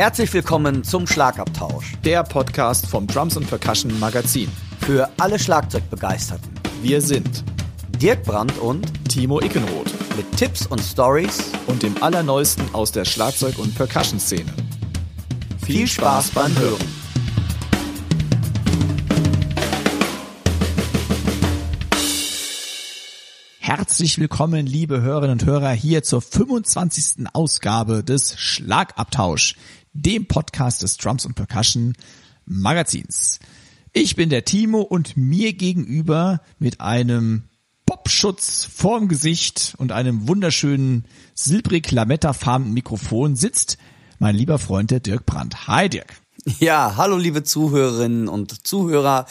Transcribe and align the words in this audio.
Herzlich 0.00 0.32
willkommen 0.32 0.82
zum 0.82 1.06
Schlagabtausch. 1.06 1.92
Der 2.06 2.24
Podcast 2.24 2.86
vom 2.86 3.06
Drums 3.06 3.36
und 3.36 3.46
Percussion 3.46 4.00
Magazin. 4.00 4.48
Für 4.80 5.10
alle 5.18 5.38
Schlagzeugbegeisterten. 5.38 6.50
Wir 6.80 7.02
sind 7.02 7.44
Dirk 8.00 8.22
Brandt 8.22 8.56
und 8.60 8.90
Timo 9.10 9.42
Ickenroth. 9.42 9.92
Mit 10.16 10.34
Tipps 10.38 10.66
und 10.66 10.80
Stories 10.80 11.52
und 11.66 11.82
dem 11.82 12.02
Allerneuesten 12.02 12.64
aus 12.74 12.92
der 12.92 13.04
Schlagzeug- 13.04 13.58
und 13.58 13.74
Percussion-Szene. 13.74 14.50
Viel 15.66 15.86
Spaß 15.86 16.30
beim 16.30 16.58
Hören. 16.58 17.00
Herzlich 23.58 24.18
willkommen, 24.18 24.66
liebe 24.66 25.00
Hörerinnen 25.00 25.38
und 25.38 25.46
Hörer, 25.46 25.70
hier 25.70 26.02
zur 26.02 26.22
25. 26.22 27.26
Ausgabe 27.32 28.02
des 28.02 28.36
Schlagabtausch, 28.36 29.54
dem 29.92 30.26
Podcast 30.26 30.82
des 30.82 30.96
Drums 30.96 31.26
und 31.26 31.34
Percussion 31.34 31.94
Magazins. 32.44 33.40
Ich 33.92 34.16
bin 34.16 34.30
der 34.30 34.44
Timo 34.44 34.80
und 34.82 35.16
mir 35.16 35.52
gegenüber 35.52 36.40
mit 36.58 36.80
einem 36.80 37.44
Popschutz 37.86 38.68
vorm 38.72 39.08
Gesicht 39.08 39.74
und 39.78 39.90
einem 39.90 40.28
wunderschönen 40.28 41.06
silbrig 41.34 41.90
lamettafarbenen 41.90 42.72
Mikrofon 42.72 43.34
sitzt 43.34 43.78
mein 44.20 44.36
lieber 44.36 44.58
Freund 44.58 44.90
der 44.90 45.00
Dirk 45.00 45.26
Brandt. 45.26 45.66
Hi 45.66 45.88
Dirk. 45.88 46.14
Ja, 46.58 46.94
hallo 46.96 47.16
liebe 47.16 47.42
Zuhörerinnen 47.42 48.28
und 48.28 48.66
Zuhörer. 48.66 49.26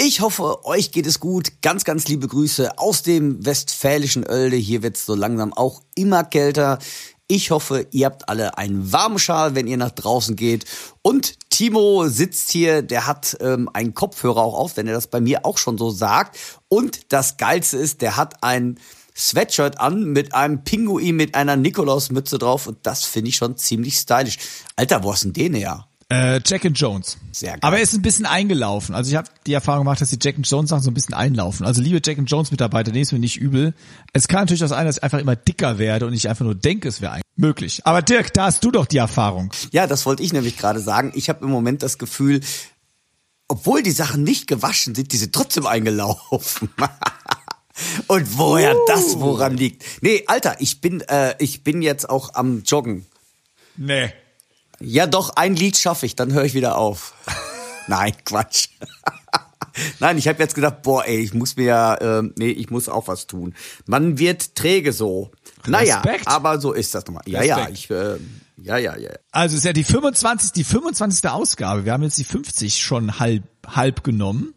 Ich 0.00 0.20
hoffe, 0.20 0.64
euch 0.64 0.92
geht 0.92 1.06
es 1.06 1.20
gut. 1.20 1.60
Ganz, 1.60 1.84
ganz 1.84 2.08
liebe 2.08 2.26
Grüße 2.26 2.78
aus 2.78 3.02
dem 3.02 3.44
westfälischen 3.44 4.26
Oelde. 4.26 4.56
Hier 4.56 4.82
wird 4.82 4.96
es 4.96 5.04
so 5.04 5.14
langsam 5.14 5.52
auch 5.52 5.82
immer 5.94 6.24
kälter. 6.24 6.78
Ich 7.32 7.52
hoffe, 7.52 7.86
ihr 7.92 8.06
habt 8.06 8.28
alle 8.28 8.58
einen 8.58 8.92
warmen 8.92 9.20
Schal, 9.20 9.54
wenn 9.54 9.68
ihr 9.68 9.76
nach 9.76 9.92
draußen 9.92 10.34
geht. 10.34 10.64
Und 11.00 11.34
Timo 11.48 12.08
sitzt 12.08 12.50
hier, 12.50 12.82
der 12.82 13.06
hat 13.06 13.36
ähm, 13.38 13.70
einen 13.72 13.94
Kopfhörer 13.94 14.38
auch 14.38 14.58
auf, 14.58 14.76
wenn 14.76 14.88
er 14.88 14.94
das 14.94 15.06
bei 15.06 15.20
mir 15.20 15.46
auch 15.46 15.56
schon 15.56 15.78
so 15.78 15.90
sagt. 15.90 16.36
Und 16.66 17.12
das 17.12 17.36
Geilste 17.36 17.76
ist, 17.76 18.02
der 18.02 18.16
hat 18.16 18.42
ein 18.42 18.80
Sweatshirt 19.16 19.78
an 19.78 20.06
mit 20.06 20.34
einem 20.34 20.64
Pinguin 20.64 21.14
mit 21.14 21.36
einer 21.36 21.54
Nikolausmütze 21.54 22.36
drauf. 22.36 22.66
Und 22.66 22.78
das 22.82 23.04
finde 23.04 23.28
ich 23.28 23.36
schon 23.36 23.56
ziemlich 23.56 23.94
stylisch. 23.94 24.38
Alter, 24.74 25.04
wo 25.04 25.12
hast 25.12 25.22
denn 25.22 25.32
den 25.32 25.54
her? 25.54 25.86
Äh, 26.12 26.40
Jack 26.44 26.64
and 26.64 26.78
Jones. 26.78 27.18
Sehr 27.30 27.52
geil. 27.52 27.60
Aber 27.62 27.76
er 27.76 27.82
ist 27.82 27.94
ein 27.94 28.02
bisschen 28.02 28.26
eingelaufen. 28.26 28.96
Also 28.96 29.10
ich 29.10 29.16
habe 29.16 29.28
die 29.46 29.52
Erfahrung 29.52 29.82
gemacht, 29.82 30.00
dass 30.00 30.10
die 30.10 30.18
Jack 30.20 30.36
and 30.36 30.48
Jones 30.48 30.70
Sachen 30.70 30.82
so 30.82 30.90
ein 30.90 30.94
bisschen 30.94 31.14
einlaufen. 31.14 31.64
Also 31.64 31.80
liebe 31.80 32.00
Jack 32.04 32.18
and 32.18 32.28
Jones 32.28 32.50
Mitarbeiter, 32.50 32.90
nehmt 32.90 33.06
es 33.06 33.12
mir 33.12 33.20
nicht 33.20 33.36
übel. 33.36 33.74
Es 34.12 34.26
kann 34.26 34.40
natürlich 34.40 34.64
auch 34.64 34.68
sein, 34.68 34.86
dass 34.86 34.96
ich 34.96 35.04
einfach 35.04 35.20
immer 35.20 35.36
dicker 35.36 35.78
werde 35.78 36.06
und 36.06 36.12
ich 36.12 36.28
einfach 36.28 36.44
nur 36.44 36.56
denke, 36.56 36.88
es 36.88 37.00
wäre 37.00 37.20
möglich. 37.36 37.82
Aber 37.84 38.02
Dirk, 38.02 38.34
da 38.34 38.46
hast 38.46 38.64
du 38.64 38.72
doch 38.72 38.86
die 38.86 38.98
Erfahrung. 38.98 39.52
Ja, 39.70 39.86
das 39.86 40.04
wollte 40.04 40.24
ich 40.24 40.32
nämlich 40.32 40.58
gerade 40.58 40.80
sagen. 40.80 41.12
Ich 41.14 41.28
habe 41.28 41.44
im 41.44 41.50
Moment 41.50 41.84
das 41.84 41.96
Gefühl, 41.96 42.40
obwohl 43.46 43.84
die 43.84 43.92
Sachen 43.92 44.24
nicht 44.24 44.48
gewaschen 44.48 44.96
sind, 44.96 45.12
die 45.12 45.16
sind 45.16 45.32
trotzdem 45.32 45.66
eingelaufen. 45.66 46.70
Und 48.08 48.36
woher 48.36 48.74
uh. 48.74 48.84
das 48.88 49.20
woran 49.20 49.56
liegt? 49.56 49.84
Nee, 50.02 50.24
Alter, 50.26 50.56
ich 50.58 50.80
bin 50.80 51.02
äh, 51.02 51.34
ich 51.38 51.62
bin 51.62 51.82
jetzt 51.82 52.10
auch 52.10 52.34
am 52.34 52.62
Joggen. 52.64 53.06
Nee. 53.76 54.12
Ja, 54.80 55.06
doch, 55.06 55.30
ein 55.36 55.54
Lied 55.54 55.76
schaffe 55.76 56.06
ich, 56.06 56.16
dann 56.16 56.32
höre 56.32 56.44
ich 56.44 56.54
wieder 56.54 56.76
auf. 56.76 57.14
Nein, 57.86 58.14
Quatsch. 58.24 58.68
Nein, 60.00 60.18
ich 60.18 60.26
habe 60.26 60.42
jetzt 60.42 60.54
gedacht, 60.54 60.82
boah, 60.82 61.04
ey, 61.04 61.18
ich 61.18 61.34
muss 61.34 61.56
mir, 61.56 61.98
äh, 62.00 62.32
nee, 62.36 62.50
ich 62.50 62.70
muss 62.70 62.88
auch 62.88 63.08
was 63.08 63.26
tun. 63.26 63.54
Man 63.86 64.18
wird 64.18 64.54
träge 64.54 64.92
so. 64.92 65.30
Naja, 65.66 66.00
Respekt. 66.00 66.26
aber 66.26 66.60
so 66.60 66.72
ist 66.72 66.94
das 66.94 67.06
nochmal. 67.06 67.22
Ja, 67.26 67.40
Respekt. 67.40 67.58
ja, 67.58 67.68
ich, 67.68 67.90
äh, 67.90 68.18
ja, 68.62 68.76
ja, 68.78 68.96
ja. 68.96 69.10
Also 69.30 69.56
ist 69.56 69.64
ja 69.64 69.72
die 69.72 69.84
25, 69.84 70.52
die 70.52 70.64
25. 70.64 71.28
Ausgabe. 71.28 71.84
Wir 71.84 71.92
haben 71.92 72.02
jetzt 72.02 72.18
die 72.18 72.24
50 72.24 72.80
schon 72.80 73.18
halb, 73.18 73.44
halb 73.66 74.02
genommen. 74.02 74.54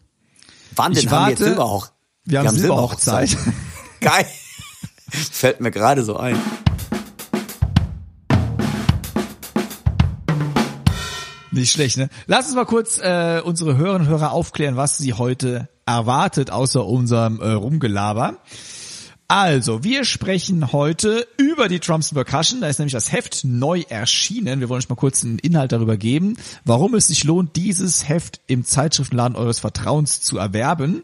Wann 0.75 0.93
denn 0.93 1.03
Ich 1.03 1.09
haben 1.09 1.25
wir 1.25 1.29
jetzt 1.31 1.43
Silberhoch? 1.43 1.89
Wir 2.25 2.39
haben 2.39 2.57
Silberhochzeit. 2.57 3.29
Silberhochzeit. 3.29 3.55
Geil. 3.99 4.25
Fällt 5.09 5.59
mir 5.61 5.71
gerade 5.71 6.03
so 6.03 6.17
ein. 6.17 6.39
Nicht 11.53 11.71
schlecht, 11.71 11.97
ne? 11.97 12.09
Lass 12.25 12.47
uns 12.47 12.55
mal 12.55 12.65
kurz 12.65 12.97
äh, 12.97 13.39
unsere 13.43 13.77
Hörerinnen 13.77 14.07
und 14.07 14.11
Hörer 14.11 14.31
aufklären, 14.31 14.75
was 14.75 14.97
sie 14.97 15.13
heute 15.13 15.69
erwartet, 15.85 16.49
außer 16.49 16.83
unserem 16.83 17.39
äh, 17.41 17.51
Rumgelaber. 17.51 18.37
Also, 19.35 19.83
wir 19.83 20.05
sprechen 20.05 20.73
heute 20.73 21.25
über 21.37 21.67
die 21.67 21.79
and 21.89 22.13
Percussion. 22.13 22.61
Da 22.61 22.67
ist 22.67 22.77
nämlich 22.77 22.93
das 22.93 23.11
Heft 23.11 23.43
neu 23.43 23.81
erschienen. 23.89 24.59
Wir 24.59 24.69
wollen 24.69 24.77
euch 24.77 24.89
mal 24.89 24.95
kurz 24.95 25.23
einen 25.23 25.39
Inhalt 25.39 25.71
darüber 25.71 25.97
geben, 25.97 26.37
warum 26.65 26.93
es 26.93 27.07
sich 27.07 27.23
lohnt, 27.23 27.55
dieses 27.55 28.07
Heft 28.07 28.41
im 28.45 28.63
Zeitschriftenladen 28.63 29.35
eures 29.35 29.57
Vertrauens 29.57 30.21
zu 30.21 30.37
erwerben. 30.37 31.01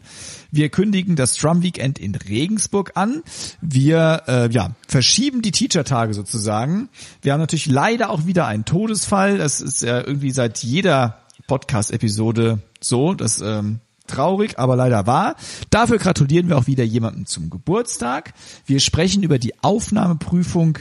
Wir 0.52 0.68
kündigen 0.68 1.16
das 1.16 1.34
Drum 1.38 1.64
Weekend 1.64 1.98
in 1.98 2.14
Regensburg 2.14 2.92
an. 2.94 3.24
Wir 3.62 4.22
äh, 4.28 4.48
ja, 4.52 4.76
verschieben 4.86 5.42
die 5.42 5.50
Teacher-Tage 5.50 6.14
sozusagen. 6.14 6.88
Wir 7.22 7.32
haben 7.32 7.40
natürlich 7.40 7.66
leider 7.66 8.10
auch 8.10 8.26
wieder 8.26 8.46
einen 8.46 8.64
Todesfall. 8.64 9.38
Das 9.38 9.60
ist 9.60 9.82
ja 9.82 10.06
irgendwie 10.06 10.30
seit 10.30 10.58
jeder 10.62 11.18
Podcast-Episode 11.48 12.60
so. 12.80 13.12
Das 13.12 13.40
ähm, 13.40 13.80
traurig, 14.10 14.58
aber 14.58 14.76
leider 14.76 15.06
wahr. 15.06 15.36
Dafür 15.70 15.98
gratulieren 15.98 16.48
wir 16.48 16.58
auch 16.58 16.66
wieder 16.66 16.84
jemandem 16.84 17.26
zum 17.26 17.50
Geburtstag. 17.50 18.34
Wir 18.66 18.80
sprechen 18.80 19.22
über 19.22 19.38
die 19.38 19.62
Aufnahmeprüfung 19.62 20.78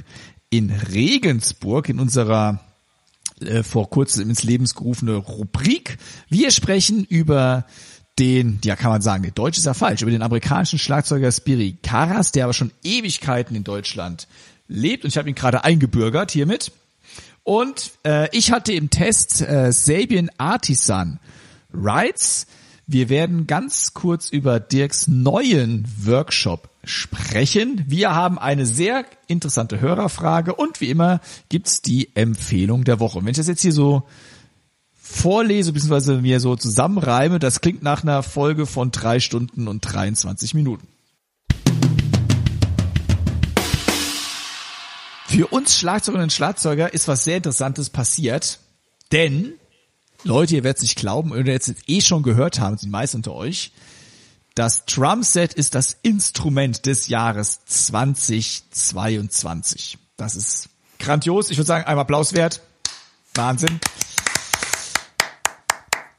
in 0.49 0.71
Regensburg 0.71 1.89
in 1.89 1.99
unserer 1.99 2.59
äh, 3.41 3.63
vor 3.63 3.89
kurzem 3.89 4.29
ins 4.29 4.43
Leben 4.43 4.65
gerufene 4.65 5.15
Rubrik. 5.15 5.97
Wir 6.29 6.51
sprechen 6.51 7.05
über 7.05 7.65
den, 8.17 8.59
ja 8.65 8.75
kann 8.75 8.91
man 8.91 9.01
sagen, 9.01 9.23
der 9.23 9.31
Deutsch 9.31 9.57
ist 9.57 9.65
ja 9.65 9.73
falsch, 9.73 10.01
über 10.01 10.11
den 10.11 10.21
amerikanischen 10.21 10.77
Schlagzeuger 10.77 11.31
Spiri 11.31 11.77
Karas, 11.81 12.31
der 12.31 12.43
aber 12.43 12.53
schon 12.53 12.71
Ewigkeiten 12.83 13.55
in 13.55 13.63
Deutschland 13.63 14.27
lebt 14.67 15.03
und 15.03 15.09
ich 15.09 15.17
habe 15.17 15.29
ihn 15.29 15.35
gerade 15.35 15.63
eingebürgert 15.63 16.31
hiermit. 16.31 16.71
Und 17.43 17.91
äh, 18.05 18.27
ich 18.35 18.51
hatte 18.51 18.73
im 18.73 18.89
Test 18.89 19.41
äh, 19.41 19.71
Sabian 19.71 20.29
Artisan 20.37 21.19
Rights. 21.73 22.45
Wir 22.91 23.07
werden 23.07 23.45
ganz 23.45 23.93
kurz 23.93 24.31
über 24.31 24.59
Dirks 24.59 25.07
neuen 25.07 25.85
Workshop 26.05 26.69
sprechen. 26.83 27.83
Wir 27.85 28.15
haben 28.15 28.39
eine 28.39 28.65
sehr 28.65 29.05
interessante 29.27 29.79
Hörerfrage 29.79 30.55
und 30.55 30.81
wie 30.81 30.89
immer 30.89 31.21
gibt's 31.49 31.83
die 31.83 32.09
Empfehlung 32.15 32.85
der 32.85 32.99
Woche. 32.99 33.19
Und 33.19 33.25
wenn 33.25 33.31
ich 33.31 33.37
das 33.37 33.47
jetzt 33.47 33.61
hier 33.61 33.73
so 33.73 34.07
vorlese 34.95 35.71
bzw. 35.71 36.19
mir 36.21 36.39
so 36.39 36.55
zusammenreime, 36.55 37.37
das 37.37 37.61
klingt 37.61 37.83
nach 37.83 38.01
einer 38.01 38.23
Folge 38.23 38.65
von 38.65 38.89
drei 38.89 39.19
Stunden 39.19 39.67
und 39.67 39.81
23 39.81 40.55
Minuten. 40.55 40.87
Für 45.27 45.45
uns 45.51 45.77
Schlagzeugerinnen 45.77 46.23
und 46.23 46.33
Schlagzeuger 46.33 46.91
ist 46.91 47.07
was 47.07 47.23
sehr 47.23 47.37
Interessantes 47.37 47.91
passiert, 47.91 48.57
denn 49.11 49.58
Leute, 50.23 50.55
ihr 50.55 50.63
werdet 50.63 50.77
es 50.77 50.83
nicht 50.83 50.97
glauben 50.97 51.31
oder 51.31 51.51
jetzt 51.51 51.73
eh 51.87 52.01
schon 52.01 52.23
gehört 52.23 52.59
haben, 52.59 52.77
die 52.77 52.89
meisten 52.89 53.17
unter 53.17 53.33
euch, 53.33 53.71
das 54.53 54.85
Drumset 54.85 55.53
ist 55.53 55.75
das 55.75 55.95
Instrument 56.01 56.85
des 56.85 57.07
Jahres 57.07 57.61
2022. 57.65 59.97
Das 60.17 60.35
ist 60.35 60.67
grandios. 60.97 61.49
Ich 61.49 61.57
würde 61.57 61.67
sagen, 61.67 61.85
einmal 61.85 62.01
Applaus 62.01 62.33
wert. 62.33 62.59
Wahnsinn. 63.35 63.79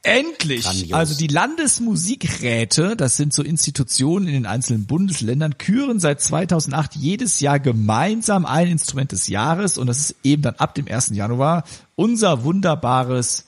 Endlich! 0.01 0.63
Grandios. 0.63 0.93
Also 0.93 1.15
die 1.15 1.27
Landesmusikräte, 1.27 2.95
das 2.95 3.17
sind 3.17 3.33
so 3.33 3.43
Institutionen 3.43 4.27
in 4.27 4.33
den 4.33 4.47
einzelnen 4.47 4.87
Bundesländern, 4.87 5.59
küren 5.59 5.99
seit 5.99 6.21
2008 6.21 6.95
jedes 6.95 7.39
Jahr 7.41 7.59
gemeinsam 7.59 8.47
ein 8.47 8.67
Instrument 8.67 9.11
des 9.11 9.27
Jahres 9.27 9.77
und 9.77 9.85
das 9.85 9.99
ist 9.99 10.15
eben 10.23 10.41
dann 10.41 10.55
ab 10.55 10.73
dem 10.73 10.87
1. 10.87 11.11
Januar 11.11 11.65
unser 11.95 12.43
wunderbares 12.43 13.45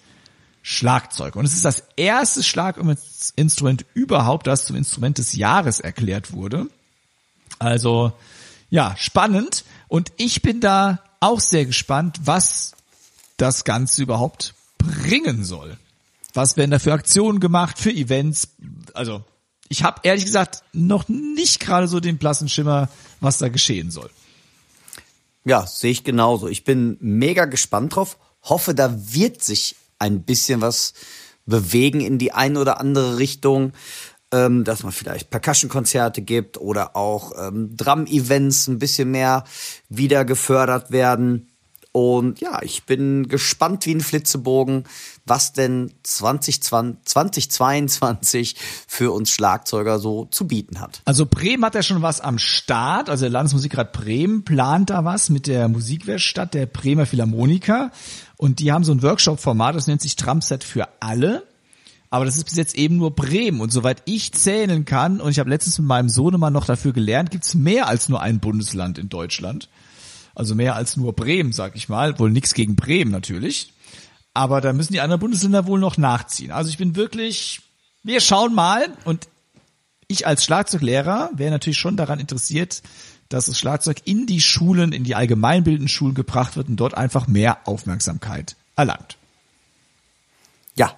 Schlagzeug. 0.63 1.36
Und 1.36 1.45
es 1.45 1.54
ist 1.54 1.65
das 1.65 1.83
erste 1.98 2.42
Schlaginstrument 2.42 3.86
überhaupt, 3.94 4.48
das 4.48 4.65
zum 4.65 4.77
Instrument 4.77 5.18
des 5.18 5.33
Jahres 5.33 5.81
erklärt 5.81 6.31
wurde. 6.31 6.68
Also 7.60 8.13
ja, 8.69 8.95
spannend. 8.98 9.65
Und 9.89 10.12
ich 10.18 10.42
bin 10.42 10.62
da 10.62 11.04
auch 11.19 11.42
sehr 11.42 11.65
gespannt, 11.65 12.21
was 12.24 12.71
das 13.38 13.65
Ganze 13.65 14.01
überhaupt 14.01 14.56
bringen 14.77 15.44
soll. 15.44 15.77
Was 16.33 16.57
werden 16.57 16.71
da 16.71 16.80
für 16.80 16.94
Aktionen 16.94 17.39
gemacht, 17.39 17.77
für 17.77 17.92
Events? 17.92 18.48
Also 18.94 19.24
ich 19.68 19.83
habe 19.83 20.00
ehrlich 20.04 20.25
gesagt 20.25 20.63
noch 20.71 21.10
nicht 21.10 21.60
gerade 21.60 21.88
so 21.88 22.00
den 22.00 22.18
blassen 22.18 22.48
Schimmer, 22.48 22.89
was 23.19 23.38
da 23.38 23.50
geschehen 23.50 23.92
soll. 23.92 24.10
Ja, 25.45 25.68
sehe 25.68 25.92
ich 25.92 26.06
genauso. 26.06 26.48
Ich 26.48 26.63
bin 26.63 26.98
mega 27.01 27.45
gespannt 27.45 27.95
drauf. 27.95 28.18
Hoffe, 28.44 28.74
da 28.74 29.13
wird 29.13 29.44
sich 29.44 29.75
ein 30.00 30.24
bisschen 30.24 30.62
was 30.62 30.94
bewegen 31.45 32.01
in 32.01 32.18
die 32.18 32.31
eine 32.31 32.60
oder 32.60 32.80
andere 32.80 33.18
Richtung, 33.18 33.74
ähm, 34.31 34.63
dass 34.63 34.84
man 34.84 34.92
vielleicht 34.92 35.30
Percussion-Konzerte 35.30 36.22
gibt 36.22 36.57
oder 36.57 36.95
auch 36.95 37.34
ähm, 37.40 37.75
Drum-Events 37.75 38.68
ein 38.68 38.80
bisschen 38.80 39.12
mehr 39.12 39.44
wieder 39.90 40.25
gefördert 40.25 40.92
werden. 40.92 41.50
Und 41.92 42.42
ja, 42.42 42.60
ich 42.63 42.86
bin 42.86 43.28
gespannt 43.28 43.86
wie 43.86 43.94
ein 43.94 44.01
Flitzebogen, 44.01 44.86
was 45.28 45.54
denn 45.54 45.94
2020, 46.01 47.51
2022 47.51 48.56
für 48.88 49.12
uns 49.12 49.30
Schlagzeuger 49.30 50.00
so 50.00 50.25
zu 50.25 50.48
bieten 50.48 50.80
hat. 50.80 51.04
Also 51.06 51.28
Bremen 51.28 51.63
hat 51.63 51.75
ja 51.75 51.84
schon 51.84 52.01
was 52.01 52.19
am 52.19 52.39
Start. 52.39 53.12
Also 53.12 53.25
der 53.25 53.30
Landesmusikrat 53.30 53.94
Bremen 53.94 54.44
plant 54.44 54.89
da 54.89 55.06
was 55.06 55.30
mit 55.30 55.46
der 55.46 55.68
Musikwerkstatt 55.68 56.56
der 56.56 56.66
Bremer 56.66 57.06
Philharmoniker. 57.06 57.92
Und 58.44 58.60
die 58.60 58.74
haben 58.74 58.84
so 58.84 58.92
ein 58.92 59.01
Workshop-Format, 59.01 59.74
das 59.74 59.88
nennt 59.88 60.01
sich 60.01 60.18
Tramset 60.18 60.66
für 60.66 60.90
alle. 61.00 61.48
Aber 62.10 62.25
das 62.25 62.36
ist 62.36 62.44
bis 62.44 62.57
jetzt 62.57 62.75
eben 62.75 62.98
nur 62.98 63.16
Bremen. 63.16 63.62
Und 63.62 63.72
soweit 63.72 64.01
ich 64.04 64.34
zählen 64.34 64.84
kann, 64.84 65.22
und 65.22 65.31
ich 65.31 65.40
habe 65.40 65.50
letztens 65.50 65.80
mit 65.80 65.88
meinem 65.88 66.10
Sohnemann 66.10 66.51
noch 66.51 66.66
dafür 66.66 66.92
gelernt, 66.92 67.31
gibt's 67.31 67.56
mehr 67.56 67.88
als 67.88 68.10
nur 68.10 68.22
ein 68.22 68.42
Bundesland 68.42 68.98
in 68.98 69.07
Deutschland. 69.07 69.69
Also 70.36 70.56
mehr 70.56 70.75
als 70.75 70.98
nur 70.98 71.13
Bremen, 71.13 71.54
sag 71.54 71.78
ich 71.78 71.88
mal. 71.88 72.19
Wohl 72.19 72.31
nichts 72.31 72.54
gegen 72.54 72.75
Bremen 72.75 73.12
natürlich. 73.12 73.72
Aber 74.34 74.60
da 74.60 74.74
müssen 74.74 74.92
die 74.92 75.00
anderen 75.00 75.22
Bundesländer 75.22 75.66
wohl 75.66 75.80
noch 75.80 75.98
nachziehen. 75.98 76.51
Also 76.51 76.69
ich 76.69 76.78
bin 76.78 76.98
wirklich, 76.98 77.62
wir 78.04 78.19
schauen 78.19 78.54
mal. 78.54 78.89
Und 79.06 79.30
ich 80.10 80.28
als 80.28 80.44
Schlagzeuglehrer 80.44 81.30
wäre 81.34 81.51
natürlich 81.51 81.78
schon 81.78 81.96
daran 81.96 82.19
interessiert, 82.19 82.81
dass 83.33 83.47
das 83.47 83.57
Schlagzeug 83.57 83.97
in 84.06 84.27
die 84.27 84.41
Schulen, 84.41 84.91
in 84.91 85.03
die 85.03 85.15
allgemeinbildenden 85.15 85.89
Schulen 85.89 86.13
gebracht 86.13 86.56
wird 86.56 86.69
und 86.69 86.75
dort 86.75 86.94
einfach 86.94 87.27
mehr 87.27 87.68
Aufmerksamkeit 87.68 88.56
erlangt. 88.75 89.18
Ja, 90.75 90.95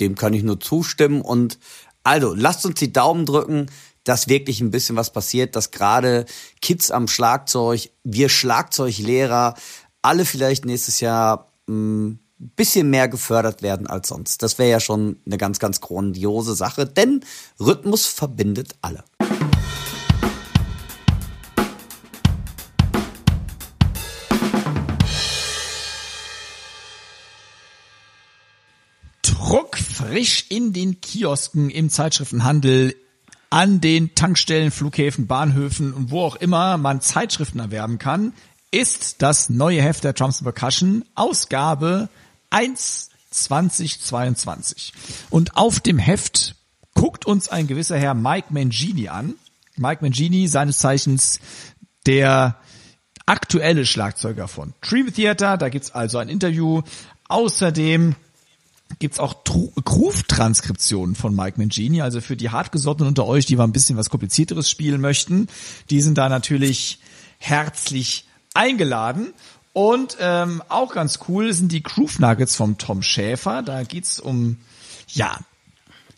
dem 0.00 0.16
kann 0.16 0.34
ich 0.34 0.42
nur 0.42 0.58
zustimmen. 0.58 1.20
Und 1.20 1.58
also, 2.02 2.34
lasst 2.34 2.66
uns 2.66 2.80
die 2.80 2.92
Daumen 2.92 3.24
drücken, 3.24 3.66
dass 4.02 4.28
wirklich 4.28 4.60
ein 4.60 4.70
bisschen 4.70 4.96
was 4.96 5.12
passiert, 5.12 5.54
dass 5.54 5.70
gerade 5.70 6.26
Kids 6.60 6.90
am 6.90 7.08
Schlagzeug, 7.08 7.90
wir 8.04 8.28
Schlagzeuglehrer, 8.28 9.54
alle 10.02 10.24
vielleicht 10.24 10.64
nächstes 10.64 11.00
Jahr 11.00 11.52
ein 11.68 12.18
bisschen 12.38 12.90
mehr 12.90 13.08
gefördert 13.08 13.62
werden 13.62 13.86
als 13.86 14.08
sonst. 14.08 14.42
Das 14.42 14.58
wäre 14.58 14.70
ja 14.70 14.80
schon 14.80 15.20
eine 15.24 15.38
ganz, 15.38 15.58
ganz 15.58 15.80
grandiose 15.80 16.54
Sache, 16.54 16.86
denn 16.86 17.24
Rhythmus 17.60 18.06
verbindet 18.06 18.74
alle. 18.82 19.04
Frisch 30.06 30.46
in 30.50 30.72
den 30.72 31.00
Kiosken, 31.00 31.70
im 31.70 31.90
Zeitschriftenhandel, 31.90 32.94
an 33.50 33.80
den 33.80 34.14
Tankstellen, 34.14 34.70
Flughäfen, 34.70 35.26
Bahnhöfen 35.26 35.92
und 35.92 36.10
wo 36.10 36.22
auch 36.22 36.36
immer 36.36 36.76
man 36.76 37.00
Zeitschriften 37.00 37.58
erwerben 37.58 37.98
kann, 37.98 38.32
ist 38.70 39.22
das 39.22 39.48
neue 39.48 39.82
Heft 39.82 40.04
der 40.04 40.12
Drums 40.12 40.42
Percussion, 40.42 41.04
Ausgabe 41.14 42.08
1 42.50 43.10
2022. 43.30 44.92
Und 45.30 45.56
auf 45.56 45.80
dem 45.80 45.98
Heft 45.98 46.54
guckt 46.94 47.26
uns 47.26 47.48
ein 47.48 47.66
gewisser 47.66 47.98
Herr 47.98 48.14
Mike 48.14 48.48
Mangini 48.50 49.08
an. 49.08 49.34
Mike 49.76 50.02
Mangini, 50.02 50.48
seines 50.48 50.78
Zeichens 50.78 51.40
der 52.06 52.56
aktuelle 53.26 53.84
Schlagzeuger 53.84 54.48
von 54.48 54.72
Dream 54.80 55.12
Theater. 55.12 55.56
Da 55.56 55.68
gibt's 55.68 55.90
also 55.90 56.18
ein 56.18 56.28
Interview. 56.28 56.82
Außerdem 57.28 58.14
gibt's 58.98 59.18
auch 59.18 59.44
Groove-Transkriptionen 59.44 61.14
von 61.14 61.34
Mike 61.34 61.58
Mangini. 61.58 62.02
Also 62.02 62.20
für 62.20 62.36
die 62.36 62.50
Hartgesottenen 62.50 63.08
unter 63.08 63.26
euch, 63.26 63.46
die 63.46 63.56
mal 63.56 63.64
ein 63.64 63.72
bisschen 63.72 63.96
was 63.96 64.10
komplizierteres 64.10 64.70
spielen 64.70 65.00
möchten, 65.00 65.48
die 65.90 66.00
sind 66.00 66.18
da 66.18 66.28
natürlich 66.28 67.00
herzlich 67.38 68.26
eingeladen. 68.54 69.32
Und 69.72 70.16
ähm, 70.20 70.62
auch 70.68 70.94
ganz 70.94 71.18
cool 71.28 71.52
sind 71.52 71.70
die 71.70 71.82
Groove 71.82 72.18
Nuggets 72.18 72.56
vom 72.56 72.78
Tom 72.78 73.02
Schäfer. 73.02 73.62
Da 73.62 73.82
geht's 73.82 74.18
um, 74.18 74.56
ja, 75.08 75.38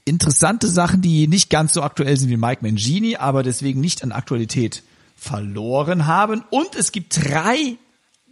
interessante 0.05 0.69
Sachen, 0.69 1.03
die 1.03 1.27
nicht 1.27 1.51
ganz 1.51 1.75
so 1.75 1.83
aktuell 1.83 2.17
sind 2.17 2.31
wie 2.31 2.37
Mike 2.37 2.63
Mangini, 2.63 3.17
aber 3.17 3.43
deswegen 3.43 3.81
nicht 3.81 4.05
an 4.05 4.13
Aktualität 4.13 4.85
verloren 5.17 6.07
haben. 6.07 6.45
Und 6.51 6.77
es 6.77 6.93
gibt 6.93 7.17
drei, 7.17 7.77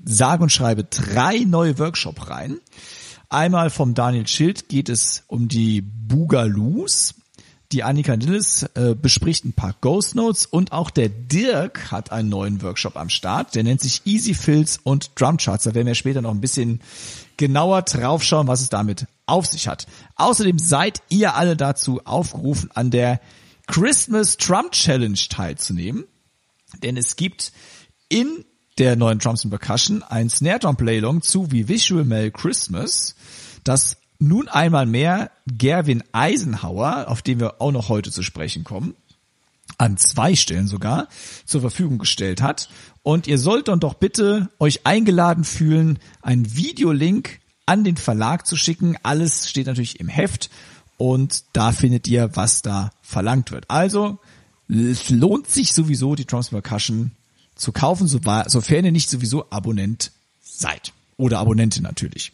sage 0.04 0.44
und 0.44 0.50
schreibe, 0.50 0.84
drei 0.84 1.38
neue 1.40 1.78
Workshop-Reihen. 1.78 2.60
Einmal 3.28 3.70
vom 3.70 3.94
Daniel 3.94 4.26
Schild 4.26 4.68
geht 4.68 4.88
es 4.88 5.24
um 5.26 5.48
die 5.48 5.80
Bugaloos. 5.82 7.14
Die 7.72 7.82
Annika 7.82 8.16
Nilles 8.16 8.62
äh, 8.74 8.94
bespricht 8.94 9.44
ein 9.44 9.52
paar 9.52 9.74
Ghost 9.80 10.14
Notes 10.14 10.46
und 10.46 10.70
auch 10.70 10.90
der 10.90 11.08
Dirk 11.08 11.90
hat 11.90 12.12
einen 12.12 12.28
neuen 12.28 12.62
Workshop 12.62 12.96
am 12.96 13.08
Start. 13.08 13.56
Der 13.56 13.64
nennt 13.64 13.80
sich 13.80 14.02
Easy 14.04 14.34
Fills 14.34 14.78
und 14.84 15.10
Drum 15.20 15.36
Charts. 15.38 15.64
Da 15.64 15.74
werden 15.74 15.88
wir 15.88 15.96
später 15.96 16.22
noch 16.22 16.30
ein 16.30 16.40
bisschen 16.40 16.80
genauer 17.36 17.82
draufschauen, 17.82 18.46
was 18.46 18.60
es 18.60 18.68
damit 18.68 19.06
auf 19.26 19.46
sich 19.46 19.66
hat. 19.66 19.88
Außerdem 20.14 20.60
seid 20.60 21.02
ihr 21.08 21.34
alle 21.34 21.56
dazu 21.56 22.00
aufgerufen, 22.04 22.70
an 22.74 22.92
der 22.92 23.20
Christmas 23.66 24.36
Drum 24.36 24.70
Challenge 24.70 25.18
teilzunehmen. 25.28 26.04
Denn 26.84 26.96
es 26.96 27.16
gibt 27.16 27.52
in 28.08 28.44
der 28.78 28.96
neuen 28.96 29.18
Drums 29.18 29.44
and 29.44 29.50
Percussion 29.50 30.02
ein 30.02 30.28
Snare 30.28 30.58
Drum 30.58 30.76
Playlong 30.76 31.22
zu 31.22 31.50
wie 31.50 31.68
Visual 31.68 32.04
Mel 32.04 32.30
Christmas, 32.30 33.14
das 33.64 33.96
nun 34.18 34.48
einmal 34.48 34.86
mehr 34.86 35.30
Gerwin 35.46 36.02
Eisenhower, 36.12 37.06
auf 37.08 37.22
den 37.22 37.40
wir 37.40 37.60
auch 37.60 37.72
noch 37.72 37.88
heute 37.88 38.10
zu 38.10 38.22
sprechen 38.22 38.64
kommen, 38.64 38.94
an 39.78 39.96
zwei 39.96 40.34
Stellen 40.34 40.68
sogar 40.68 41.08
zur 41.44 41.60
Verfügung 41.60 41.98
gestellt 41.98 42.40
hat. 42.42 42.68
Und 43.02 43.26
ihr 43.26 43.38
sollt 43.38 43.68
dann 43.68 43.80
doch 43.80 43.94
bitte 43.94 44.48
euch 44.58 44.86
eingeladen 44.86 45.44
fühlen, 45.44 45.98
einen 46.22 46.56
Videolink 46.56 47.40
an 47.66 47.84
den 47.84 47.96
Verlag 47.96 48.46
zu 48.46 48.56
schicken. 48.56 48.96
Alles 49.02 49.48
steht 49.50 49.66
natürlich 49.66 50.00
im 50.00 50.08
Heft 50.08 50.50
und 50.96 51.44
da 51.52 51.72
findet 51.72 52.08
ihr, 52.08 52.36
was 52.36 52.62
da 52.62 52.90
verlangt 53.02 53.52
wird. 53.52 53.70
Also, 53.70 54.18
es 54.68 55.10
lohnt 55.10 55.48
sich 55.48 55.72
sowieso, 55.72 56.14
die 56.14 56.26
Drums 56.26 56.48
Percussion 56.48 57.12
zu 57.56 57.72
kaufen, 57.72 58.06
sofern 58.06 58.84
ihr 58.84 58.92
nicht 58.92 59.10
sowieso 59.10 59.50
Abonnent 59.50 60.12
seid. 60.40 60.92
Oder 61.16 61.38
Abonnentin 61.38 61.82
natürlich. 61.82 62.32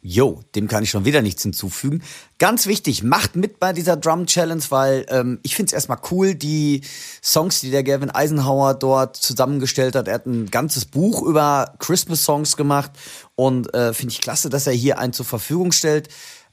Jo, 0.00 0.42
dem 0.54 0.68
kann 0.68 0.84
ich 0.84 0.90
schon 0.90 1.04
wieder 1.04 1.22
nichts 1.22 1.42
hinzufügen. 1.42 2.02
Ganz 2.38 2.66
wichtig, 2.66 3.02
macht 3.02 3.34
mit 3.34 3.58
bei 3.58 3.72
dieser 3.72 3.96
Drum 3.96 4.26
Challenge, 4.26 4.62
weil 4.68 5.04
ähm, 5.08 5.40
ich 5.42 5.56
finde 5.56 5.70
es 5.70 5.72
erstmal 5.72 5.98
cool, 6.12 6.36
die 6.36 6.82
Songs, 7.22 7.60
die 7.60 7.72
der 7.72 7.82
Gavin 7.82 8.10
Eisenhower 8.10 8.74
dort 8.74 9.16
zusammengestellt 9.16 9.96
hat. 9.96 10.06
Er 10.06 10.14
hat 10.14 10.26
ein 10.26 10.50
ganzes 10.50 10.84
Buch 10.84 11.22
über 11.22 11.74
Christmas-Songs 11.80 12.56
gemacht 12.56 12.92
und 13.34 13.74
äh, 13.74 13.92
finde 13.92 14.12
ich 14.12 14.20
klasse, 14.20 14.50
dass 14.50 14.68
er 14.68 14.72
hier 14.72 15.00
einen 15.00 15.12
zur 15.12 15.26
Verfügung 15.26 15.72
stellt. 15.72 16.08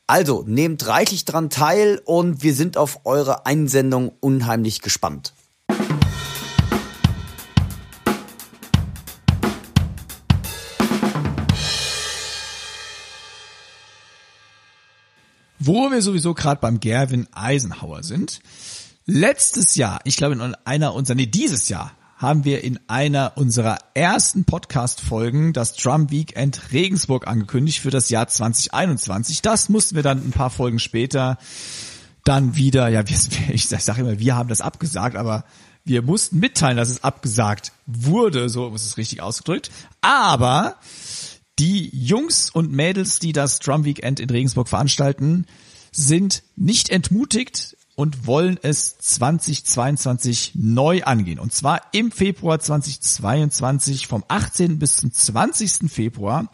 Also, 0.08 0.44
nehmt 0.48 0.88
reichlich 0.88 1.26
dran 1.26 1.52
teil 1.52 2.02
und 2.04 2.42
wir 2.42 2.54
sind 2.56 2.78
auf 2.78 3.06
eure 3.06 3.46
Einsendung 3.46 4.12
unheimlich 4.22 4.82
gespannt. 4.82 5.34
Wo 15.66 15.90
wir 15.90 16.04
sowieso 16.04 16.36
gerade 16.36 16.62
beim 16.62 16.80
Gerwin 16.80 17.28
Eisenhower 17.34 18.04
sind. 18.04 18.40
Letztes 19.08 19.74
Jahr, 19.74 20.00
ich 20.04 20.16
glaube 20.16 20.36
in 20.36 20.56
einer 20.64 20.94
unserer, 20.94 21.16
nee, 21.16 21.26
dieses 21.26 21.70
Jahr 21.70 21.92
haben 22.18 22.46
wir 22.46 22.64
in 22.64 22.80
einer 22.88 23.34
unserer 23.36 23.80
ersten 23.96 24.46
Podcast-Folgen 24.46 25.54
das 25.54 25.76
Drum 25.76 26.12
Weekend 26.12 26.72
Regensburg 26.72 27.28
angekündigt 27.28 27.80
für 27.80 27.90
das 27.90 28.10
Jahr 28.10 28.28
2021. 28.28 29.42
Das 29.42 29.68
mussten 29.68 29.96
wir 29.96 30.04
dann 30.04 30.20
ein 30.20 30.32
paar 30.32 30.52
Folgen 30.52 30.78
später 30.78 31.40
dann 32.24 32.56
wieder, 32.56 32.88
ja, 32.90 33.04
ich 33.50 33.68
sage 33.68 34.02
immer, 34.02 34.20
wir 34.20 34.36
haben 34.36 34.50
das 34.50 34.62
abgesagt, 34.62 35.16
aber 35.16 35.46
wir 35.84 36.04
mussten 36.04 36.38
mitteilen, 36.38 36.78
dass 36.78 36.90
es 36.90 37.04
abgesagt 37.04 37.72
wurde, 37.88 38.50
so 38.50 38.72
ist 38.76 38.86
es 38.86 38.98
richtig 38.98 39.22
ausgedrückt. 39.22 39.72
Aber 40.02 40.76
die 41.60 41.90
Jungs 41.94 42.50
und 42.50 42.72
Mädels, 42.72 43.20
die 43.20 43.34
das 43.34 43.60
Drum 43.60 43.86
Weekend 43.86 44.20
in 44.20 44.30
Regensburg 44.30 44.68
veranstalten, 44.68 45.46
sind 45.92 46.44
nicht 46.56 46.90
entmutigt 46.90 47.78
und 47.96 48.28
wollen 48.28 48.60
es 48.62 48.98
2022 48.98 50.52
neu 50.56 51.04
angehen. 51.04 51.40
Und 51.40 51.54
zwar 51.54 51.82
im 51.94 52.12
Februar 52.12 52.60
2022 52.60 54.08
vom 54.08 54.24
18. 54.28 54.80
bis 54.80 54.98
zum 54.98 55.14
20. 55.14 55.90
Februar 55.90 56.52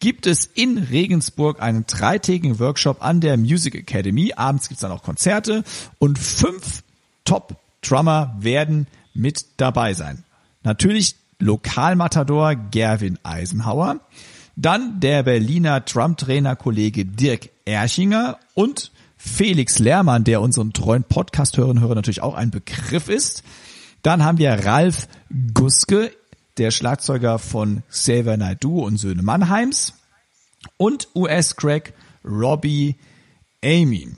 gibt 0.00 0.26
es 0.26 0.46
in 0.46 0.78
Regensburg 0.78 1.62
einen 1.62 1.86
dreitägigen 1.86 2.58
Workshop 2.58 3.02
an 3.04 3.20
der 3.20 3.36
Music 3.36 3.74
Academy. 3.74 4.32
Abends 4.34 4.68
gibt 4.68 4.78
es 4.78 4.82
dann 4.82 4.92
auch 4.92 5.02
Konzerte 5.02 5.62
und 5.98 6.18
fünf 6.18 6.82
Top-Drummer 7.24 8.36
werden 8.40 8.88
mit 9.14 9.46
dabei 9.58 9.94
sein. 9.94 10.24
Natürlich 10.64 11.16
Lokalmatador 11.38 12.54
Gerwin 12.54 13.18
Eisenhower, 13.22 14.00
dann 14.60 15.00
der 15.00 15.22
Berliner 15.22 15.84
Trump-Trainer-Kollege 15.84 17.06
Dirk 17.06 17.50
Erchinger 17.64 18.38
und 18.54 18.92
Felix 19.16 19.78
Lehrmann, 19.78 20.24
der 20.24 20.40
unseren 20.40 20.72
treuen 20.72 21.04
Podcast-Hörern 21.04 21.78
und 21.78 21.80
Hörer 21.80 21.94
natürlich 21.94 22.22
auch 22.22 22.34
ein 22.34 22.50
Begriff 22.50 23.08
ist. 23.08 23.42
Dann 24.02 24.24
haben 24.24 24.38
wir 24.38 24.52
Ralf 24.64 25.08
Guske, 25.54 26.10
der 26.56 26.70
Schlagzeuger 26.70 27.38
von 27.38 27.82
Xavier 27.90 28.36
Naidoo 28.36 28.84
und 28.84 28.96
Söhne 28.96 29.22
Mannheims 29.22 29.94
und 30.76 31.08
US-Crack 31.14 31.92
Robbie 32.24 32.96
Amy. 33.64 34.08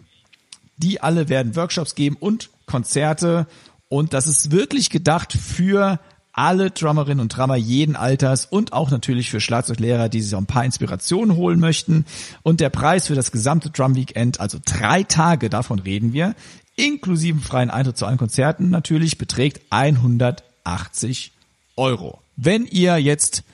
Die 0.76 1.00
alle 1.00 1.28
werden 1.28 1.56
Workshops 1.56 1.94
geben 1.94 2.16
und 2.18 2.50
Konzerte 2.66 3.46
und 3.88 4.12
das 4.12 4.26
ist 4.26 4.50
wirklich 4.50 4.90
gedacht 4.90 5.32
für 5.32 6.00
alle 6.32 6.70
Drummerinnen 6.70 7.20
und 7.20 7.36
Drummer 7.36 7.56
jeden 7.56 7.94
Alters 7.94 8.46
und 8.46 8.72
auch 8.72 8.90
natürlich 8.90 9.30
für 9.30 9.40
Schlagzeuglehrer, 9.40 10.08
die 10.08 10.22
sich 10.22 10.34
ein 10.34 10.46
paar 10.46 10.64
Inspirationen 10.64 11.36
holen 11.36 11.60
möchten. 11.60 12.06
Und 12.42 12.60
der 12.60 12.70
Preis 12.70 13.06
für 13.06 13.14
das 13.14 13.32
gesamte 13.32 13.70
Drum 13.70 13.94
Weekend, 13.94 14.40
also 14.40 14.58
drei 14.64 15.02
Tage, 15.02 15.50
davon 15.50 15.78
reden 15.78 16.12
wir, 16.12 16.34
inklusive 16.76 17.40
freien 17.40 17.70
Eintritt 17.70 17.98
zu 17.98 18.06
allen 18.06 18.18
Konzerten 18.18 18.70
natürlich, 18.70 19.18
beträgt 19.18 19.60
180 19.70 21.32
Euro. 21.76 22.20
Wenn 22.36 22.66
ihr 22.66 22.98
jetzt 22.98 23.44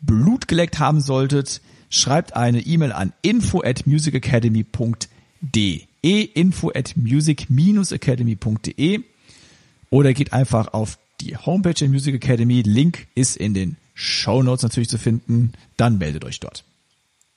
Blut 0.00 0.46
geleckt 0.46 0.78
haben 0.78 1.00
solltet, 1.00 1.60
schreibt 1.90 2.36
eine 2.36 2.60
E-Mail 2.60 2.92
an 2.92 3.12
info 3.22 3.62
at 3.62 3.86
musicacademy.de 3.86 5.88
info 6.02 6.70
at 6.74 6.96
music-academy.de 6.96 9.00
oder 9.90 10.12
geht 10.12 10.32
einfach 10.32 10.72
auf 10.72 10.98
die 11.20 11.36
Homepage 11.36 11.74
der 11.74 11.88
Music 11.88 12.14
Academy. 12.14 12.62
Link 12.62 13.08
ist 13.14 13.36
in 13.36 13.54
den 13.54 13.76
Show 13.94 14.42
Notes 14.42 14.62
natürlich 14.62 14.88
zu 14.88 14.98
finden. 14.98 15.52
Dann 15.76 15.98
meldet 15.98 16.24
euch 16.24 16.40
dort. 16.40 16.64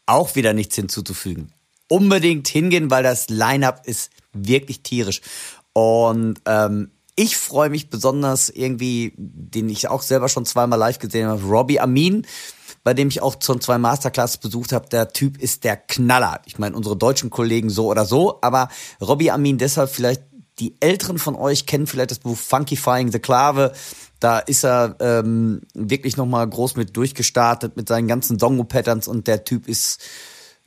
Auch 0.06 0.36
wieder 0.36 0.54
nichts 0.54 0.76
hinzuzufügen. 0.76 1.52
Unbedingt 1.88 2.48
hingehen, 2.48 2.90
weil 2.92 3.04
das 3.04 3.30
Line-up 3.30 3.86
ist 3.86 4.12
wirklich 4.34 4.82
tierisch. 4.82 5.22
Und 5.74 6.42
ähm, 6.46 6.92
ich 7.16 7.38
freue 7.38 7.70
mich 7.70 7.90
besonders 7.90 8.50
irgendwie, 8.50 9.14
den 9.18 9.70
ich 9.70 9.88
auch 9.90 10.02
selber 10.02 10.30
schon 10.30 10.46
zweimal 10.46 10.80
live 10.80 11.00
gesehen 11.00 11.28
habe, 11.28 11.44
Robbie 11.44 11.80
Amin, 11.80 12.26
bei 12.84 12.94
dem 12.94 13.10
ich 13.10 13.22
auch 13.22 13.36
schon 13.42 13.62
zwei 13.62 13.78
Masterclasses 13.78 14.38
besucht 14.38 14.72
habe. 14.72 14.90
Der 14.90 15.14
Typ 15.14 15.38
ist 15.38 15.64
der 15.64 15.78
Knaller. 15.78 16.42
Ich 16.46 16.58
meine, 16.58 16.76
unsere 16.76 16.96
deutschen 16.98 17.30
Kollegen 17.30 17.70
so 17.70 17.88
oder 17.88 18.06
so, 18.06 18.40
aber 18.42 18.70
Robbie 19.02 19.32
Amin 19.32 19.58
deshalb 19.58 19.90
vielleicht 19.90 20.24
die 20.62 20.76
Älteren 20.80 21.18
von 21.18 21.36
euch 21.36 21.66
kennen 21.66 21.88
vielleicht 21.88 22.12
das 22.12 22.20
Buch 22.20 22.38
Funkifying 22.38 23.12
the 23.12 23.20
Clave. 23.20 23.74
Da 24.20 24.38
ist 24.38 24.64
er 24.64 24.96
ähm, 25.00 25.62
wirklich 25.74 26.16
nochmal 26.16 26.48
groß 26.48 26.76
mit 26.76 26.96
durchgestartet 26.96 27.76
mit 27.76 27.88
seinen 27.88 28.08
ganzen 28.08 28.38
Songo-Patterns 28.38 29.08
und 29.08 29.26
der 29.28 29.44
Typ 29.44 29.68
ist 29.68 30.00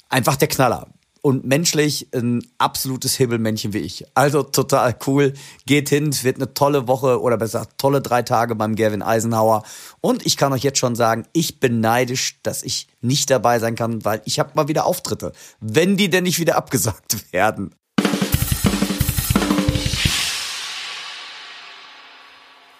einfach 0.08 0.34
der 0.34 0.48
Knaller. 0.48 0.88
Und 1.22 1.46
menschlich 1.46 2.08
ein 2.12 2.46
absolutes 2.58 3.14
Hibbelmännchen 3.14 3.72
wie 3.72 3.78
ich. 3.78 4.04
Also 4.14 4.42
total 4.42 4.94
cool. 5.06 5.32
Geht 5.64 5.88
hin, 5.88 6.10
es 6.10 6.22
wird 6.22 6.36
eine 6.36 6.52
tolle 6.52 6.86
Woche 6.86 7.18
oder 7.22 7.38
besser 7.38 7.60
gesagt, 7.60 7.78
tolle 7.78 8.02
drei 8.02 8.22
Tage 8.22 8.54
beim 8.56 8.74
Gavin 8.74 9.00
Eisenhower. 9.00 9.62
Und 10.02 10.26
ich 10.26 10.36
kann 10.36 10.52
euch 10.52 10.64
jetzt 10.64 10.78
schon 10.78 10.96
sagen, 10.96 11.24
ich 11.32 11.60
bin 11.60 11.80
neidisch, 11.80 12.40
dass 12.42 12.62
ich 12.62 12.88
nicht 13.00 13.30
dabei 13.30 13.58
sein 13.58 13.74
kann, 13.74 14.04
weil 14.04 14.20
ich 14.26 14.38
habe 14.38 14.50
mal 14.54 14.68
wieder 14.68 14.84
Auftritte. 14.84 15.32
Wenn 15.60 15.96
die 15.96 16.10
denn 16.10 16.24
nicht 16.24 16.40
wieder 16.40 16.56
abgesagt 16.56 17.16
werden. 17.32 17.74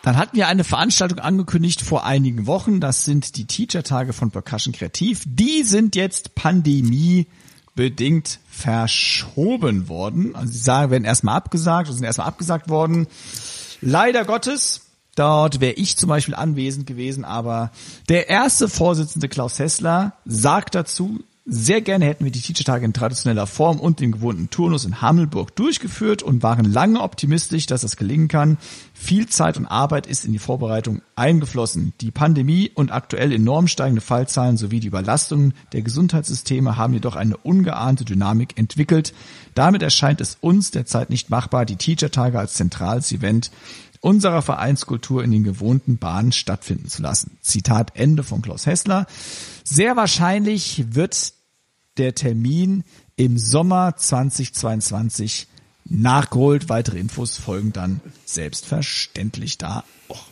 Dann 0.04 0.18
hatten 0.18 0.37
wir 0.37 0.49
eine 0.49 0.64
Veranstaltung 0.64 1.18
angekündigt 1.18 1.80
vor 1.80 2.04
einigen 2.04 2.46
Wochen. 2.46 2.78
Das 2.78 3.06
sind 3.06 3.38
die 3.38 3.46
Teacher-Tage 3.46 4.12
von 4.12 4.30
Percussion 4.30 4.75
Kreativ. 4.75 5.23
Die 5.25 5.62
sind 5.62 5.96
jetzt 5.96 6.34
pandemiebedingt 6.34 8.38
verschoben 8.50 9.88
worden. 9.88 10.37
Also 10.37 10.52
sie 10.52 10.58
sagen, 10.58 10.90
werden 10.90 11.06
erstmal 11.06 11.37
abgesagt, 11.37 11.88
oder 11.88 11.96
sind 11.96 12.04
erstmal 12.04 12.26
abgesagt 12.26 12.68
worden. 12.68 13.06
Leider 13.80 14.26
Gottes. 14.26 14.82
Dort 15.14 15.61
wäre 15.61 15.73
ich 15.73 15.96
zum 15.96 16.11
Beispiel 16.11 16.34
anwesend 16.34 16.87
gewesen, 16.87 17.25
aber 17.25 17.70
der 18.11 18.28
erste 18.28 18.68
Vorsitzende 18.68 19.30
Klaus 19.30 19.58
Hessler 19.58 20.12
sagt 20.26 20.75
dazu, 20.75 21.25
sehr 21.46 21.82
gerne 21.82 22.06
hätten 22.06 22.24
wir 22.24 22.32
die 22.32 22.40
Teacher-Tage 22.40 22.86
in 22.86 22.94
traditioneller 22.94 23.46
Form 23.46 23.78
und 23.78 24.00
dem 24.00 24.12
gewohnten 24.12 24.48
Turnus 24.48 24.86
in 24.86 25.02
Hammelburg 25.02 25.54
durchgeführt 25.54 26.22
und 26.22 26.42
waren 26.42 26.64
lange 26.64 27.02
optimistisch, 27.02 27.66
dass 27.66 27.82
das 27.82 27.96
gelingen 27.96 28.28
kann. 28.28 28.56
Viel 28.94 29.26
Zeit 29.28 29.58
und 29.58 29.66
Arbeit 29.66 30.06
ist 30.06 30.24
in 30.24 30.32
die 30.32 30.38
Vorbereitung 30.38 31.02
eingeflossen. 31.16 31.92
Die 32.00 32.10
Pandemie 32.10 32.70
und 32.74 32.92
aktuell 32.92 33.30
enorm 33.30 33.68
steigende 33.68 34.00
Fallzahlen 34.00 34.56
sowie 34.56 34.80
die 34.80 34.88
Überlastung 34.88 35.52
der 35.74 35.82
Gesundheitssysteme 35.82 36.78
haben 36.78 36.94
jedoch 36.94 37.14
eine 37.14 37.36
ungeahnte 37.36 38.06
Dynamik 38.06 38.56
entwickelt. 38.56 39.12
Damit 39.54 39.82
erscheint 39.82 40.22
es 40.22 40.38
uns 40.40 40.70
derzeit 40.70 41.10
nicht 41.10 41.28
machbar, 41.28 41.66
die 41.66 41.76
Teacher-Tage 41.76 42.38
als 42.38 42.54
zentrales 42.54 43.12
Event 43.12 43.50
unserer 44.04 44.42
Vereinskultur 44.42 45.25
in 45.25 45.30
den 45.30 45.44
gewohnten 45.44 45.96
Bahnen 45.96 46.30
stattfinden 46.30 46.88
zu 46.88 47.00
lassen. 47.00 47.38
Zitat 47.40 47.96
Ende 47.96 48.23
von 48.23 48.42
Klaus 48.42 48.66
Hessler. 48.66 49.06
Sehr 49.64 49.96
wahrscheinlich 49.96 50.94
wird 50.94 51.32
der 51.96 52.14
Termin 52.14 52.84
im 53.16 53.38
Sommer 53.38 53.96
2022 53.96 55.46
nachgeholt. 55.87 56.68
Weitere 56.68 56.99
Infos 56.99 57.38
folgen 57.38 57.73
dann 57.73 58.02
selbstverständlich 58.26 59.56
da 59.56 59.84
auch. 60.08 60.26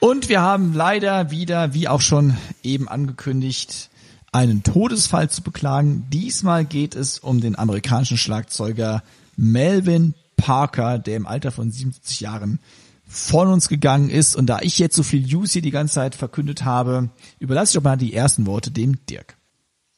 Und 0.00 0.28
wir 0.28 0.40
haben 0.40 0.74
leider 0.74 1.30
wieder, 1.30 1.72
wie 1.72 1.86
auch 1.86 2.00
schon 2.00 2.36
eben 2.64 2.88
angekündigt, 2.88 3.90
einen 4.36 4.62
Todesfall 4.62 5.30
zu 5.30 5.40
beklagen. 5.40 6.04
Diesmal 6.10 6.66
geht 6.66 6.94
es 6.94 7.18
um 7.18 7.40
den 7.40 7.58
amerikanischen 7.58 8.18
Schlagzeuger 8.18 9.02
Melvin 9.34 10.12
Parker, 10.36 10.98
der 10.98 11.16
im 11.16 11.26
Alter 11.26 11.50
von 11.50 11.70
77 11.70 12.20
Jahren 12.20 12.58
von 13.08 13.48
uns 13.48 13.70
gegangen 13.70 14.10
ist. 14.10 14.36
Und 14.36 14.44
da 14.46 14.58
ich 14.60 14.78
jetzt 14.78 14.94
so 14.94 15.02
viel 15.02 15.26
News 15.26 15.52
hier 15.52 15.62
die 15.62 15.70
ganze 15.70 15.94
Zeit 15.94 16.14
verkündet 16.14 16.66
habe, 16.66 17.08
überlasse 17.38 17.70
ich 17.70 17.74
doch 17.76 17.82
mal 17.82 17.96
die 17.96 18.12
ersten 18.12 18.44
Worte 18.44 18.70
dem 18.70 19.06
Dirk. 19.06 19.38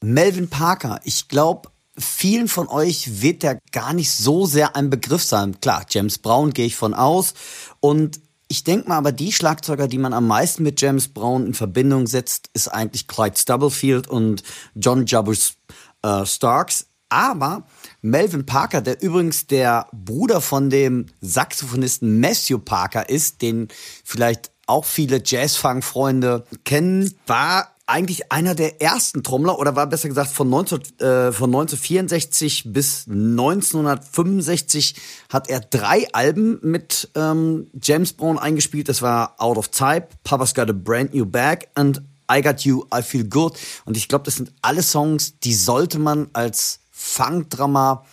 Melvin 0.05 0.47
Parker, 0.47 1.01
ich 1.03 1.27
glaube, 1.27 1.71
vielen 1.97 2.47
von 2.47 2.69
euch 2.69 3.21
wird 3.21 3.43
der 3.43 3.59
gar 3.73 3.93
nicht 3.93 4.13
so 4.13 4.47
sehr 4.47 4.77
ein 4.77 4.89
Begriff 4.89 5.25
sein. 5.25 5.61
Klar, 5.61 5.85
James 5.91 6.19
Brown 6.19 6.53
gehe 6.53 6.67
ich 6.67 6.77
von 6.77 6.95
aus. 6.95 7.35
Und 7.81 8.21
ich 8.49 8.65
denke 8.65 8.89
mal, 8.89 8.97
aber 8.97 9.13
die 9.13 9.33
Schlagzeuger, 9.33 9.89
die 9.89 9.99
man 9.99 10.15
am 10.15 10.27
meisten 10.27 10.63
mit 10.63 10.81
James 10.81 11.09
Brown 11.09 11.47
in 11.47 11.55
Verbindung 11.55 12.07
setzt, 12.07 12.49
ist 12.55 12.69
eigentlich 12.69 13.07
Clyde 13.07 13.39
Stubblefield 13.39 14.09
und 14.09 14.43
John 14.75 15.05
Jabus 15.07 15.55
äh, 16.03 16.25
Starks. 16.25 16.87
Aber 17.11 17.67
Melvin 18.03 18.45
Parker, 18.47 18.81
der 18.81 19.03
übrigens 19.03 19.47
der 19.47 19.87
Bruder 19.93 20.41
von 20.41 20.71
dem 20.71 21.07
Saxophonisten 21.21 22.21
Matthew 22.21 22.59
Parker 22.59 23.09
ist, 23.09 23.41
den 23.43 23.69
vielleicht 24.05 24.51
auch 24.67 24.85
viele 24.85 25.23
Jazz-Funk-Freunde 25.25 26.45
kennen, 26.65 27.15
war 27.27 27.75
eigentlich 27.89 28.31
einer 28.31 28.55
der 28.55 28.83
ersten 28.83 29.23
Trommler 29.23 29.59
oder 29.59 29.75
war 29.75 29.87
besser 29.87 30.09
gesagt 30.09 30.31
von, 30.31 30.51
19, 30.51 30.79
äh, 30.99 31.33
von 31.33 31.49
1964 31.49 32.73
bis 32.73 33.07
1965 33.09 34.95
hat 35.31 35.49
er 35.49 35.61
drei 35.61 36.07
Alben 36.13 36.59
mit 36.63 37.11
ähm, 37.15 37.69
James 37.83 38.13
Brown 38.13 38.39
eingespielt. 38.39 38.89
Das 38.89 39.01
war 39.01 39.35
Out 39.39 39.57
of 39.57 39.69
Type, 39.69 40.09
Papa's 40.23 40.55
Got 40.55 40.69
a 40.69 40.75
Brand 40.75 41.15
New 41.15 41.25
Bag 41.25 41.69
und 41.77 42.03
I 42.31 42.43
Got 42.43 42.61
You, 42.61 42.85
I 42.95 43.03
Feel 43.03 43.25
Good. 43.25 43.59
Und 43.87 43.97
ich 43.97 44.09
glaube, 44.09 44.27
das 44.27 44.37
sind 44.37 44.53
alle 44.61 44.83
Songs, 44.83 45.39
die 45.41 45.55
sollte 45.55 45.99
man 45.99 46.29
als 46.35 46.81
Funkdrama 46.91 48.05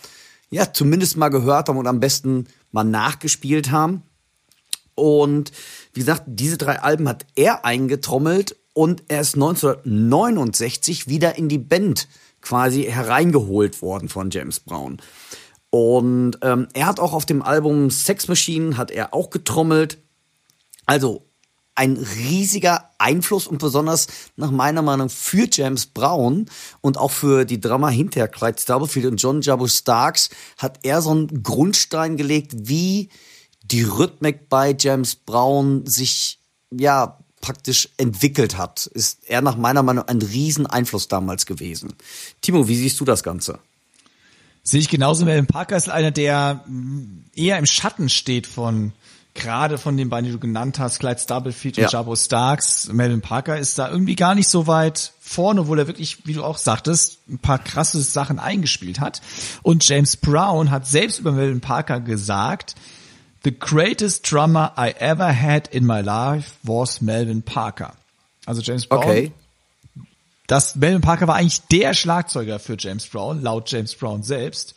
ja 0.48 0.72
zumindest 0.72 1.18
mal 1.18 1.28
gehört 1.28 1.68
haben 1.68 1.76
und 1.76 1.86
am 1.86 2.00
besten 2.00 2.46
mal 2.72 2.84
nachgespielt 2.84 3.70
haben. 3.70 4.02
Und 4.94 5.52
wie 5.92 6.00
gesagt, 6.00 6.22
diese 6.26 6.56
drei 6.56 6.80
Alben 6.80 7.08
hat 7.08 7.26
er 7.34 7.66
eingetrommelt 7.66 8.56
und 8.76 9.04
er 9.08 9.22
ist 9.22 9.36
1969 9.36 11.08
wieder 11.08 11.38
in 11.38 11.48
die 11.48 11.56
Band 11.56 12.08
quasi 12.42 12.82
hereingeholt 12.82 13.80
worden 13.80 14.10
von 14.10 14.28
James 14.28 14.60
Brown. 14.60 14.98
Und 15.70 16.36
ähm, 16.42 16.68
er 16.74 16.84
hat 16.84 17.00
auch 17.00 17.14
auf 17.14 17.24
dem 17.24 17.40
Album 17.40 17.88
Sex 17.90 18.28
Machine 18.28 18.76
hat 18.76 18.90
er 18.90 19.14
auch 19.14 19.30
getrommelt. 19.30 19.96
Also 20.84 21.24
ein 21.74 21.96
riesiger 21.96 22.90
Einfluss 22.98 23.46
und 23.46 23.58
besonders 23.58 24.08
nach 24.36 24.50
meiner 24.50 24.82
Meinung 24.82 25.08
für 25.08 25.48
James 25.50 25.86
Brown 25.86 26.44
und 26.82 26.98
auch 26.98 27.12
für 27.12 27.46
die 27.46 27.60
Drama 27.60 27.88
hinterher, 27.88 28.28
Clyde 28.28 28.60
Stubblefield 28.60 29.06
und 29.06 29.16
John 29.16 29.40
Jabu 29.40 29.68
Starks, 29.68 30.28
hat 30.58 30.80
er 30.82 31.00
so 31.00 31.12
einen 31.12 31.42
Grundstein 31.42 32.18
gelegt, 32.18 32.52
wie 32.54 33.08
die 33.62 33.84
Rhythmik 33.84 34.50
bei 34.50 34.76
James 34.78 35.16
Brown 35.16 35.86
sich, 35.86 36.40
ja, 36.70 37.18
praktisch 37.40 37.88
entwickelt 37.96 38.56
hat. 38.58 38.86
Ist 38.86 39.20
er 39.26 39.42
nach 39.42 39.56
meiner 39.56 39.82
Meinung 39.82 40.08
ein 40.08 40.22
riesen 40.22 40.66
Einfluss 40.66 41.08
damals 41.08 41.46
gewesen. 41.46 41.94
Timo, 42.40 42.68
wie 42.68 42.76
siehst 42.76 42.98
du 43.00 43.04
das 43.04 43.22
Ganze? 43.22 43.58
Sehe 44.62 44.80
ich 44.80 44.88
genauso. 44.88 45.24
Melvin 45.24 45.46
Parker 45.46 45.76
ist 45.76 45.88
einer, 45.88 46.10
der 46.10 46.64
eher 47.34 47.58
im 47.58 47.66
Schatten 47.66 48.08
steht 48.08 48.46
von 48.46 48.92
gerade 49.36 49.78
von 49.78 49.96
den 49.96 50.08
beiden, 50.08 50.26
die 50.26 50.32
du 50.32 50.38
genannt 50.38 50.78
hast, 50.78 50.98
Clyde 50.98 51.20
Stubblefield 51.20 51.78
und 51.78 51.84
Ja. 51.84 51.90
Jabo 51.90 52.16
Starks, 52.16 52.88
Melvin 52.92 53.20
Parker 53.20 53.58
ist 53.58 53.78
da 53.78 53.88
irgendwie 53.88 54.16
gar 54.16 54.34
nicht 54.34 54.48
so 54.48 54.66
weit 54.66 55.12
vorne, 55.20 55.60
obwohl 55.60 55.78
er 55.78 55.86
wirklich, 55.86 56.26
wie 56.26 56.32
du 56.32 56.42
auch 56.42 56.58
sagtest, 56.58 57.18
ein 57.28 57.38
paar 57.38 57.58
krasse 57.58 58.00
Sachen 58.00 58.38
eingespielt 58.38 58.98
hat. 58.98 59.20
Und 59.62 59.86
James 59.86 60.16
Brown 60.16 60.70
hat 60.70 60.86
selbst 60.86 61.20
über 61.20 61.32
Melvin 61.32 61.60
Parker 61.60 62.00
gesagt, 62.00 62.74
The 63.46 63.52
greatest 63.56 64.28
drummer 64.28 64.72
I 64.76 64.90
ever 64.98 65.32
had 65.32 65.68
in 65.68 65.86
my 65.86 66.00
life 66.00 66.54
was 66.64 67.00
Melvin 67.00 67.42
Parker. 67.42 67.92
Also 68.44 68.60
James 68.60 68.88
Brown 68.88 69.04
Okay. 69.04 69.32
das 70.48 70.74
Melvin 70.74 71.00
Parker 71.00 71.28
war 71.28 71.36
eigentlich 71.36 71.62
der 71.70 71.94
Schlagzeuger 71.94 72.58
für 72.58 72.74
James 72.76 73.06
Brown, 73.06 73.40
laut 73.42 73.70
James 73.70 73.94
Brown 73.94 74.24
selbst. 74.24 74.74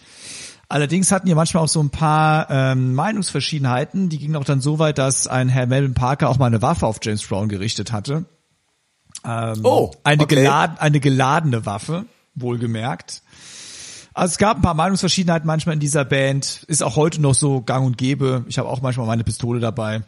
Allerdings 0.68 1.12
hatten 1.12 1.26
wir 1.26 1.34
manchmal 1.34 1.64
auch 1.64 1.68
so 1.68 1.82
ein 1.82 1.90
paar 1.90 2.48
ähm, 2.52 2.94
Meinungsverschiedenheiten. 2.94 4.10
Die 4.10 4.20
gingen 4.20 4.36
auch 4.36 4.46
dann 4.46 4.62
so 4.62 4.78
weit, 4.78 5.00
dass 5.00 5.26
ein 5.26 5.50
Herr 5.50 5.66
Melvin 5.66 5.96
Parker 5.96 6.30
auch 6.30 6.38
mal 6.38 6.46
eine 6.46 6.62
Waffe 6.62 6.86
auf 6.86 7.00
James 7.02 7.26
Brown 7.26 7.50
gerichtet 7.50 7.92
hatte. 7.92 8.26
Ähm, 9.26 9.62
Oh, 9.64 9.90
eine, 10.04 10.22
okay. 10.22 10.48
eine 10.48 11.00
geladene 11.00 11.66
Waffe, 11.66 12.06
wohlgemerkt. 12.36 13.24
Also 14.20 14.34
es 14.34 14.38
gab 14.38 14.58
ein 14.58 14.62
paar 14.62 14.74
Meinungsverschiedenheiten 14.74 15.48
manchmal 15.48 15.74
in 15.74 15.80
dieser 15.80 16.04
Band. 16.06 16.64
Ist 16.68 16.84
auch 16.84 16.96
heute 16.96 17.22
noch 17.22 17.34
so 17.36 17.62
gang 17.62 17.86
und 17.86 17.98
gäbe. 17.98 18.44
Ich 18.48 18.58
habe 18.58 18.68
auch 18.68 18.82
manchmal 18.82 19.08
meine 19.08 19.24
Pistole 19.24 19.60
dabei. 19.60 20.02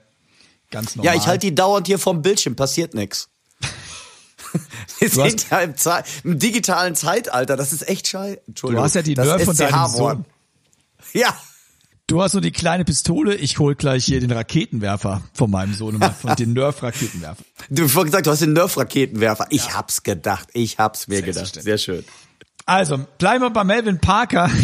Ganz 0.70 0.96
normal. 0.96 1.14
Ja, 1.16 1.20
ich 1.22 1.28
halte 1.28 1.48
die 1.48 1.56
dauernd 1.56 1.88
hier 1.88 1.98
vom 2.00 2.22
Bildschirm, 2.22 2.56
passiert 2.56 2.94
nix. 2.94 3.30
Wir 5.00 5.10
Du 5.10 5.16
sind 5.30 5.50
ja 5.50 5.60
im, 5.60 5.78
Zei- 5.78 6.04
im 6.24 6.38
digitalen 6.40 6.96
Zeitalter, 6.96 7.56
das 7.56 7.72
ist 7.72 7.88
echt 7.88 8.08
scheiße. 8.08 8.36
Du 8.36 8.42
Entschuldigung. 8.48 8.84
hast 8.84 8.96
ja 8.96 9.02
die 9.02 9.16
Nerf 9.16 9.44
von 9.46 9.56
deinem. 9.56 9.88
Sohn. 9.90 10.26
Ja, 11.14 11.34
Du 12.08 12.22
hast 12.22 12.34
so 12.34 12.42
die 12.42 12.52
kleine 12.52 12.84
Pistole, 12.84 13.36
ich 13.36 13.58
hol 13.60 13.74
gleich 13.76 14.04
hier 14.04 14.20
den 14.20 14.32
Raketenwerfer 14.32 15.22
von 15.32 15.50
meinem 15.50 15.74
Sohn, 15.74 15.98
von 16.02 16.36
den 16.36 16.52
Nerf-Raketenwerfer. 16.52 17.42
du 17.70 17.84
hast 17.84 17.92
vorhin 17.94 18.12
gesagt, 18.12 18.28
du 18.28 18.32
hast 18.32 18.42
den 18.42 18.52
Nerf-Raketenwerfer. 18.52 19.48
Ich 19.50 19.74
hab's 19.74 20.04
gedacht, 20.04 20.50
ich 20.52 20.78
hab's 20.78 21.08
mir 21.08 21.22
gedacht. 21.22 21.62
Sehr 21.62 21.78
schön. 21.78 22.04
Also, 22.66 23.00
bleiben 23.18 23.44
wir 23.44 23.50
bei 23.50 23.64
Melvin 23.64 24.00
Parker. 24.00 24.50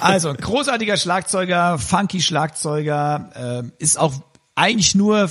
Also, 0.00 0.34
großartiger 0.34 0.96
Schlagzeuger, 0.96 1.78
funky 1.78 2.20
Schlagzeuger, 2.20 3.30
ähm, 3.34 3.72
ist 3.78 3.98
auch 3.98 4.12
eigentlich 4.54 4.94
nur 4.94 5.30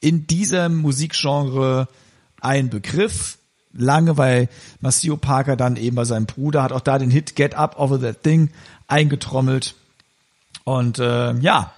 in 0.00 0.26
diesem 0.26 0.76
Musikgenre 0.76 1.88
ein 2.40 2.68
Begriff. 2.68 3.38
Lange, 3.72 4.16
weil 4.16 4.48
Maceo 4.80 5.16
Parker 5.16 5.56
dann 5.56 5.76
eben 5.76 5.96
bei 5.96 6.04
seinem 6.04 6.26
Bruder 6.26 6.62
hat 6.62 6.72
auch 6.72 6.80
da 6.80 6.98
den 6.98 7.10
Hit 7.10 7.34
Get 7.34 7.54
Up 7.54 7.78
Over 7.78 8.00
That 8.00 8.22
Thing 8.22 8.50
eingetrommelt. 8.86 9.74
Und 10.64 10.98
äh, 10.98 11.34
ja, 11.34 11.72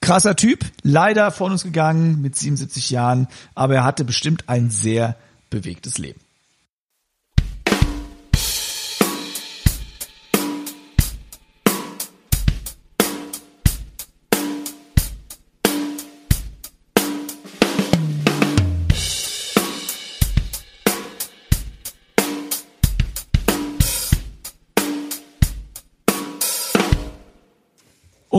krasser 0.00 0.34
Typ, 0.36 0.64
leider 0.82 1.30
von 1.30 1.52
uns 1.52 1.62
gegangen 1.62 2.20
mit 2.20 2.36
77 2.36 2.90
Jahren, 2.90 3.28
aber 3.54 3.76
er 3.76 3.84
hatte 3.84 4.04
bestimmt 4.04 4.48
ein 4.48 4.70
sehr 4.70 5.16
bewegtes 5.50 5.98
Leben. 5.98 6.20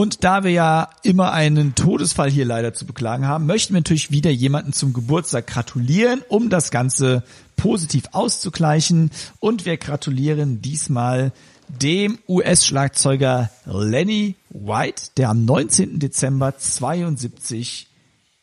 Und 0.06 0.22
da 0.22 0.44
wir 0.44 0.52
ja 0.52 0.88
immer 1.02 1.32
einen 1.32 1.74
Todesfall 1.74 2.30
hier 2.30 2.44
leider 2.44 2.72
zu 2.72 2.86
beklagen 2.86 3.26
haben, 3.26 3.44
möchten 3.44 3.74
wir 3.74 3.80
natürlich 3.80 4.12
wieder 4.12 4.30
jemanden 4.30 4.72
zum 4.72 4.92
Geburtstag 4.92 5.48
gratulieren, 5.48 6.22
um 6.28 6.48
das 6.48 6.70
Ganze 6.70 7.24
positiv 7.56 8.04
auszugleichen. 8.12 9.10
Und 9.40 9.64
wir 9.64 9.76
gratulieren 9.78 10.62
diesmal 10.62 11.32
dem 11.66 12.20
US-Schlagzeuger 12.28 13.50
Lenny 13.64 14.36
White, 14.50 15.06
der 15.16 15.30
am 15.30 15.44
19. 15.44 15.98
Dezember 15.98 16.56
72 16.56 17.88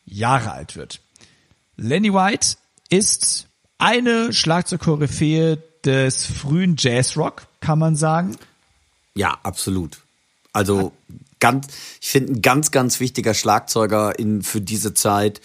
Jahre 0.04 0.52
alt 0.52 0.76
wird. 0.76 1.00
Lenny 1.78 2.12
White 2.12 2.58
ist 2.90 3.46
eine 3.78 4.34
Schlagzeugkoryphäe 4.34 5.56
des 5.82 6.26
frühen 6.26 6.76
Jazzrock, 6.78 7.46
kann 7.60 7.78
man 7.78 7.96
sagen. 7.96 8.36
Ja, 9.14 9.38
absolut. 9.42 10.03
Also 10.54 10.92
ganz, 11.40 11.66
ich 12.00 12.08
finde 12.08 12.32
ein 12.32 12.42
ganz, 12.42 12.70
ganz 12.70 13.00
wichtiger 13.00 13.34
Schlagzeuger 13.34 14.18
in 14.18 14.42
für 14.42 14.62
diese 14.62 14.94
Zeit 14.94 15.42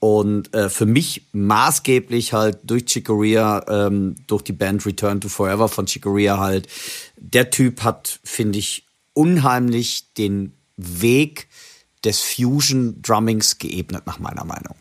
und 0.00 0.52
äh, 0.54 0.68
für 0.68 0.86
mich 0.86 1.22
maßgeblich 1.32 2.32
halt 2.32 2.58
durch 2.64 2.86
Chicoria, 2.86 3.64
ähm, 3.68 4.16
durch 4.26 4.42
die 4.42 4.52
Band 4.52 4.84
Return 4.84 5.20
to 5.20 5.28
Forever 5.28 5.68
von 5.68 5.86
Chicoria 5.86 6.38
halt. 6.38 6.68
Der 7.16 7.50
Typ 7.50 7.82
hat, 7.82 8.18
finde 8.24 8.58
ich, 8.58 8.84
unheimlich 9.12 10.12
den 10.14 10.52
Weg 10.76 11.48
des 12.04 12.20
Fusion 12.20 13.00
Drummings 13.02 13.58
geebnet 13.58 14.06
nach 14.06 14.18
meiner 14.18 14.44
Meinung. 14.44 14.74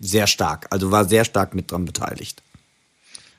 Sehr 0.00 0.26
stark, 0.26 0.66
also 0.70 0.90
war 0.90 1.04
sehr 1.04 1.24
stark 1.24 1.54
mit 1.54 1.70
dran 1.70 1.84
beteiligt. 1.84 2.42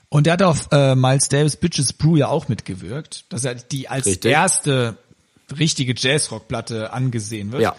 Und 0.09 0.27
er 0.27 0.33
hat 0.33 0.43
auf 0.43 0.67
äh, 0.71 0.95
Miles 0.95 1.29
Davis 1.29 1.55
Bitches 1.55 1.93
Brew 1.93 2.17
ja 2.17 2.27
auch 2.27 2.47
mitgewirkt, 2.49 3.25
dass 3.29 3.45
er 3.45 3.55
die 3.55 3.87
als 3.87 4.05
Richtig. 4.05 4.31
erste 4.31 4.97
richtige 5.59 5.93
Jazzrock-Platte 5.97 6.93
angesehen 6.93 7.51
wird. 7.51 7.61
Ja. 7.63 7.75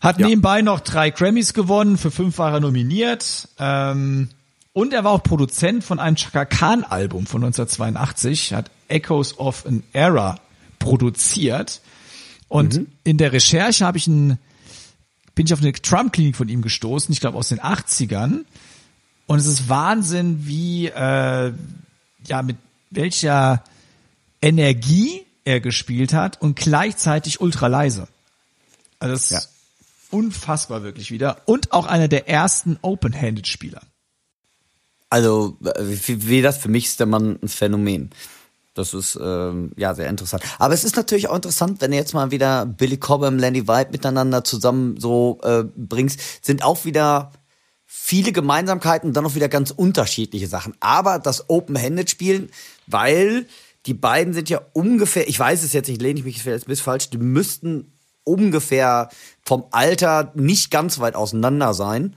Hat 0.00 0.18
Ja. 0.20 0.26
nebenbei 0.28 0.62
noch 0.62 0.80
drei 0.80 1.10
Grammys 1.10 1.54
gewonnen, 1.54 1.98
für 1.98 2.10
fünf 2.10 2.38
war 2.38 2.52
er 2.52 2.60
nominiert. 2.60 3.48
Ähm, 3.58 4.28
und 4.72 4.92
er 4.92 5.02
war 5.04 5.10
auch 5.12 5.22
Produzent 5.22 5.82
von 5.82 5.98
einem 5.98 6.16
Chaka 6.16 6.44
Khan-Album 6.44 7.26
von 7.26 7.42
1982, 7.42 8.52
hat 8.54 8.70
Echoes 8.88 9.38
of 9.38 9.66
an 9.66 9.82
Era 9.92 10.38
produziert. 10.78 11.80
Und 12.48 12.76
Mhm. 12.76 12.86
in 13.04 13.18
der 13.18 13.32
Recherche 13.32 13.84
habe 13.84 13.98
ich 13.98 14.06
ein, 14.06 14.38
bin 15.34 15.46
ich 15.46 15.52
auf 15.52 15.60
eine 15.60 15.72
Trump-Klinik 15.72 16.36
von 16.36 16.48
ihm 16.48 16.62
gestoßen, 16.62 17.12
ich 17.12 17.20
glaube 17.20 17.36
aus 17.36 17.48
den 17.48 17.60
80ern. 17.60 18.44
Und 19.26 19.38
es 19.38 19.46
ist 19.46 19.68
Wahnsinn, 19.68 20.46
wie, 20.46 20.86
äh, 20.86 21.52
ja, 22.26 22.42
mit 22.42 22.56
welcher 22.90 23.62
Energie 24.40 25.22
er 25.48 25.60
gespielt 25.60 26.12
hat 26.12 26.40
und 26.42 26.56
gleichzeitig 26.56 27.40
ultra 27.40 27.66
leise. 27.68 28.06
Also 28.98 29.14
das 29.14 29.30
Ja. 29.30 29.38
ist 29.38 29.50
unfassbar 30.10 30.82
wirklich 30.82 31.10
wieder. 31.10 31.38
Und 31.46 31.72
auch 31.72 31.86
einer 31.86 32.08
der 32.08 32.28
ersten 32.28 32.78
Open-Handed-Spieler. 32.82 33.80
Also, 35.10 35.56
wie, 35.80 36.28
wie 36.28 36.42
das 36.42 36.58
für 36.58 36.68
mich 36.68 36.84
ist 36.84 37.00
der 37.00 37.06
Mann 37.06 37.38
ein 37.42 37.48
Phänomen. 37.48 38.10
Das 38.74 38.92
ist 38.92 39.18
ähm, 39.20 39.72
ja 39.76 39.94
sehr 39.94 40.08
interessant. 40.10 40.42
Aber 40.58 40.74
es 40.74 40.84
ist 40.84 40.96
natürlich 40.96 41.28
auch 41.28 41.34
interessant, 41.34 41.80
wenn 41.80 41.90
du 41.92 41.96
jetzt 41.96 42.12
mal 42.12 42.30
wieder 42.30 42.66
Billy 42.66 42.98
Cobham, 42.98 43.38
Lenny 43.38 43.66
White 43.66 43.90
miteinander 43.90 44.44
zusammen 44.44 45.00
so 45.00 45.40
äh, 45.42 45.64
bringst, 45.64 46.44
sind 46.44 46.62
auch 46.62 46.84
wieder 46.84 47.32
viele 47.86 48.32
Gemeinsamkeiten 48.32 49.08
und 49.08 49.14
dann 49.14 49.24
auch 49.24 49.34
wieder 49.34 49.48
ganz 49.48 49.70
unterschiedliche 49.70 50.46
Sachen. 50.46 50.74
Aber 50.80 51.18
das 51.18 51.48
Open-Handed-Spielen, 51.48 52.50
weil 52.86 53.46
die 53.88 53.94
beiden 53.94 54.34
sind 54.34 54.50
ja 54.50 54.60
ungefähr, 54.74 55.28
ich 55.28 55.38
weiß 55.38 55.62
es 55.64 55.72
jetzt 55.72 55.88
nicht, 55.88 56.02
lehne 56.02 56.20
ich 56.20 56.24
mich 56.26 56.44
jetzt 56.44 56.68
ein 56.68 56.76
falsch, 56.76 57.08
die 57.08 57.18
müssten 57.18 57.92
ungefähr 58.22 59.08
vom 59.42 59.64
Alter 59.70 60.32
nicht 60.34 60.70
ganz 60.70 60.98
weit 60.98 61.14
auseinander 61.14 61.72
sein. 61.72 62.14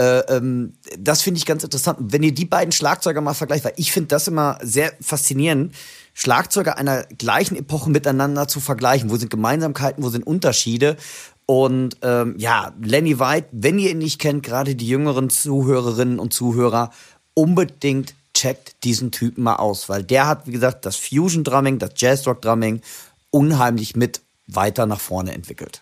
Äh, 0.00 0.20
ähm, 0.34 0.72
das 0.98 1.20
finde 1.20 1.38
ich 1.38 1.44
ganz 1.44 1.62
interessant. 1.62 1.98
Wenn 2.00 2.22
ihr 2.22 2.32
die 2.32 2.46
beiden 2.46 2.72
Schlagzeuger 2.72 3.20
mal 3.20 3.34
vergleicht, 3.34 3.66
weil 3.66 3.74
ich 3.76 3.92
finde 3.92 4.08
das 4.08 4.26
immer 4.26 4.58
sehr 4.62 4.94
faszinierend, 5.00 5.74
Schlagzeuger 6.14 6.78
einer 6.78 7.04
gleichen 7.04 7.56
Epoche 7.56 7.90
miteinander 7.90 8.48
zu 8.48 8.60
vergleichen. 8.60 9.10
Wo 9.10 9.16
sind 9.16 9.30
Gemeinsamkeiten, 9.30 10.02
wo 10.02 10.08
sind 10.08 10.26
Unterschiede? 10.26 10.96
Und 11.44 11.98
ähm, 12.00 12.36
ja, 12.38 12.72
Lenny 12.80 13.20
White, 13.20 13.48
wenn 13.52 13.78
ihr 13.78 13.90
ihn 13.90 13.98
nicht 13.98 14.20
kennt, 14.20 14.42
gerade 14.42 14.74
die 14.74 14.88
jüngeren 14.88 15.28
Zuhörerinnen 15.28 16.18
und 16.18 16.32
Zuhörer, 16.32 16.90
unbedingt 17.34 18.14
checkt 18.34 18.84
diesen 18.84 19.10
Typen 19.10 19.44
mal 19.44 19.56
aus, 19.56 19.88
weil 19.88 20.02
der 20.02 20.26
hat, 20.26 20.46
wie 20.46 20.52
gesagt, 20.52 20.84
das 20.84 20.96
Fusion 20.96 21.44
Drumming, 21.44 21.78
das 21.78 21.92
Jazzrock 21.96 22.42
Drumming 22.42 22.82
unheimlich 23.30 23.96
mit 23.96 24.20
weiter 24.46 24.86
nach 24.86 25.00
vorne 25.00 25.32
entwickelt. 25.32 25.80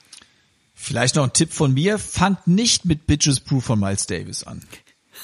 Vielleicht 0.74 1.16
noch 1.16 1.24
ein 1.24 1.32
Tipp 1.32 1.52
von 1.52 1.72
mir, 1.72 1.98
fangt 1.98 2.46
nicht 2.46 2.84
mit 2.84 3.06
Bitches 3.06 3.40
Brew 3.40 3.60
von 3.60 3.78
Miles 3.78 4.06
Davis 4.06 4.44
an. 4.44 4.62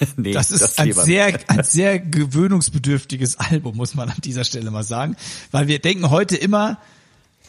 nee, 0.17 0.33
Das 0.33 0.51
ist 0.51 0.79
ein 0.79 0.89
lieber 0.89 1.05
sehr, 1.05 1.39
ein 1.49 1.65
sehr 1.65 1.99
gewöhnungsbedürftiges 1.99 3.39
Album, 3.39 3.77
muss 3.77 3.95
man 3.95 4.09
an 4.09 4.21
dieser 4.23 4.45
Stelle 4.45 4.71
mal 4.71 4.85
sagen. 4.85 5.17
Weil 5.51 5.67
wir 5.67 5.79
denken 5.79 6.11
heute 6.11 6.37
immer 6.37 6.79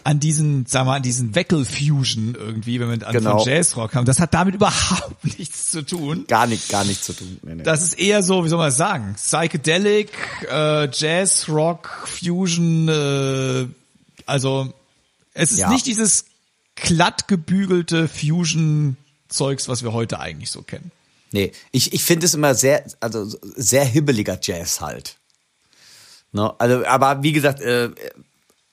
an 0.04 0.20
diesen, 0.20 0.66
sagen 0.66 0.86
wir, 0.86 0.92
mal, 0.92 0.96
an 0.98 1.04
diesen 1.04 1.36
Weckel-Fusion 1.36 2.36
irgendwie, 2.36 2.80
wenn 2.80 2.88
wir 3.00 3.08
an 3.08 3.14
Genau. 3.14 3.40
von 3.40 3.48
Jazzrock 3.52 3.96
haben. 3.96 4.06
Das 4.06 4.20
hat 4.20 4.34
damit 4.34 4.56
überhaupt 4.56 5.38
nichts 5.38 5.72
zu 5.72 5.82
tun. 5.86 6.26
gar 6.28 6.48
nicht, 6.48 6.70
gar 6.70 6.84
nichts 6.86 7.06
zu 7.06 7.14
tun. 7.14 7.40
Nee, 7.44 7.56
nee. 7.56 7.64
Das 7.64 7.84
ist 7.84 8.00
eher 8.00 8.24
so, 8.24 8.44
wie 8.46 8.50
soll 8.50 8.58
man 8.58 8.68
das 8.68 8.78
sagen? 8.78 9.16
Psychedelic, 9.16 10.12
äh, 10.50 10.90
Jazz, 10.92 11.48
Rock, 11.50 11.90
Fusion, 12.06 12.88
äh, 12.88 13.68
also 14.26 14.74
es 15.34 15.52
ist 15.52 15.60
Ja. 15.60 15.70
nicht 15.70 15.86
dieses 15.86 16.26
glatt 16.76 17.28
gebügelte 17.28 18.08
Fusion-Zeugs, 18.08 19.68
was 19.68 19.84
wir 19.84 19.94
heute 19.94 20.20
eigentlich 20.20 20.52
so 20.52 20.62
kennen. 20.62 20.92
Nee, 21.32 21.52
ich, 21.72 21.94
ich 21.94 22.04
finde 22.04 22.26
es 22.26 22.34
immer 22.34 22.56
sehr, 22.56 22.84
also 23.02 23.28
sehr 23.56 23.86
hibbeliger 23.86 24.40
Jazz 24.42 24.82
halt. 24.82 25.18
No, 26.32 26.56
also, 26.60 26.86
aber 26.86 27.22
wie 27.24 27.32
gesagt, 27.34 27.60
äh, 27.62 27.90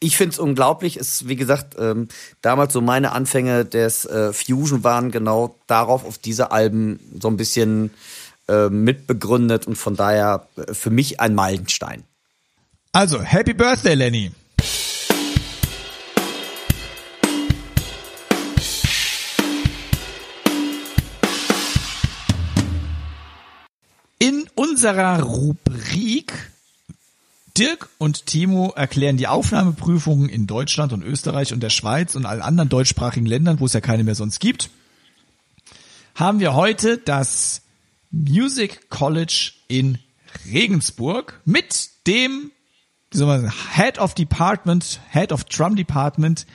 ich 0.01 0.17
finde 0.17 0.33
es 0.33 0.39
unglaublich. 0.39 0.97
Ist, 0.97 1.29
wie 1.29 1.37
gesagt, 1.37 1.77
ähm, 1.79 2.09
damals 2.43 2.73
so 2.73 2.81
meine 2.81 3.13
Anfänge 3.13 3.65
des 3.65 4.05
äh, 4.05 4.33
Fusion 4.33 4.85
waren 4.85 5.11
genau 5.11 5.57
darauf, 5.67 6.05
auf 6.05 6.19
diese 6.19 6.51
Alben 6.51 7.01
so 7.21 7.29
ein 7.29 7.37
bisschen 7.37 7.91
äh, 8.49 8.69
mitbegründet 8.69 9.67
und 9.67 9.77
von 9.77 9.97
daher 9.97 10.49
äh, 10.57 10.75
für 10.75 10.91
mich 10.91 11.21
ein 11.21 11.35
Meilenstein. 11.35 12.05
Also, 12.93 13.21
Happy 13.21 13.55
Birthday, 13.55 13.95
Lenny. 13.95 14.33
In 24.19 24.49
unserer 24.55 25.23
Rubrik 25.23 26.33
Dirk 27.57 27.89
und 27.99 28.27
Timo 28.27 28.73
erklären 28.77 29.17
die 29.17 29.29
Aufnahmeprüfungen 29.29 30.29
in 30.29 30.47
Deutschland 30.47 30.93
und 30.93 31.03
Österreich 31.03 31.53
und 31.53 31.63
der 31.63 31.71
Schweiz 31.71 32.15
und 32.15 32.27
allen 32.27 32.43
anderen 32.43 32.69
deutschsprachigen 32.69 33.27
Ländern, 33.27 33.61
wo 33.61 33.67
es 33.67 33.73
ja 33.73 33.81
keine 33.81 34.05
mehr 34.05 34.15
sonst 34.15 34.41
gibt, 34.41 34.71
haben 36.15 36.41
wir 36.41 36.55
heute 36.55 36.99
das 36.99 37.63
Music 38.11 38.91
College 38.91 39.53
in 39.69 39.99
Regensburg 40.53 41.41
mit 41.45 41.91
dem 42.07 42.51
wie 43.11 43.19
soll 43.19 43.27
man 43.27 43.43
sagen, 43.43 43.55
Head 43.75 43.99
of 43.99 44.15
Department, 44.15 45.01
Head 45.11 45.33
of 45.33 45.45
Drum 45.45 45.77
Department, 45.77 46.47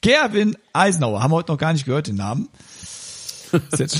Gerwin 0.00 0.56
Eisenauer. 0.72 1.22
Haben 1.22 1.30
wir 1.30 1.36
heute 1.36 1.52
noch 1.52 1.58
gar 1.58 1.72
nicht 1.72 1.86
gehört, 1.86 2.08
den 2.08 2.16
Namen. 2.16 2.48
Ist 3.70 3.98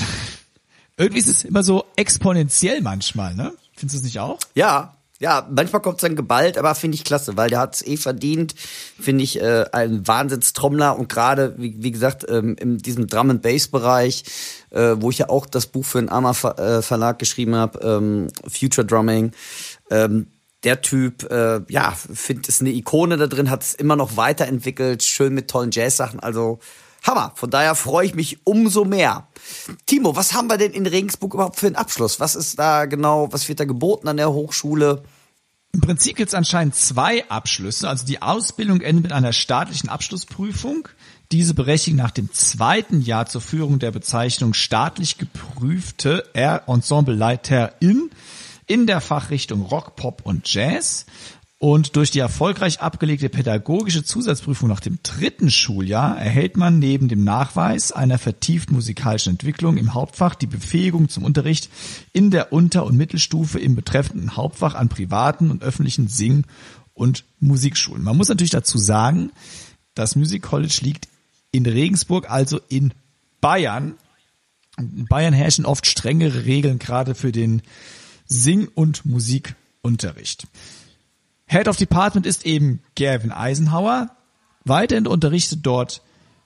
irgendwie 0.97 1.19
ist 1.19 1.27
es 1.27 1.43
immer 1.43 1.63
so 1.63 1.85
exponentiell 1.95 2.81
manchmal, 2.81 3.33
ne? 3.33 3.53
Findest 3.73 3.95
du 3.95 3.97
es 3.99 4.03
nicht 4.03 4.19
auch? 4.19 4.39
Ja, 4.53 4.97
ja, 5.21 5.47
manchmal 5.51 5.83
kommt 5.83 5.97
es 5.97 6.01
dann 6.01 6.15
geballt, 6.15 6.57
aber 6.57 6.73
finde 6.73 6.95
ich 6.95 7.03
klasse, 7.03 7.37
weil 7.37 7.51
der 7.51 7.59
hat 7.59 7.75
es 7.75 7.85
eh 7.85 7.95
verdient. 7.95 8.55
Finde 8.99 9.23
ich 9.23 9.39
äh, 9.39 9.65
ein 9.71 10.07
Wahnsinnstrommler 10.07 10.97
und 10.97 11.09
gerade, 11.09 11.53
wie, 11.59 11.75
wie 11.77 11.91
gesagt, 11.91 12.25
ähm, 12.27 12.55
in 12.59 12.79
diesem 12.79 13.05
Drum 13.05 13.29
and 13.29 13.43
Bass 13.43 13.67
Bereich, 13.67 14.23
äh, 14.71 14.95
wo 14.97 15.11
ich 15.11 15.19
ja 15.19 15.29
auch 15.29 15.45
das 15.45 15.67
Buch 15.67 15.85
für 15.85 15.99
den 15.99 16.09
AMA 16.09 16.33
Ver 16.33 16.57
äh, 16.57 16.81
Verlag 16.81 17.19
geschrieben 17.19 17.53
habe, 17.53 17.79
ähm, 17.83 18.29
Future 18.49 18.85
Drumming. 18.85 19.31
Ähm, 19.91 20.25
der 20.63 20.81
Typ, 20.81 21.31
äh, 21.31 21.61
ja, 21.69 21.91
finde 21.91 22.43
es 22.47 22.59
eine 22.59 22.71
Ikone 22.71 23.17
da 23.17 23.27
drin, 23.27 23.51
hat 23.51 23.61
es 23.61 23.75
immer 23.75 23.95
noch 23.95 24.17
weiterentwickelt, 24.17 25.03
schön 25.03 25.35
mit 25.35 25.49
tollen 25.49 25.69
Jazz-Sachen, 25.71 26.19
also 26.19 26.59
Hammer. 27.01 27.33
Von 27.35 27.49
daher 27.49 27.75
freue 27.75 28.05
ich 28.05 28.15
mich 28.15 28.45
umso 28.45 28.85
mehr. 28.85 29.27
Timo, 29.85 30.15
was 30.15 30.33
haben 30.33 30.47
wir 30.47 30.57
denn 30.57 30.71
in 30.71 30.85
Regensburg 30.85 31.33
überhaupt 31.33 31.59
für 31.59 31.67
einen 31.67 31.75
Abschluss? 31.75 32.19
Was 32.19 32.35
ist 32.35 32.59
da 32.59 32.85
genau, 32.85 33.31
was 33.31 33.49
wird 33.49 33.59
da 33.59 33.65
geboten 33.65 34.07
an 34.07 34.17
der 34.17 34.31
Hochschule? 34.31 35.03
Im 35.73 35.79
Prinzip 35.79 36.17
gibt 36.17 36.29
es 36.29 36.35
anscheinend 36.35 36.75
zwei 36.75 37.27
Abschlüsse. 37.29 37.87
Also 37.87 38.05
die 38.05 38.21
Ausbildung 38.21 38.81
endet 38.81 39.03
mit 39.03 39.13
einer 39.13 39.31
staatlichen 39.31 39.89
Abschlussprüfung. 39.89 40.87
Diese 41.31 41.53
berechtigt 41.53 41.95
nach 41.95 42.11
dem 42.11 42.31
zweiten 42.33 43.01
Jahr 43.01 43.25
zur 43.25 43.39
Führung 43.39 43.79
der 43.79 43.91
Bezeichnung 43.91 44.53
staatlich 44.53 45.17
geprüfte 45.17 46.25
Ensemble 46.33 47.15
Leiterin 47.15 48.11
in 48.67 48.85
der 48.85 48.99
Fachrichtung 48.99 49.61
Rock, 49.61 49.95
Pop 49.95 50.21
und 50.25 50.53
Jazz. 50.53 51.05
Und 51.61 51.95
durch 51.95 52.09
die 52.09 52.17
erfolgreich 52.17 52.79
abgelegte 52.81 53.29
pädagogische 53.29 54.03
Zusatzprüfung 54.03 54.67
nach 54.67 54.79
dem 54.79 54.97
dritten 55.03 55.51
Schuljahr 55.51 56.17
erhält 56.17 56.57
man 56.57 56.79
neben 56.79 57.07
dem 57.07 57.23
Nachweis 57.23 57.91
einer 57.91 58.17
vertieften 58.17 58.73
musikalischen 58.73 59.33
Entwicklung 59.33 59.77
im 59.77 59.93
Hauptfach 59.93 60.33
die 60.33 60.47
Befähigung 60.47 61.07
zum 61.07 61.23
Unterricht 61.23 61.69
in 62.13 62.31
der 62.31 62.51
Unter- 62.51 62.83
und 62.83 62.97
Mittelstufe 62.97 63.59
im 63.59 63.75
betreffenden 63.75 64.35
Hauptfach 64.35 64.73
an 64.73 64.89
privaten 64.89 65.51
und 65.51 65.61
öffentlichen 65.61 66.07
Sing- 66.07 66.45
und 66.95 67.25
Musikschulen. 67.39 68.03
Man 68.03 68.17
muss 68.17 68.29
natürlich 68.29 68.49
dazu 68.49 68.79
sagen, 68.79 69.29
das 69.93 70.15
Music 70.15 70.41
College 70.41 70.79
liegt 70.81 71.09
in 71.51 71.67
Regensburg, 71.67 72.27
also 72.27 72.59
in 72.69 72.91
Bayern. 73.39 73.93
In 74.79 75.05
Bayern 75.05 75.35
herrschen 75.35 75.67
oft 75.67 75.85
strengere 75.85 76.45
Regeln 76.45 76.79
gerade 76.79 77.13
für 77.13 77.31
den 77.31 77.61
Sing- 78.25 78.67
und 78.73 79.05
Musikunterricht. 79.05 80.47
Head 81.51 81.67
of 81.67 81.75
Department 81.75 82.25
ist 82.25 82.45
eben 82.45 82.79
Gavin 82.95 83.33
Eisenhower. 83.33 84.15
Weiterhin 84.63 85.05
unterrichtet 85.05 85.59
dort 85.63 86.01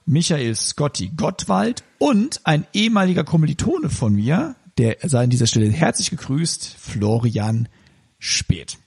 Michael 0.08 0.56
Scotty 0.56 1.12
Gottwald 1.16 1.84
und 2.00 2.42
ein 2.44 2.66
ehemaliger 2.74 3.24
Kommilitone 3.24 3.92
von 3.92 4.16
mir, 4.16 4.56
der 4.80 4.98
sei 5.04 5.26
an 5.26 5.30
dieser 5.30 5.46
Stelle 5.46 5.70
herzlich 5.70 6.10
gegrüßt, 6.10 6.76
Florian 6.80 7.70
Speth. 8.18 8.80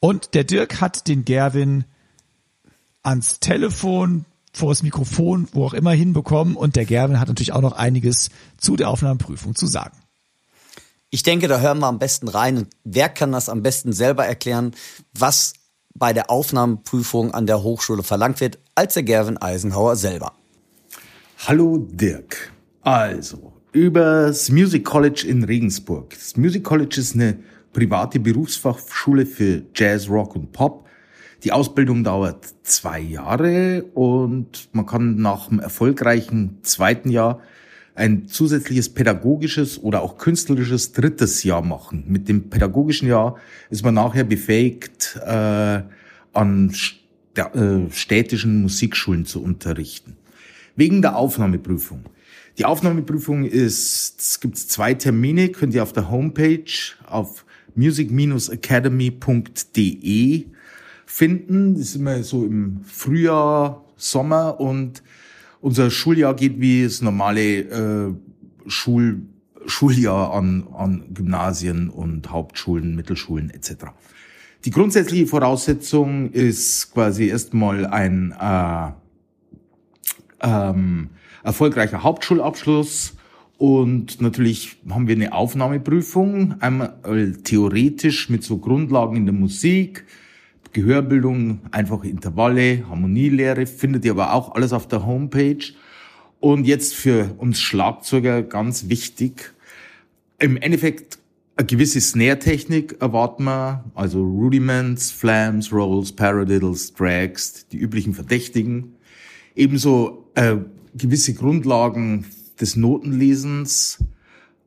Und 0.00 0.34
der 0.34 0.42
Dirk 0.42 0.80
hat 0.80 1.06
den 1.06 1.24
Gerwin 1.24 1.84
ans 3.04 3.38
Telefon, 3.38 4.24
vor 4.52 4.70
das 4.70 4.82
Mikrofon, 4.82 5.46
wo 5.52 5.64
auch 5.64 5.74
immer 5.74 5.92
hinbekommen 5.92 6.56
und 6.56 6.74
der 6.74 6.86
Gerwin 6.86 7.20
hat 7.20 7.28
natürlich 7.28 7.52
auch 7.52 7.62
noch 7.62 7.74
einiges 7.74 8.30
zu 8.56 8.74
der 8.74 8.90
Aufnahmeprüfung 8.90 9.54
zu 9.54 9.68
sagen. 9.68 9.96
Ich 11.10 11.22
denke, 11.22 11.46
da 11.46 11.60
hören 11.60 11.78
wir 11.78 11.86
am 11.86 11.98
besten 11.98 12.28
rein. 12.28 12.58
Und 12.58 12.68
wer 12.84 13.08
kann 13.08 13.32
das 13.32 13.48
am 13.48 13.62
besten 13.62 13.92
selber 13.92 14.26
erklären, 14.26 14.74
was 15.14 15.54
bei 15.94 16.12
der 16.12 16.30
Aufnahmeprüfung 16.30 17.32
an 17.32 17.46
der 17.46 17.62
Hochschule 17.62 18.02
verlangt 18.02 18.40
wird, 18.40 18.58
als 18.74 18.94
der 18.94 19.04
Gerwin 19.04 19.38
Eisenhower 19.38 19.96
selber? 19.96 20.32
Hallo 21.46 21.78
Dirk. 21.78 22.52
Also, 22.82 23.52
über 23.72 24.26
das 24.26 24.50
Music 24.50 24.84
College 24.84 25.24
in 25.28 25.44
Regensburg. 25.44 26.10
Das 26.10 26.36
Music 26.36 26.64
College 26.64 26.96
ist 26.98 27.14
eine 27.14 27.38
private 27.72 28.18
Berufsfachschule 28.18 29.26
für 29.26 29.62
Jazz, 29.74 30.08
Rock 30.08 30.34
und 30.34 30.52
Pop. 30.52 30.86
Die 31.44 31.52
Ausbildung 31.52 32.02
dauert 32.02 32.46
zwei 32.64 32.98
Jahre 32.98 33.84
und 33.94 34.68
man 34.72 34.86
kann 34.86 35.16
nach 35.16 35.48
dem 35.48 35.60
erfolgreichen 35.60 36.58
zweiten 36.62 37.10
Jahr 37.10 37.40
ein 37.96 38.28
zusätzliches 38.28 38.90
pädagogisches 38.90 39.82
oder 39.82 40.02
auch 40.02 40.18
künstlerisches 40.18 40.92
drittes 40.92 41.42
Jahr 41.42 41.62
machen. 41.62 42.04
Mit 42.06 42.28
dem 42.28 42.50
pädagogischen 42.50 43.08
Jahr 43.08 43.36
ist 43.70 43.82
man 43.84 43.94
nachher 43.94 44.24
befähigt, 44.24 45.18
äh, 45.24 45.80
an 46.32 46.72
äh, 47.34 47.90
städtischen 47.90 48.62
Musikschulen 48.62 49.24
zu 49.24 49.42
unterrichten. 49.42 50.16
Wegen 50.76 51.02
der 51.02 51.16
Aufnahmeprüfung. 51.16 52.04
Die 52.58 52.66
Aufnahmeprüfung 52.66 53.44
ist, 53.44 54.20
es 54.20 54.38
gibt 54.40 54.58
zwei 54.58 54.94
Termine, 54.94 55.48
könnt 55.48 55.74
ihr 55.74 55.82
auf 55.82 55.92
der 55.92 56.08
Homepage 56.10 56.62
auf 57.06 57.44
music-academy.de 57.74 60.46
finden. 61.06 61.74
Das 61.74 61.82
ist 61.82 61.96
immer 61.96 62.22
so 62.22 62.44
im 62.44 62.82
Frühjahr, 62.84 63.84
Sommer 63.96 64.60
und 64.60 65.02
unser 65.60 65.90
Schuljahr 65.90 66.34
geht 66.34 66.60
wie 66.60 66.84
das 66.84 67.02
normale 67.02 67.60
äh, 67.60 68.14
Schul, 68.66 69.22
Schuljahr 69.66 70.32
an, 70.32 70.66
an 70.74 71.04
Gymnasien 71.12 71.90
und 71.90 72.30
Hauptschulen, 72.30 72.94
Mittelschulen 72.94 73.50
etc. 73.50 73.86
Die 74.64 74.70
grundsätzliche 74.70 75.26
Voraussetzung 75.26 76.30
ist 76.30 76.92
quasi 76.92 77.28
erstmal 77.28 77.86
ein 77.86 78.34
äh, 78.40 78.90
ähm, 80.40 81.10
erfolgreicher 81.42 82.02
Hauptschulabschluss 82.02 83.14
und 83.58 84.20
natürlich 84.20 84.76
haben 84.90 85.08
wir 85.08 85.14
eine 85.14 85.32
Aufnahmeprüfung, 85.32 86.60
einmal 86.60 86.98
theoretisch 87.44 88.28
mit 88.28 88.44
so 88.44 88.58
Grundlagen 88.58 89.16
in 89.16 89.24
der 89.24 89.34
Musik, 89.34 90.04
Gehörbildung, 90.76 91.60
einfache 91.70 92.06
Intervalle, 92.06 92.86
Harmonielehre, 92.86 93.64
findet 93.64 94.04
ihr 94.04 94.10
aber 94.10 94.34
auch 94.34 94.54
alles 94.54 94.74
auf 94.74 94.86
der 94.86 95.06
Homepage. 95.06 95.72
Und 96.38 96.66
jetzt 96.66 96.94
für 96.94 97.34
uns 97.38 97.58
Schlagzeuger 97.58 98.42
ganz 98.42 98.90
wichtig, 98.90 99.54
im 100.38 100.58
Endeffekt 100.58 101.18
eine 101.56 101.66
gewisse 101.66 101.98
Snare-Technik 101.98 103.00
erwarten 103.00 103.44
wir, 103.44 103.86
also 103.94 104.22
Rudiments, 104.22 105.10
Flams, 105.10 105.72
Rolls, 105.72 106.12
Paradiddles, 106.12 106.92
Drags, 106.92 107.66
die 107.68 107.78
üblichen 107.78 108.12
Verdächtigen. 108.12 108.96
Ebenso 109.54 110.26
äh, 110.34 110.56
gewisse 110.94 111.32
Grundlagen 111.32 112.26
des 112.60 112.76
Notenlesens 112.76 114.04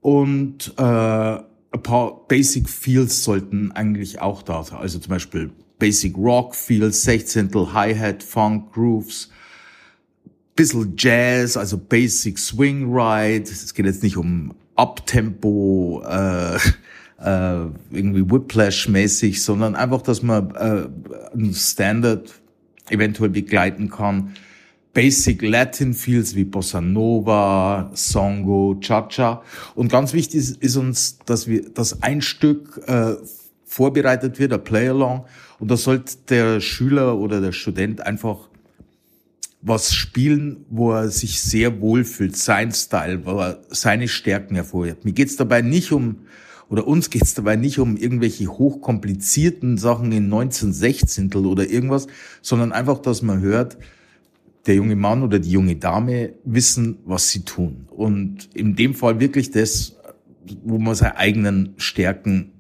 und 0.02 0.74
äh, 0.76 0.82
ein 0.82 1.84
paar 1.84 2.28
Basic 2.28 2.68
Feels 2.68 3.24
sollten 3.24 3.72
eigentlich 3.74 4.22
auch 4.22 4.42
da 4.42 4.64
sein. 4.64 4.80
Also 4.80 4.98
zum 4.98 5.12
Beispiel 5.12 5.52
Basic 5.80 6.16
Rock 6.18 6.56
Feels, 6.56 7.04
Sechzehntel 7.04 7.74
Hi-Hat, 7.74 8.22
Funk 8.22 8.74
Grooves, 8.74 9.30
bisschen 10.56 10.94
Jazz, 10.98 11.56
also 11.56 11.78
Basic 11.78 12.38
Swing 12.38 12.94
Ride. 12.94 13.50
Es 13.50 13.74
geht 13.74 13.86
jetzt 13.86 14.04
nicht 14.04 14.18
um 14.18 14.54
Uptempo, 14.76 16.04
äh, 16.06 16.56
äh, 16.56 17.68
irgendwie 17.92 18.30
Whiplash-mäßig, 18.30 19.42
sondern 19.42 19.76
einfach, 19.76 20.02
dass 20.02 20.22
man 20.22 20.52
äh, 20.56 20.88
einen 21.34 21.54
Standard 21.54 22.34
eventuell 22.90 23.30
begleiten 23.30 23.90
kann. 23.90 24.34
Basic 24.94 25.42
Latin 25.44 25.94
Feels 25.94 26.36
wie 26.36 26.44
Bossa 26.44 26.82
Nova, 26.82 27.92
Songo, 27.94 28.78
Cha-Cha. 28.82 29.44
Und 29.76 29.90
ganz 29.90 30.14
wichtig 30.14 30.40
ist, 30.40 30.58
ist, 30.58 30.76
uns, 30.78 31.20
dass 31.20 31.48
wir, 31.48 31.70
dass 31.70 32.02
ein 32.02 32.22
Stück 32.22 32.82
äh, 32.88 33.14
vorbereitet 33.66 34.40
wird, 34.40 34.52
ein 34.52 34.64
Play-Along. 34.64 35.26
Und 35.60 35.70
da 35.70 35.78
sollte 35.78 36.16
der 36.30 36.62
Schüler 36.62 37.18
oder 37.18 37.42
der 37.42 37.52
Student 37.52 38.02
einfach 38.02 38.50
was 39.62 39.94
spielen, 39.94 40.66
wo 40.70 40.94
er 40.94 41.10
sich 41.10 41.42
sehr 41.42 41.82
wohlfühlt, 41.82 42.38
sein 42.38 42.72
Style, 42.72 43.26
wo 43.26 43.40
er 43.40 43.60
seine 43.70 44.08
Stärken 44.08 44.56
hervorhebt. 44.56 45.04
Mir 45.04 45.12
geht's 45.12 45.36
dabei 45.36 45.62
nicht 45.62 45.92
um, 45.92 46.20
oder 46.70 46.88
uns 46.88 47.10
geht's 47.10 47.34
dabei 47.34 47.56
nicht 47.56 47.80
um 47.80 47.98
irgendwelche 47.98 48.48
hochkomplizierten 48.48 49.78
Sachen 49.78 50.12
in 50.12 50.26
1916 50.26 51.34
oder 51.34 51.70
irgendwas, 51.70 52.08
sondern 52.42 52.72
einfach, 52.72 53.00
dass 53.00 53.22
man 53.22 53.42
hört, 53.42 53.78
der 54.66 54.76
junge 54.76 54.96
Mann 54.96 55.24
oder 55.24 55.40
die 55.40 55.52
junge 55.52 55.76
Dame 55.76 56.34
wissen, 56.46 57.00
was 57.06 57.30
sie 57.30 57.44
tun. 57.44 57.88
Und 57.90 58.50
in 58.54 58.76
dem 58.76 58.94
Fall 58.94 59.20
wirklich 59.20 59.52
das, 59.52 59.98
wo 60.64 60.78
man 60.78 60.96
seine 60.96 61.18
eigenen 61.18 61.74
Stärken 61.78 62.52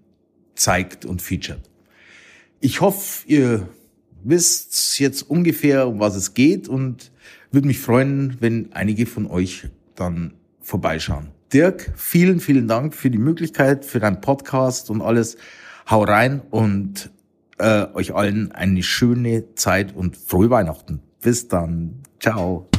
zeigt 0.55 1.05
und 1.05 1.21
featuret. 1.21 1.69
Ich 2.61 2.81
hoffe, 2.81 3.23
ihr 3.27 3.67
wisst 4.23 4.99
jetzt 4.99 5.23
ungefähr, 5.23 5.87
um 5.87 5.99
was 5.99 6.15
es 6.15 6.33
geht 6.33 6.67
und 6.67 7.11
würde 7.51 7.67
mich 7.67 7.79
freuen, 7.79 8.37
wenn 8.39 8.73
einige 8.73 9.05
von 9.05 9.27
euch 9.27 9.67
dann 9.95 10.33
vorbeischauen. 10.61 11.27
Dirk, 11.53 11.91
vielen, 11.95 12.39
vielen 12.39 12.67
Dank 12.67 12.93
für 12.93 13.09
die 13.09 13.17
Möglichkeit, 13.17 13.85
für 13.85 13.99
deinen 13.99 14.21
Podcast 14.21 14.89
und 14.89 15.01
alles. 15.01 15.37
Hau 15.89 16.03
rein 16.03 16.41
und 16.51 17.09
äh, 17.57 17.87
euch 17.93 18.13
allen 18.13 18.51
eine 18.51 18.83
schöne 18.83 19.55
Zeit 19.55 19.95
und 19.95 20.15
frohe 20.17 20.49
Weihnachten. 20.49 20.99
Bis 21.21 21.47
dann. 21.47 22.03
Ciao. 22.19 22.69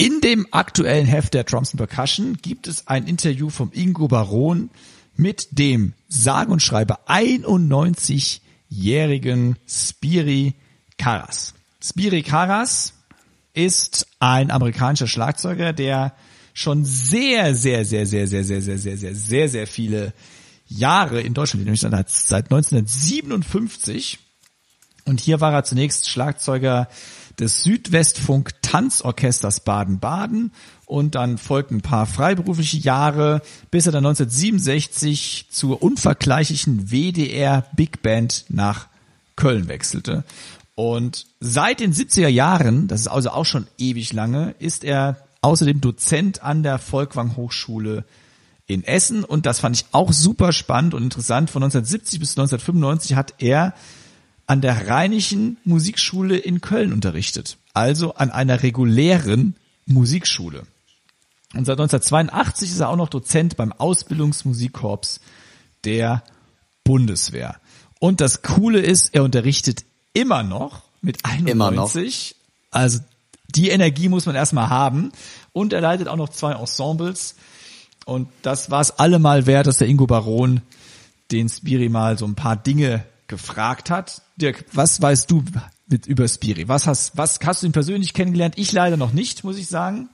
In 0.00 0.20
dem 0.22 0.46
aktuellen 0.50 1.04
Heft 1.04 1.34
der 1.34 1.44
Drums 1.44 1.76
Percussion 1.76 2.38
gibt 2.40 2.66
es 2.66 2.86
ein 2.86 3.06
Interview 3.06 3.50
vom 3.50 3.70
Ingo 3.74 4.08
Baron 4.08 4.70
mit 5.14 5.48
dem 5.50 5.92
sage 6.08 6.50
und 6.50 6.62
schreibe 6.62 7.06
91-jährigen 7.06 9.58
Spiri 9.68 10.54
Karas. 10.96 11.52
Spiri 11.84 12.22
Karas 12.22 12.94
ist 13.52 14.06
ein 14.20 14.50
amerikanischer 14.50 15.06
Schlagzeuger, 15.06 15.74
der 15.74 16.14
schon 16.54 16.86
sehr, 16.86 17.54
sehr, 17.54 17.84
sehr, 17.84 18.06
sehr, 18.06 18.26
sehr, 18.26 18.42
sehr, 18.42 18.62
sehr, 18.62 18.78
sehr, 18.78 18.96
sehr, 18.96 19.14
sehr, 19.14 19.50
sehr 19.50 19.66
viele 19.66 20.14
Jahre 20.66 21.20
in 21.20 21.34
Deutschland, 21.34 21.66
nämlich 21.66 21.82
seit 21.82 21.92
1957. 21.92 24.18
Und 25.04 25.20
hier 25.20 25.42
war 25.42 25.52
er 25.52 25.64
zunächst 25.64 26.08
Schlagzeuger 26.08 26.88
des 27.40 27.62
Südwestfunk 27.62 28.52
Tanzorchesters 28.62 29.60
Baden-Baden 29.60 30.52
und 30.86 31.14
dann 31.14 31.38
folgten 31.38 31.76
ein 31.76 31.80
paar 31.80 32.06
freiberufliche 32.06 32.76
Jahre, 32.76 33.42
bis 33.70 33.86
er 33.86 33.92
dann 33.92 34.06
1967 34.06 35.46
zur 35.50 35.82
unvergleichlichen 35.82 36.90
WDR 36.90 37.66
Big 37.74 38.02
Band 38.02 38.44
nach 38.48 38.88
Köln 39.36 39.68
wechselte. 39.68 40.24
Und 40.74 41.26
seit 41.40 41.80
den 41.80 41.92
70er 41.92 42.28
Jahren, 42.28 42.88
das 42.88 43.02
ist 43.02 43.08
also 43.08 43.30
auch 43.30 43.46
schon 43.46 43.66
ewig 43.78 44.12
lange, 44.12 44.54
ist 44.58 44.84
er 44.84 45.16
außerdem 45.42 45.80
Dozent 45.80 46.42
an 46.42 46.62
der 46.62 46.78
Volkwang 46.78 47.36
Hochschule 47.36 48.04
in 48.66 48.84
Essen 48.84 49.24
und 49.24 49.46
das 49.46 49.60
fand 49.60 49.76
ich 49.76 49.86
auch 49.92 50.12
super 50.12 50.52
spannend 50.52 50.94
und 50.94 51.02
interessant. 51.02 51.50
Von 51.50 51.62
1970 51.62 52.20
bis 52.20 52.30
1995 52.30 53.16
hat 53.16 53.34
er 53.38 53.74
an 54.50 54.60
der 54.60 54.88
Rheinischen 54.88 55.58
Musikschule 55.62 56.36
in 56.36 56.60
Köln 56.60 56.92
unterrichtet, 56.92 57.56
also 57.72 58.14
an 58.14 58.32
einer 58.32 58.64
regulären 58.64 59.54
Musikschule. 59.86 60.62
Und 61.54 61.66
seit 61.66 61.78
1982 61.78 62.72
ist 62.72 62.80
er 62.80 62.88
auch 62.88 62.96
noch 62.96 63.08
Dozent 63.08 63.56
beim 63.56 63.72
Ausbildungsmusikkorps 63.72 65.20
der 65.84 66.24
Bundeswehr. 66.82 67.60
Und 68.00 68.20
das 68.20 68.42
Coole 68.42 68.80
ist, 68.80 69.14
er 69.14 69.22
unterrichtet 69.22 69.84
immer 70.14 70.42
noch 70.42 70.82
mit 71.00 71.24
91. 71.24 71.52
Immer 71.52 71.70
noch. 71.70 71.94
Also 72.72 72.98
die 73.54 73.68
Energie 73.68 74.08
muss 74.08 74.26
man 74.26 74.34
erstmal 74.34 74.68
haben. 74.68 75.12
Und 75.52 75.72
er 75.72 75.80
leitet 75.80 76.08
auch 76.08 76.16
noch 76.16 76.30
zwei 76.30 76.54
Ensembles. 76.54 77.36
Und 78.04 78.26
das 78.42 78.68
war 78.68 78.80
es 78.80 78.98
allemal 78.98 79.46
wert, 79.46 79.68
dass 79.68 79.78
der 79.78 79.86
Ingo 79.86 80.08
Baron 80.08 80.60
den 81.30 81.48
Spiri 81.48 81.88
mal 81.88 82.18
so 82.18 82.24
ein 82.24 82.34
paar 82.34 82.56
Dinge 82.56 83.04
gefragt 83.30 83.88
hat. 83.88 84.22
Dirk, 84.36 84.66
was 84.72 85.00
weißt 85.00 85.30
du 85.30 85.42
mit 85.86 86.06
über 86.06 86.28
Spiri? 86.28 86.68
Was 86.68 86.86
hast, 86.86 87.16
was 87.16 87.38
hast 87.42 87.62
du 87.62 87.66
ihn 87.66 87.72
persönlich 87.72 88.12
kennengelernt? 88.12 88.58
Ich 88.58 88.72
leider 88.72 88.98
noch 88.98 89.12
nicht, 89.12 89.44
muss 89.44 89.56
ich 89.56 89.68
sagen. 89.68 90.10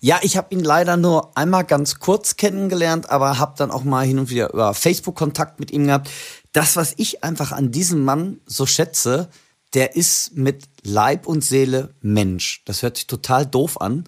Ja, 0.00 0.20
ich 0.22 0.36
habe 0.36 0.54
ihn 0.54 0.60
leider 0.60 0.96
nur 0.96 1.36
einmal 1.36 1.64
ganz 1.64 1.98
kurz 1.98 2.36
kennengelernt, 2.36 3.10
aber 3.10 3.38
habe 3.38 3.54
dann 3.56 3.70
auch 3.70 3.82
mal 3.82 4.06
hin 4.06 4.18
und 4.18 4.30
wieder 4.30 4.52
über 4.52 4.74
Facebook 4.74 5.16
Kontakt 5.16 5.58
mit 5.58 5.70
ihm 5.70 5.86
gehabt. 5.86 6.10
Das, 6.52 6.76
was 6.76 6.94
ich 6.98 7.24
einfach 7.24 7.52
an 7.52 7.72
diesem 7.72 8.04
Mann 8.04 8.40
so 8.46 8.66
schätze, 8.66 9.30
der 9.72 9.96
ist 9.96 10.36
mit 10.36 10.64
Leib 10.82 11.26
und 11.26 11.42
Seele 11.42 11.94
Mensch. 12.02 12.62
Das 12.66 12.82
hört 12.82 12.96
sich 12.96 13.06
total 13.06 13.46
doof 13.46 13.80
an. 13.80 14.04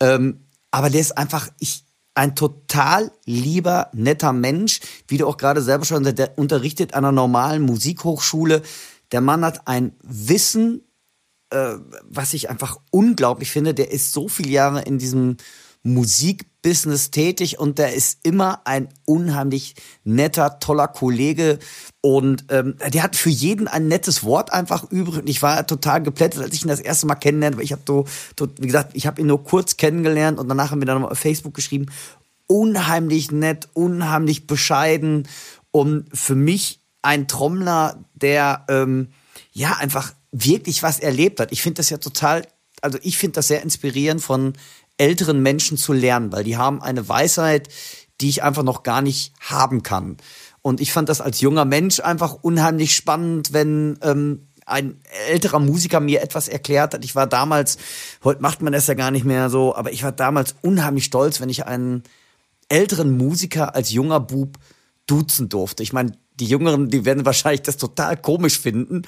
Ähm, 0.00 0.46
aber 0.70 0.90
der 0.90 1.00
ist 1.00 1.16
einfach, 1.16 1.48
ich, 1.58 1.85
ein 2.16 2.34
total 2.34 3.12
lieber, 3.24 3.90
netter 3.92 4.32
Mensch, 4.32 4.80
wie 5.06 5.18
du 5.18 5.26
auch 5.26 5.36
gerade 5.36 5.60
selber 5.60 5.84
schon, 5.84 6.02
der 6.02 6.38
unterrichtet 6.38 6.94
an 6.94 7.04
einer 7.04 7.12
normalen 7.12 7.62
Musikhochschule. 7.62 8.62
Der 9.12 9.20
Mann 9.20 9.44
hat 9.44 9.68
ein 9.68 9.92
Wissen, 10.02 10.82
äh, 11.50 11.74
was 12.04 12.32
ich 12.34 12.48
einfach 12.48 12.78
unglaublich 12.90 13.50
finde. 13.50 13.74
Der 13.74 13.92
ist 13.92 14.12
so 14.12 14.28
viele 14.28 14.50
Jahre 14.50 14.82
in 14.82 14.98
diesem 14.98 15.36
Musikbusiness 15.86 17.12
tätig 17.12 17.58
und 17.58 17.78
der 17.78 17.94
ist 17.94 18.18
immer 18.24 18.60
ein 18.64 18.88
unheimlich 19.04 19.76
netter, 20.04 20.58
toller 20.58 20.88
Kollege. 20.88 21.58
Und 22.00 22.44
ähm, 22.50 22.76
der 22.92 23.02
hat 23.04 23.14
für 23.14 23.30
jeden 23.30 23.68
ein 23.68 23.86
nettes 23.86 24.24
Wort 24.24 24.52
einfach 24.52 24.90
übrig. 24.90 25.18
Und 25.18 25.28
ich 25.28 25.42
war 25.42 25.66
total 25.66 26.02
geplättet, 26.02 26.42
als 26.42 26.54
ich 26.54 26.62
ihn 26.62 26.68
das 26.68 26.80
erste 26.80 27.06
Mal 27.06 27.14
kennenlernte, 27.14 27.58
weil 27.58 27.64
ich 27.64 27.72
habe 27.72 27.82
so, 27.86 28.04
so, 28.38 28.48
wie 28.58 28.66
gesagt, 28.66 28.92
ich 28.94 29.06
habe 29.06 29.20
ihn 29.20 29.28
nur 29.28 29.44
kurz 29.44 29.76
kennengelernt 29.76 30.38
und 30.38 30.48
danach 30.48 30.72
haben 30.72 30.80
wir 30.80 30.86
dann 30.86 30.96
nochmal 30.96 31.12
auf 31.12 31.18
Facebook 31.18 31.54
geschrieben, 31.54 31.86
unheimlich 32.48 33.30
nett, 33.30 33.68
unheimlich 33.72 34.46
bescheiden 34.46 35.28
und 35.70 36.06
für 36.16 36.34
mich 36.34 36.80
ein 37.02 37.28
Trommler, 37.28 38.04
der 38.14 38.64
ähm, 38.68 39.08
ja 39.52 39.76
einfach 39.76 40.12
wirklich 40.32 40.82
was 40.82 40.98
erlebt 40.98 41.38
hat. 41.38 41.52
Ich 41.52 41.62
finde 41.62 41.76
das 41.76 41.90
ja 41.90 41.98
total, 41.98 42.46
also 42.82 42.98
ich 43.02 43.18
finde 43.18 43.34
das 43.36 43.48
sehr 43.48 43.62
inspirierend 43.62 44.20
von 44.20 44.54
älteren 44.98 45.42
Menschen 45.42 45.76
zu 45.76 45.92
lernen, 45.92 46.32
weil 46.32 46.44
die 46.44 46.56
haben 46.56 46.82
eine 46.82 47.08
Weisheit, 47.08 47.68
die 48.20 48.28
ich 48.28 48.42
einfach 48.42 48.62
noch 48.62 48.82
gar 48.82 49.02
nicht 49.02 49.32
haben 49.40 49.82
kann. 49.82 50.16
Und 50.62 50.80
ich 50.80 50.92
fand 50.92 51.08
das 51.08 51.20
als 51.20 51.40
junger 51.40 51.64
Mensch 51.64 52.00
einfach 52.00 52.38
unheimlich 52.42 52.94
spannend, 52.94 53.52
wenn 53.52 53.98
ähm, 54.02 54.48
ein 54.66 55.00
älterer 55.28 55.60
Musiker 55.60 56.00
mir 56.00 56.22
etwas 56.22 56.48
erklärt 56.48 56.92
hat. 56.92 57.04
Ich 57.04 57.14
war 57.14 57.26
damals, 57.26 57.78
heute 58.24 58.42
macht 58.42 58.62
man 58.62 58.72
das 58.72 58.88
ja 58.88 58.94
gar 58.94 59.12
nicht 59.12 59.24
mehr 59.24 59.48
so, 59.48 59.76
aber 59.76 59.92
ich 59.92 60.02
war 60.02 60.12
damals 60.12 60.56
unheimlich 60.62 61.04
stolz, 61.04 61.40
wenn 61.40 61.48
ich 61.48 61.66
einen 61.66 62.02
älteren 62.68 63.16
Musiker 63.16 63.76
als 63.76 63.92
junger 63.92 64.18
Bub 64.18 64.58
duzen 65.06 65.48
durfte. 65.48 65.84
Ich 65.84 65.92
meine, 65.92 66.12
die 66.40 66.46
Jüngeren, 66.46 66.88
die 66.88 67.04
werden 67.04 67.24
wahrscheinlich 67.24 67.62
das 67.62 67.76
total 67.76 68.16
komisch 68.16 68.58
finden. 68.58 69.02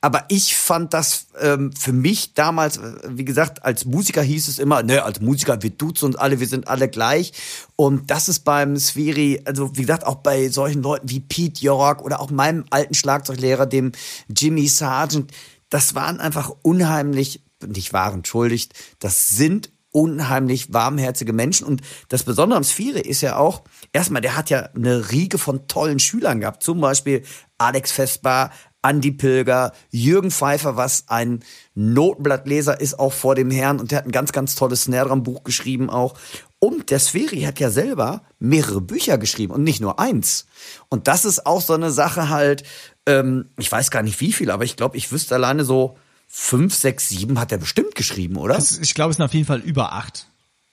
Aber 0.00 0.26
ich 0.28 0.56
fand 0.56 0.94
das 0.94 1.26
ähm, 1.40 1.72
für 1.72 1.92
mich 1.92 2.34
damals, 2.34 2.76
äh, 2.76 2.98
wie 3.08 3.24
gesagt, 3.24 3.64
als 3.64 3.84
Musiker 3.84 4.22
hieß 4.22 4.46
es 4.46 4.58
immer, 4.60 4.82
ne, 4.84 5.02
als 5.02 5.20
Musiker, 5.20 5.60
wir 5.62 5.70
duzen 5.70 6.06
uns 6.06 6.16
alle, 6.16 6.38
wir 6.38 6.46
sind 6.46 6.68
alle 6.68 6.88
gleich. 6.88 7.32
Und 7.74 8.10
das 8.10 8.28
ist 8.28 8.40
beim 8.40 8.76
Spheri, 8.76 9.42
also 9.44 9.76
wie 9.76 9.82
gesagt, 9.82 10.06
auch 10.06 10.16
bei 10.16 10.48
solchen 10.50 10.82
Leuten 10.82 11.10
wie 11.10 11.20
Pete 11.20 11.62
York 11.62 12.02
oder 12.02 12.20
auch 12.20 12.30
meinem 12.30 12.64
alten 12.70 12.94
Schlagzeuglehrer, 12.94 13.66
dem 13.66 13.92
Jimmy 14.28 14.68
Sargent, 14.68 15.32
das 15.68 15.94
waren 15.96 16.20
einfach 16.20 16.52
unheimlich, 16.62 17.42
nicht 17.66 17.92
waren, 17.92 18.18
entschuldigt, 18.18 18.74
das 19.00 19.30
sind 19.30 19.70
unheimlich 19.90 20.72
warmherzige 20.72 21.32
Menschen. 21.32 21.66
Und 21.66 21.82
das 22.08 22.22
Besondere 22.22 22.58
am 22.58 22.64
Sphäre 22.64 23.00
ist 23.00 23.20
ja 23.20 23.36
auch, 23.36 23.62
erstmal, 23.92 24.22
der 24.22 24.36
hat 24.36 24.50
ja 24.50 24.68
eine 24.74 25.10
Riege 25.10 25.38
von 25.38 25.66
tollen 25.66 25.98
Schülern 25.98 26.40
gehabt. 26.40 26.62
Zum 26.62 26.80
Beispiel 26.80 27.24
Alex 27.56 27.90
Vespa, 27.90 28.52
Andi 28.82 29.10
Pilger, 29.10 29.72
Jürgen 29.90 30.30
Pfeiffer, 30.30 30.76
was 30.76 31.04
ein 31.08 31.40
Notenblattleser 31.74 32.80
ist, 32.80 32.98
auch 32.98 33.12
vor 33.12 33.34
dem 33.34 33.50
Herrn. 33.50 33.80
Und 33.80 33.90
der 33.90 33.98
hat 33.98 34.06
ein 34.06 34.12
ganz, 34.12 34.32
ganz 34.32 34.54
tolles 34.54 34.84
Snare-Buch 34.84 35.42
geschrieben 35.44 35.90
auch. 35.90 36.14
Und 36.60 36.90
der 36.90 36.98
Spheri 36.98 37.42
hat 37.42 37.60
ja 37.60 37.70
selber 37.70 38.22
mehrere 38.38 38.80
Bücher 38.80 39.18
geschrieben 39.18 39.52
und 39.52 39.62
nicht 39.62 39.80
nur 39.80 39.98
eins. 39.98 40.46
Und 40.88 41.08
das 41.08 41.24
ist 41.24 41.46
auch 41.46 41.60
so 41.60 41.74
eine 41.74 41.90
Sache 41.90 42.28
halt, 42.28 42.64
ähm, 43.06 43.46
ich 43.56 43.70
weiß 43.70 43.90
gar 43.90 44.02
nicht 44.02 44.20
wie 44.20 44.32
viel, 44.32 44.50
aber 44.50 44.64
ich 44.64 44.76
glaube, 44.76 44.96
ich 44.96 45.12
wüsste 45.12 45.34
alleine 45.34 45.64
so 45.64 45.96
fünf, 46.26 46.74
sechs, 46.74 47.08
sieben 47.08 47.40
hat 47.40 47.52
er 47.52 47.58
bestimmt 47.58 47.94
geschrieben, 47.94 48.36
oder? 48.36 48.58
ich 48.58 48.94
glaube, 48.94 49.10
es 49.10 49.16
sind 49.16 49.24
auf 49.24 49.34
jeden 49.34 49.46
Fall 49.46 49.60
über 49.60 49.92
acht. 49.92 50.26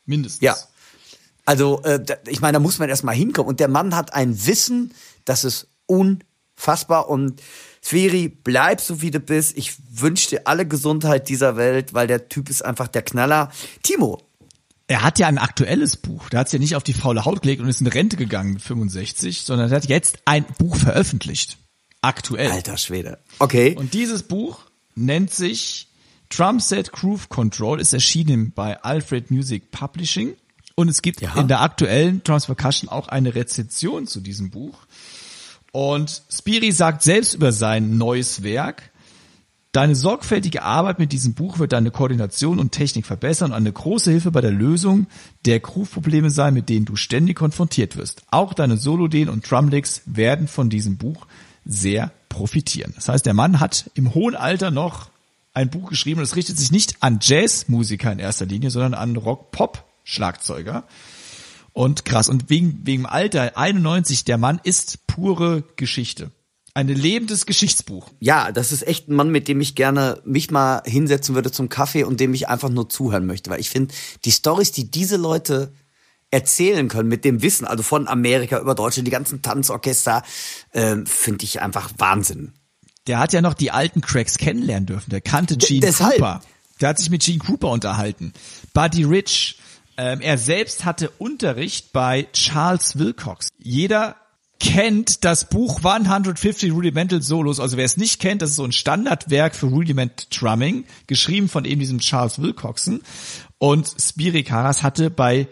Mindestens. 0.05 0.41
Ja. 0.41 0.55
Also, 1.45 1.81
äh, 1.83 2.03
ich 2.27 2.41
meine, 2.41 2.53
da 2.53 2.59
muss 2.59 2.79
man 2.79 2.89
erstmal 2.89 3.15
hinkommen. 3.15 3.49
Und 3.49 3.59
der 3.59 3.67
Mann 3.67 3.95
hat 3.95 4.13
ein 4.13 4.45
Wissen, 4.45 4.93
das 5.25 5.43
ist 5.43 5.67
unfassbar. 5.85 7.07
Und 7.07 7.41
Sveri, 7.85 8.29
bleib 8.29 8.81
so 8.81 9.03
wie 9.03 9.11
du 9.11 9.19
bist. 9.19 9.55
Ich 9.57 9.73
wünsche 9.91 10.29
dir 10.29 10.47
alle 10.47 10.65
Gesundheit 10.65 11.29
dieser 11.29 11.55
Welt, 11.55 11.93
weil 11.93 12.07
der 12.07 12.29
Typ 12.29 12.49
ist 12.49 12.65
einfach 12.65 12.87
der 12.87 13.03
Knaller. 13.03 13.51
Timo. 13.83 14.23
Er 14.87 15.03
hat 15.03 15.19
ja 15.19 15.27
ein 15.27 15.37
aktuelles 15.37 15.95
Buch. 15.95 16.29
Der 16.29 16.39
hat 16.39 16.47
es 16.47 16.53
ja 16.53 16.59
nicht 16.59 16.75
auf 16.75 16.83
die 16.83 16.93
faule 16.93 17.25
Haut 17.25 17.43
gelegt 17.43 17.61
und 17.61 17.69
ist 17.69 17.81
in 17.81 17.87
Rente 17.87 18.17
gegangen 18.17 18.53
mit 18.53 18.63
65, 18.63 19.43
sondern 19.43 19.69
er 19.69 19.75
hat 19.75 19.85
jetzt 19.85 20.17
ein 20.25 20.45
Buch 20.57 20.75
veröffentlicht. 20.77 21.57
Aktuell. 22.01 22.51
Alter 22.51 22.77
Schwede. 22.77 23.19
Okay. 23.37 23.75
Und 23.75 23.93
dieses 23.93 24.23
Buch 24.23 24.61
nennt 24.95 25.31
sich 25.31 25.87
Trump 26.29 26.63
Set 26.63 26.91
Groove 26.91 27.29
Control, 27.29 27.79
ist 27.79 27.93
erschienen 27.93 28.51
bei 28.51 28.81
Alfred 28.81 29.29
Music 29.29 29.69
Publishing. 29.69 30.35
Und 30.73 30.89
es 30.89 31.01
gibt 31.01 31.21
ja. 31.21 31.35
in 31.35 31.47
der 31.47 31.61
aktuellen 31.61 32.23
Trumps 32.23 32.47
Percussion 32.47 32.89
auch 32.89 33.07
eine 33.07 33.33
Rezension 33.35 34.07
zu 34.07 34.21
diesem 34.21 34.49
Buch. 34.49 34.85
Und 35.75 36.21
Spiri 36.31 36.71
sagt 36.71 37.03
selbst 37.03 37.33
über 37.33 37.51
sein 37.51 37.97
neues 37.97 38.43
Werk, 38.43 38.91
Deine 39.73 39.93
sorgfältige 39.93 40.63
Arbeit 40.63 40.99
mit 40.99 41.11
diesem 41.11 41.33
Buch 41.33 41.59
wird 41.59 41.73
deine 41.73 41.91
Koordination 41.91 42.59
und 42.59 42.71
Technik 42.71 43.05
verbessern 43.05 43.51
und 43.51 43.57
eine 43.57 43.73
große 43.73 44.09
Hilfe 44.09 44.31
bei 44.31 44.39
der 44.39 44.51
Lösung 44.51 45.07
der 45.43 45.59
Groove-Probleme 45.59 46.29
sein, 46.29 46.53
mit 46.53 46.69
denen 46.69 46.85
du 46.85 46.95
ständig 46.95 47.35
konfrontiert 47.35 47.97
wirst. 47.97 48.23
Auch 48.31 48.53
deine 48.53 48.77
Solo-Deen 48.77 49.27
und 49.27 49.51
Drumlicks 49.51 50.01
werden 50.05 50.47
von 50.47 50.69
diesem 50.69 50.95
Buch 50.95 51.27
sehr 51.65 52.09
profitieren. 52.29 52.93
Das 52.95 53.09
heißt, 53.09 53.25
der 53.25 53.33
Mann 53.33 53.59
hat 53.59 53.91
im 53.95 54.13
hohen 54.13 54.35
Alter 54.38 54.71
noch 54.71 55.09
ein 55.53 55.69
Buch 55.69 55.89
geschrieben 55.89 56.19
und 56.19 56.23
es 56.23 56.38
richtet 56.38 56.57
sich 56.57 56.71
nicht 56.71 56.95
an 57.01 57.19
Jazzmusiker 57.21 58.13
in 58.13 58.19
erster 58.19 58.45
Linie, 58.45 58.71
sondern 58.71 58.93
an 58.93 59.17
Rock-Pop-Schlagzeuger. 59.17 60.85
Und 61.75 62.05
krass. 62.05 62.29
Und 62.29 62.49
wegen, 62.49 62.79
wegen 62.83 63.05
Alter 63.05 63.57
91, 63.57 64.23
der 64.23 64.38
Mann 64.38 64.61
ist 64.63 65.05
pure 65.07 65.61
Geschichte. 65.75 66.31
Ein 66.73 66.88
lebendes 66.88 67.45
Geschichtsbuch. 67.45 68.09
Ja, 68.21 68.53
das 68.53 68.71
ist 68.71 68.88
echt 68.88 69.09
ein 69.09 69.15
Mann, 69.15 69.29
mit 69.29 69.49
dem 69.49 69.59
ich 69.59 69.75
gerne 69.75 70.21
mich 70.23 70.51
mal 70.51 70.81
hinsetzen 70.85 71.35
würde 71.35 71.51
zum 71.51 71.67
Kaffee 71.67 72.05
und 72.05 72.21
dem 72.21 72.33
ich 72.33 72.47
einfach 72.47 72.69
nur 72.69 72.88
zuhören 72.88 73.25
möchte. 73.25 73.49
Weil 73.49 73.59
ich 73.59 73.69
finde, 73.69 73.93
die 74.23 74.31
Stories, 74.31 74.71
die 74.71 74.89
diese 74.89 75.17
Leute 75.17 75.73
erzählen 76.31 76.88
können 76.88 77.09
mit 77.09 77.25
dem 77.25 77.41
Wissen, 77.41 77.67
also 77.67 77.83
von 77.83 78.07
Amerika 78.07 78.57
über 78.57 78.73
Deutschland, 78.73 79.05
die 79.05 79.11
ganzen 79.11 79.41
Tanzorchester, 79.41 80.23
äh, 80.71 80.95
finde 81.03 81.43
ich 81.43 81.61
einfach 81.61 81.91
Wahnsinn. 81.97 82.53
Der 83.07 83.19
hat 83.19 83.33
ja 83.33 83.41
noch 83.41 83.53
die 83.53 83.71
alten 83.71 83.99
Cracks 83.99 84.38
kennenlernen 84.38 84.85
dürfen. 84.85 85.09
Der 85.09 85.19
kannte 85.19 85.57
Gene 85.57 85.88
D 85.88 85.91
Cooper. 85.91 86.41
Der 86.79 86.89
hat 86.89 86.99
sich 86.99 87.09
mit 87.09 87.21
Gene 87.21 87.39
Cooper 87.39 87.69
unterhalten. 87.69 88.31
Buddy 88.73 89.03
Rich. 89.03 89.57
Ähm, 89.97 90.21
er 90.21 90.38
selbst 90.38 90.86
hatte 90.86 91.10
Unterricht 91.17 91.93
bei 91.93 92.27
Charles 92.34 92.97
Wilcox. 92.99 93.49
Jeder 93.58 94.15
kennt 94.60 95.23
das 95.23 95.49
Buch 95.49 95.84
150 95.84 96.71
Rudimental 96.71 97.21
Solos. 97.21 97.60
Also 97.60 97.77
wer 97.77 97.86
es 97.86 97.97
nicht 97.97 98.19
kennt, 98.19 98.41
das 98.41 98.51
ist 98.51 98.55
so 98.55 98.63
ein 98.63 98.71
Standardwerk 98.71 99.55
für 99.55 99.67
Rudiment 99.67 100.27
Drumming, 100.31 100.86
geschrieben 101.08 101.49
von 101.49 101.65
eben 101.65 101.79
diesem 101.79 101.99
Charles 101.99 102.41
Wilcoxen. 102.41 103.01
Und 103.58 103.93
Spiri 103.99 104.43
Karas 104.43 104.84
hatte 104.84 105.10
bei 105.10 105.47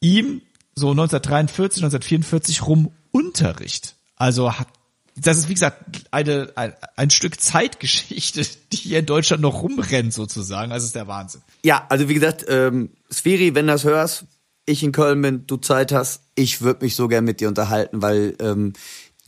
ihm 0.00 0.42
so 0.74 0.90
1943, 0.90 1.82
1944 1.82 2.66
rum 2.66 2.92
Unterricht. 3.10 3.96
Also 4.16 4.58
hat 4.58 4.68
das 5.16 5.38
ist 5.38 5.48
wie 5.48 5.54
gesagt 5.54 6.04
eine, 6.10 6.52
ein, 6.56 6.74
ein 6.96 7.10
Stück 7.10 7.40
Zeitgeschichte, 7.40 8.42
die 8.72 8.76
hier 8.76 8.98
in 8.98 9.06
Deutschland 9.06 9.42
noch 9.42 9.62
rumrennt 9.62 10.12
sozusagen. 10.12 10.70
Das 10.70 10.84
ist 10.84 10.94
der 10.94 11.08
Wahnsinn. 11.08 11.40
Ja, 11.62 11.86
also 11.88 12.08
wie 12.08 12.14
gesagt, 12.14 12.44
ähm, 12.48 12.90
Spheri, 13.10 13.54
wenn 13.54 13.66
du 13.66 13.72
das 13.72 13.84
hörst, 13.84 14.26
ich 14.66 14.82
in 14.82 14.92
Köln 14.92 15.22
bin, 15.22 15.46
du 15.46 15.56
Zeit 15.56 15.92
hast, 15.92 16.22
ich 16.34 16.60
würde 16.60 16.84
mich 16.84 16.96
so 16.96 17.08
gern 17.08 17.24
mit 17.24 17.40
dir 17.40 17.48
unterhalten, 17.48 18.02
weil 18.02 18.36
ähm, 18.40 18.74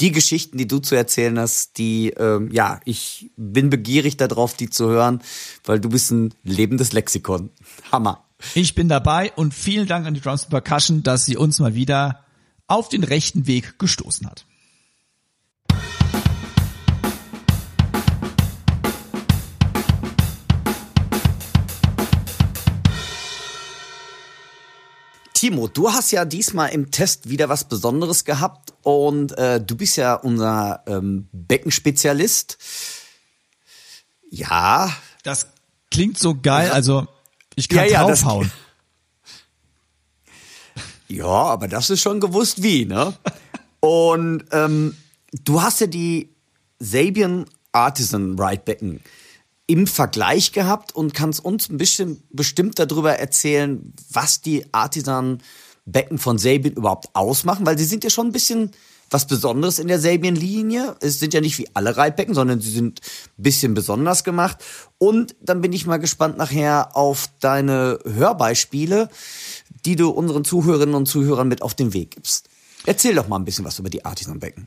die 0.00 0.12
Geschichten, 0.12 0.58
die 0.58 0.66
du 0.66 0.78
zu 0.78 0.94
erzählen 0.94 1.38
hast, 1.38 1.78
die, 1.78 2.10
ähm, 2.10 2.50
ja, 2.52 2.80
ich 2.84 3.30
bin 3.36 3.70
begierig 3.70 4.16
darauf, 4.16 4.54
die 4.54 4.70
zu 4.70 4.88
hören, 4.88 5.22
weil 5.64 5.80
du 5.80 5.88
bist 5.88 6.10
ein 6.10 6.34
lebendes 6.44 6.92
Lexikon. 6.92 7.50
Hammer. 7.92 8.24
Ich 8.54 8.74
bin 8.74 8.88
dabei 8.88 9.32
und 9.32 9.54
vielen 9.54 9.88
Dank 9.88 10.06
an 10.06 10.14
die 10.14 10.20
Drums 10.20 10.46
Percussion, 10.46 11.02
dass 11.02 11.24
sie 11.24 11.36
uns 11.36 11.58
mal 11.58 11.74
wieder 11.74 12.24
auf 12.68 12.88
den 12.88 13.02
rechten 13.02 13.46
Weg 13.46 13.78
gestoßen 13.78 14.28
hat. 14.28 14.44
Timo, 25.38 25.68
du 25.68 25.92
hast 25.92 26.10
ja 26.10 26.24
diesmal 26.24 26.70
im 26.70 26.90
Test 26.90 27.28
wieder 27.28 27.48
was 27.48 27.62
Besonderes 27.62 28.24
gehabt 28.24 28.74
und 28.82 29.38
äh, 29.38 29.60
du 29.60 29.76
bist 29.76 29.96
ja 29.96 30.14
unser 30.14 30.82
ähm, 30.88 31.28
Beckenspezialist. 31.30 32.58
Ja. 34.30 34.92
Das 35.22 35.46
klingt 35.92 36.18
so 36.18 36.34
geil, 36.34 36.72
also 36.72 37.06
ich 37.54 37.68
kann 37.68 37.88
ja, 37.88 38.02
draufhauen. 38.02 38.50
Ja, 41.06 41.16
ja, 41.18 41.26
aber 41.26 41.68
das 41.68 41.88
ist 41.88 42.00
schon 42.00 42.18
gewusst 42.18 42.64
wie, 42.64 42.84
ne? 42.84 43.14
und 43.78 44.44
ähm, 44.50 44.96
du 45.44 45.62
hast 45.62 45.80
ja 45.80 45.86
die 45.86 46.34
Sabian 46.80 47.46
Artisan 47.70 48.36
Ride 48.40 48.62
Becken 48.64 49.00
im 49.68 49.86
Vergleich 49.86 50.52
gehabt 50.52 50.94
und 50.94 51.14
kannst 51.14 51.44
uns 51.44 51.68
ein 51.68 51.76
bisschen 51.76 52.22
bestimmt 52.30 52.78
darüber 52.78 53.12
erzählen, 53.18 53.92
was 54.10 54.40
die 54.40 54.64
Artisan-Becken 54.72 56.18
von 56.18 56.38
Sabian 56.38 56.74
überhaupt 56.74 57.14
ausmachen, 57.14 57.66
weil 57.66 57.78
sie 57.78 57.84
sind 57.84 58.02
ja 58.02 58.10
schon 58.10 58.28
ein 58.28 58.32
bisschen 58.32 58.72
was 59.10 59.26
Besonderes 59.26 59.78
in 59.78 59.88
der 59.88 60.00
Sabian-Linie. 60.00 60.96
Es 61.00 61.20
sind 61.20 61.34
ja 61.34 61.42
nicht 61.42 61.58
wie 61.58 61.68
alle 61.74 61.98
Reitbecken, 61.98 62.34
sondern 62.34 62.62
sie 62.62 62.70
sind 62.70 63.00
ein 63.38 63.42
bisschen 63.42 63.74
besonders 63.74 64.24
gemacht. 64.24 64.56
Und 64.96 65.36
dann 65.42 65.60
bin 65.60 65.74
ich 65.74 65.86
mal 65.86 65.98
gespannt 65.98 66.38
nachher 66.38 66.96
auf 66.96 67.28
deine 67.40 67.98
Hörbeispiele, 68.04 69.10
die 69.84 69.96
du 69.96 70.08
unseren 70.08 70.46
Zuhörerinnen 70.46 70.94
und 70.94 71.06
Zuhörern 71.06 71.48
mit 71.48 71.60
auf 71.60 71.74
den 71.74 71.92
Weg 71.92 72.12
gibst. 72.12 72.48
Erzähl 72.86 73.14
doch 73.14 73.28
mal 73.28 73.36
ein 73.36 73.44
bisschen 73.44 73.66
was 73.66 73.78
über 73.78 73.90
die 73.90 74.06
Artisan-Becken. 74.06 74.66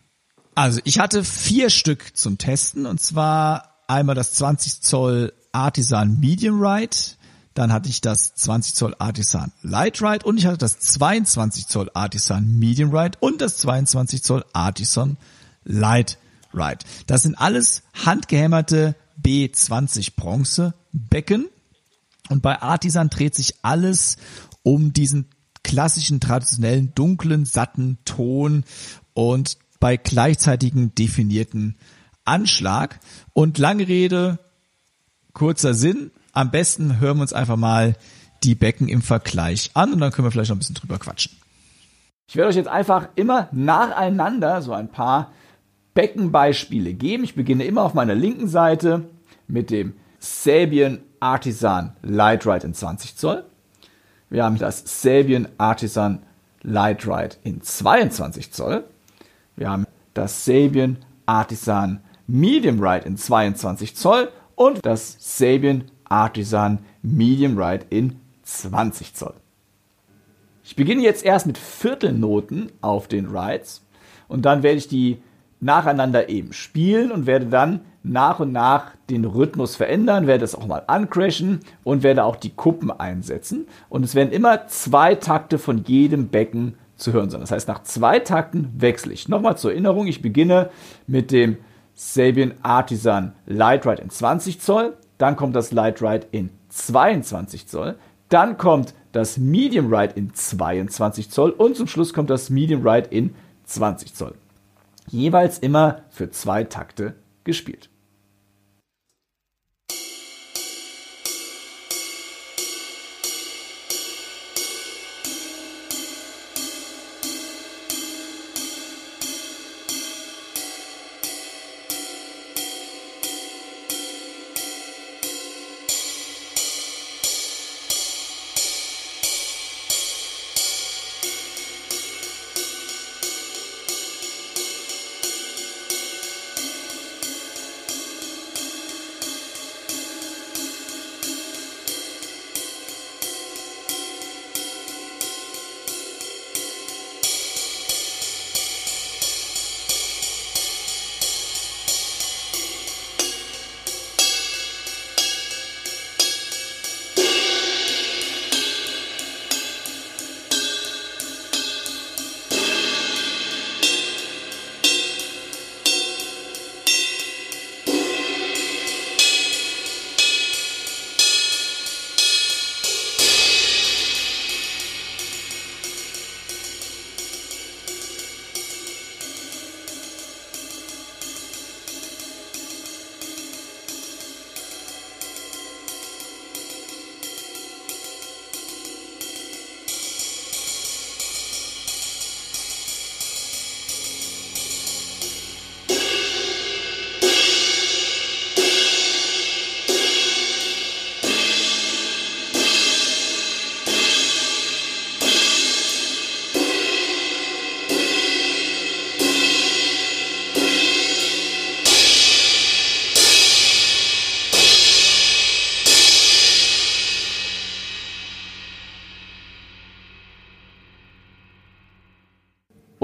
Also 0.54 0.80
ich 0.84 1.00
hatte 1.00 1.24
vier 1.24 1.72
Stück 1.72 2.16
zum 2.16 2.38
Testen 2.38 2.86
und 2.86 3.02
zwar 3.02 3.71
einmal 3.92 4.16
das 4.16 4.34
20 4.34 4.82
Zoll 4.82 5.34
Artisan 5.52 6.20
Medium 6.20 6.62
Ride, 6.62 6.96
dann 7.54 7.74
hatte 7.74 7.90
ich 7.90 8.00
das 8.00 8.34
20 8.36 8.76
Zoll 8.76 8.96
Artisan 8.98 9.52
Light 9.62 10.02
Ride 10.02 10.26
und 10.26 10.38
ich 10.38 10.46
hatte 10.46 10.58
das 10.58 10.80
22 10.80 11.68
Zoll 11.68 11.92
Artisan 11.94 12.58
Medium 12.58 12.96
Ride 12.96 13.18
und 13.20 13.42
das 13.42 13.58
22 13.58 14.24
Zoll 14.24 14.46
Artisan 14.54 15.18
Light 15.66 16.18
Ride. 16.54 16.80
Das 17.08 17.24
sind 17.24 17.36
alles 17.36 17.84
handgehämmerte 18.06 18.96
B20 19.22 20.16
Bronze 20.16 20.74
Becken 20.94 21.50
und 22.30 22.42
bei 22.42 22.62
Artisan 22.62 23.10
dreht 23.10 23.36
sich 23.36 23.56
alles 23.62 24.18
um 24.64 24.94
diesen 24.94 25.26
klassischen 25.64 26.20
traditionellen 26.22 26.94
dunklen 26.96 27.46
satten 27.46 27.98
Ton 28.06 28.64
und 29.14 29.58
bei 29.80 29.98
gleichzeitigen 29.98 30.96
definierten 30.96 31.76
Anschlag. 32.26 33.00
Und 33.34 33.58
lange 33.58 33.88
Rede, 33.88 34.40
kurzer 35.34 35.74
Sinn. 35.74 36.12
Am 36.34 36.52
besten 36.52 37.00
hören 37.00 37.18
wir 37.18 37.24
uns 37.24 37.34
einfach 37.34 37.58
mal 37.58 37.96
die 38.44 38.56
Becken 38.56 38.88
im 38.88 39.02
Vergleich 39.02 39.72
an 39.74 39.94
und 39.94 40.00
dann 40.00 40.12
können 40.12 40.28
wir 40.28 40.32
vielleicht 40.32 40.50
noch 40.50 40.56
ein 40.56 40.60
bisschen 40.60 40.76
drüber 40.76 40.98
quatschen. 40.98 41.32
Ich 42.28 42.36
werde 42.36 42.50
euch 42.50 42.56
jetzt 42.56 42.70
einfach 42.70 43.10
immer 43.16 43.50
nacheinander 43.52 44.62
so 44.62 44.74
ein 44.74 44.90
paar 44.90 45.32
Beckenbeispiele 45.94 46.94
geben. 46.94 47.24
Ich 47.24 47.36
beginne 47.36 47.66
immer 47.66 47.84
auf 47.84 47.94
meiner 47.94 48.16
linken 48.16 48.48
Seite 48.48 49.04
mit 49.48 49.70
dem 49.70 49.94
Sabian 50.20 51.00
Artisan 51.20 51.96
Light 52.02 52.46
Ride 52.48 52.66
in 52.66 52.74
20 52.74 53.18
Zoll. 53.18 53.44
Wir 54.30 54.46
haben 54.46 54.58
das 54.58 55.02
Sabian 55.02 55.50
Artisan 55.58 56.24
Light 56.62 57.06
Ride 57.06 57.36
in 57.44 57.62
22 57.62 58.54
Zoll. 58.54 58.86
Wir 59.58 59.70
haben 59.70 59.86
das 60.14 60.46
Sabian 60.46 60.98
Artisan 61.26 62.02
Medium 62.34 62.82
Ride 62.82 63.06
in 63.06 63.18
22 63.18 63.98
Zoll 63.98 64.30
und 64.56 64.86
das 64.86 65.18
Sabian 65.20 65.84
Artisan 66.06 66.80
Medium 67.02 67.58
Ride 67.58 67.86
in 67.90 68.22
20 68.44 69.14
Zoll. 69.14 69.34
Ich 70.64 70.78
beginne 70.78 71.02
jetzt 71.02 71.26
erst 71.26 71.46
mit 71.46 71.58
Viertelnoten 71.58 72.72
auf 72.80 73.10
den 73.10 73.26
Rides 73.26 73.86
und 74.30 74.46
dann 74.46 74.64
werde 74.64 74.78
ich 74.78 74.88
die 74.88 75.22
nacheinander 75.60 76.30
eben 76.30 76.54
spielen 76.54 77.12
und 77.12 77.26
werde 77.26 77.48
dann 77.48 77.82
nach 78.02 78.40
und 78.40 78.54
nach 78.54 78.92
den 79.10 79.26
Rhythmus 79.26 79.76
verändern, 79.76 80.26
werde 80.26 80.46
es 80.46 80.56
auch 80.56 80.66
mal 80.66 80.84
uncrashen 80.88 81.60
und 81.84 82.02
werde 82.02 82.24
auch 82.24 82.38
die 82.38 82.52
Kuppen 82.52 82.92
einsetzen. 82.92 83.68
Und 83.90 84.06
es 84.06 84.16
werden 84.16 84.32
immer 84.32 84.68
zwei 84.68 85.16
Takte 85.16 85.60
von 85.60 85.84
jedem 85.84 86.30
Becken 86.30 86.76
zu 86.96 87.12
hören 87.12 87.30
sein. 87.30 87.42
Das 87.42 87.52
heißt, 87.52 87.68
nach 87.68 87.84
zwei 87.84 88.20
Takten 88.20 88.72
wechsle 88.78 89.12
ich. 89.12 89.28
Nochmal 89.28 89.58
zur 89.58 89.72
Erinnerung, 89.72 90.08
ich 90.08 90.22
beginne 90.22 90.70
mit 91.08 91.32
dem 91.32 91.58
Sabian 91.94 92.54
Artisan 92.64 93.34
Light 93.46 93.86
Ride 93.86 94.02
in 94.02 94.10
20 94.10 94.60
Zoll, 94.60 94.98
dann 95.18 95.36
kommt 95.36 95.56
das 95.56 95.72
Light 95.72 96.02
Ride 96.02 96.28
in 96.32 96.50
22 96.70 97.68
Zoll, 97.68 97.96
dann 98.30 98.58
kommt 98.58 98.94
das 99.12 99.38
Medium 99.38 99.94
Ride 99.94 100.14
in 100.16 100.34
22 100.34 101.30
Zoll 101.30 101.52
und 101.52 101.76
zum 101.76 101.88
Schluss 101.88 102.14
kommt 102.14 102.30
das 102.30 102.50
Medium 102.50 102.88
Ride 102.88 103.10
in 103.10 103.36
20 103.66 104.14
Zoll. 104.16 104.36
Jeweils 105.08 105.60
immer 105.60 106.02
für 106.10 106.32
zwei 106.32 106.64
Takte 106.64 107.16
gespielt. 107.44 107.91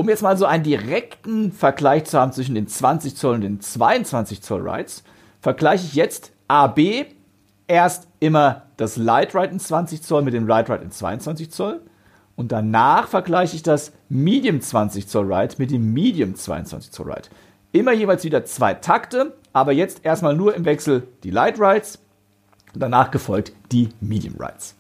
Um 0.08 0.10
jetzt 0.10 0.24
mal 0.24 0.38
so 0.38 0.46
einen 0.46 0.64
direkten 0.64 1.52
Vergleich 1.52 2.06
zu 2.06 2.18
haben 2.18 2.32
zwischen 2.32 2.56
den 2.56 2.70
20 2.70 3.18
Zoll 3.18 3.36
und 3.36 3.42
den 3.42 3.60
22 3.60 4.42
Zoll 4.42 4.68
Rides, 4.68 5.04
vergleiche 5.42 5.86
ich 5.86 5.96
jetzt 5.96 6.32
AB 6.48 7.08
erst 7.68 8.08
immer 8.22 8.64
das 8.78 8.96
Light 8.96 9.36
Ride 9.36 9.52
in 9.52 9.60
20 9.60 10.02
Zoll 10.02 10.22
mit 10.22 10.34
dem 10.34 10.48
Light 10.48 10.70
Ride 10.70 10.86
in 10.86 10.92
22 10.92 11.52
Zoll 11.52 11.82
und 12.38 12.54
danach 12.54 13.10
vergleiche 13.10 13.58
ich 13.58 13.64
das 13.64 13.92
Medium 14.08 14.62
20 14.62 15.10
Zoll 15.10 15.34
Ride 15.34 15.56
mit 15.58 15.72
dem 15.72 15.92
Medium 15.92 16.36
22 16.36 16.90
Zoll 16.92 17.12
Ride. 17.12 17.28
Immer 17.74 17.92
jeweils 17.92 18.24
wieder 18.24 18.46
zwei 18.46 18.76
Takte, 18.76 19.34
aber 19.52 19.74
jetzt 19.74 20.06
erstmal 20.06 20.38
nur 20.38 20.56
im 20.56 20.64
Wechsel 20.64 21.06
die 21.24 21.32
Light 21.32 21.60
Rides 21.60 22.00
danach 22.74 23.12
gefolgt 23.12 23.52
die 23.74 23.90
Medium 24.00 24.36
Rides. 24.40 24.74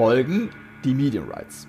Folgen 0.00 0.48
die 0.82 0.94
Medium 0.94 1.28
Rights. 1.28 1.68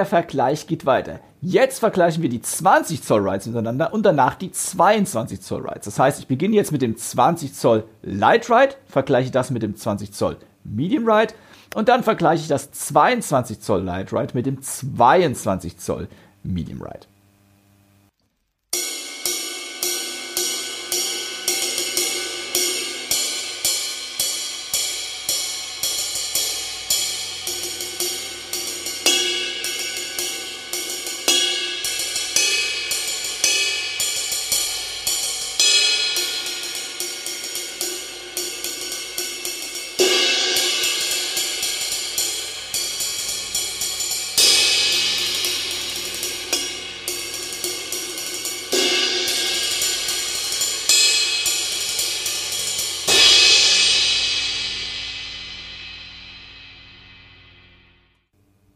Der 0.00 0.06
Vergleich 0.06 0.66
geht 0.66 0.86
weiter. 0.86 1.20
Jetzt 1.42 1.78
vergleichen 1.78 2.22
wir 2.22 2.30
die 2.30 2.40
20 2.40 3.02
Zoll 3.02 3.28
Rides 3.28 3.46
miteinander 3.46 3.92
und 3.92 4.02
danach 4.02 4.34
die 4.34 4.50
22 4.50 5.42
Zoll 5.42 5.68
Rides. 5.68 5.84
Das 5.84 5.98
heißt, 5.98 6.20
ich 6.20 6.26
beginne 6.26 6.56
jetzt 6.56 6.72
mit 6.72 6.80
dem 6.80 6.96
20 6.96 7.52
Zoll 7.52 7.84
Light 8.02 8.48
Ride, 8.48 8.76
vergleiche 8.86 9.30
das 9.30 9.50
mit 9.50 9.62
dem 9.62 9.76
20 9.76 10.12
Zoll 10.12 10.38
Medium 10.64 11.06
Ride 11.06 11.34
und 11.74 11.90
dann 11.90 12.02
vergleiche 12.02 12.40
ich 12.40 12.48
das 12.48 12.70
22 12.72 13.60
Zoll 13.60 13.82
Light 13.82 14.10
Ride 14.10 14.32
mit 14.32 14.46
dem 14.46 14.62
22 14.62 15.76
Zoll 15.76 16.08
Medium 16.44 16.80
Ride. 16.80 17.06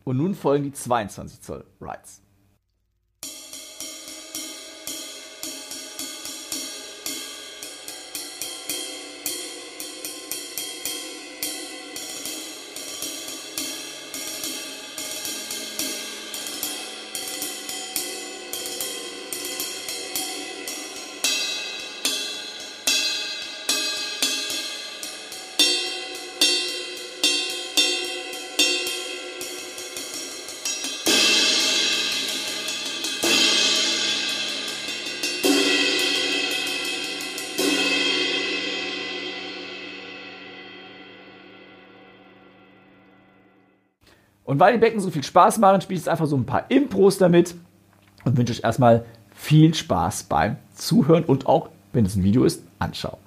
Und 0.05 0.19
nun 0.19 0.35
folgen 0.35 0.65
die 0.65 0.73
22 0.73 1.41
Zoll 1.41 1.65
Rides. 1.81 2.24
Und 44.55 44.61
weil 44.61 44.75
die 44.75 44.79
Becken 44.79 45.01
so 45.01 45.11
viel 45.11 45.25
Spaß 45.25 45.59
machen, 45.59 45.81
spiele 45.81 45.97
ich 45.99 46.05
jetzt 46.05 46.09
einfach 46.09 46.27
so 46.27 46.37
ein 46.37 46.47
paar 46.47 46.71
Impros 46.71 47.19
damit 47.19 47.57
und 48.25 48.37
wünsche 48.37 48.53
euch 48.53 48.63
erstmal 48.63 49.05
viel 49.35 49.75
Spaß 49.75 50.23
beim 50.23 50.59
Zuhören 50.77 51.25
und 51.25 51.47
auch, 51.47 51.71
wenn 51.93 52.07
es 52.07 52.15
ein 52.15 52.23
Video 52.23 52.45
ist, 52.45 52.63
anschauen. 52.79 53.19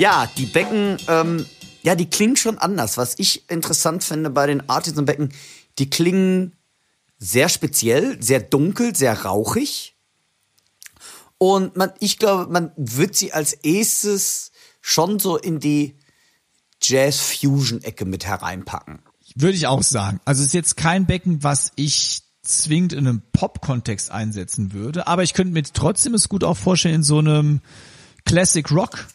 Ja, 0.00 0.26
die 0.38 0.46
Becken, 0.46 0.96
ähm, 1.08 1.44
ja, 1.82 1.94
die 1.94 2.08
klingen 2.08 2.36
schon 2.36 2.56
anders. 2.56 2.96
Was 2.96 3.18
ich 3.18 3.50
interessant 3.50 4.02
finde 4.02 4.30
bei 4.30 4.46
den 4.46 4.66
Artisan-Becken, 4.66 5.30
die 5.78 5.90
klingen 5.90 6.56
sehr 7.18 7.50
speziell, 7.50 8.16
sehr 8.22 8.40
dunkel, 8.40 8.96
sehr 8.96 9.26
rauchig. 9.26 9.94
Und 11.36 11.76
man, 11.76 11.92
ich 12.00 12.18
glaube, 12.18 12.50
man 12.50 12.72
wird 12.76 13.14
sie 13.14 13.34
als 13.34 13.52
erstes 13.52 14.52
schon 14.80 15.18
so 15.18 15.36
in 15.36 15.60
die 15.60 15.98
Jazz-Fusion-Ecke 16.80 18.06
mit 18.06 18.24
hereinpacken. 18.24 19.00
Würde 19.34 19.58
ich 19.58 19.66
auch 19.66 19.82
sagen. 19.82 20.18
Also 20.24 20.40
es 20.40 20.46
ist 20.46 20.54
jetzt 20.54 20.78
kein 20.78 21.04
Becken, 21.04 21.42
was 21.44 21.72
ich 21.76 22.22
zwingend 22.40 22.94
in 22.94 23.06
einem 23.06 23.22
Pop-Kontext 23.34 24.10
einsetzen 24.10 24.72
würde, 24.72 25.06
aber 25.06 25.24
ich 25.24 25.34
könnte 25.34 25.52
mir 25.52 25.62
trotzdem 25.62 26.14
es 26.14 26.30
gut 26.30 26.42
auch 26.42 26.56
vorstellen 26.56 26.94
in 26.94 27.02
so 27.02 27.18
einem 27.18 27.60
Classic 28.24 28.70
Rock 28.70 29.06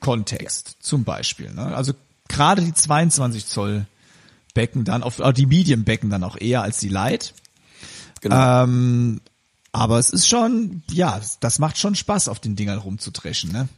Kontext 0.00 0.76
zum 0.80 1.04
Beispiel. 1.04 1.52
Ne? 1.52 1.74
Also 1.74 1.92
gerade 2.28 2.62
die 2.62 2.74
22 2.74 3.46
Zoll 3.46 3.86
Becken 4.54 4.84
dann, 4.84 5.02
auf, 5.02 5.18
äh, 5.18 5.32
die 5.32 5.46
Medium 5.46 5.84
Becken 5.84 6.10
dann 6.10 6.24
auch 6.24 6.36
eher 6.36 6.62
als 6.62 6.78
die 6.78 6.88
Light. 6.88 7.34
Genau. 8.20 8.64
Ähm, 8.64 9.20
aber 9.72 9.98
es 9.98 10.10
ist 10.10 10.28
schon, 10.28 10.82
ja, 10.90 11.20
das 11.40 11.58
macht 11.58 11.76
schon 11.76 11.94
Spaß, 11.94 12.28
auf 12.28 12.40
den 12.40 12.56
Dingern 12.56 12.78
rumzutreschen, 12.78 13.52
ne? 13.52 13.68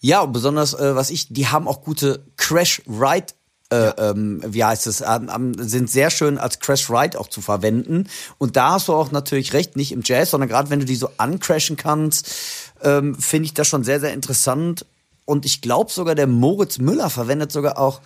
Ja, 0.00 0.20
und 0.20 0.32
besonders, 0.32 0.74
äh, 0.74 0.94
was 0.94 1.10
ich, 1.10 1.28
die 1.28 1.48
haben 1.48 1.66
auch 1.66 1.82
gute 1.82 2.22
Crash-Ride 2.36 3.34
äh, 3.70 3.76
ja. 3.76 4.10
ähm, 4.10 4.42
wie 4.46 4.64
heißt 4.64 4.86
es, 4.86 5.02
ähm, 5.02 5.52
sind 5.58 5.90
sehr 5.90 6.10
schön 6.10 6.38
als 6.38 6.58
Crash 6.58 6.88
Ride 6.88 7.20
auch 7.20 7.28
zu 7.28 7.40
verwenden. 7.40 8.08
Und 8.38 8.56
da 8.56 8.72
hast 8.72 8.88
du 8.88 8.94
auch 8.94 9.10
natürlich 9.10 9.52
recht, 9.52 9.76
nicht 9.76 9.92
im 9.92 10.02
Jazz, 10.04 10.30
sondern 10.30 10.48
gerade 10.48 10.70
wenn 10.70 10.80
du 10.80 10.86
die 10.86 10.96
so 10.96 11.10
uncrashen 11.18 11.76
kannst, 11.76 12.34
ähm, 12.82 13.14
finde 13.14 13.46
ich 13.46 13.54
das 13.54 13.68
schon 13.68 13.84
sehr, 13.84 14.00
sehr 14.00 14.14
interessant. 14.14 14.86
Und 15.28 15.44
ich 15.44 15.60
glaube 15.60 15.92
sogar, 15.92 16.14
der 16.14 16.26
Moritz 16.26 16.78
Müller 16.78 17.10
verwendet 17.10 17.52
sogar 17.52 17.78
auch 17.78 18.00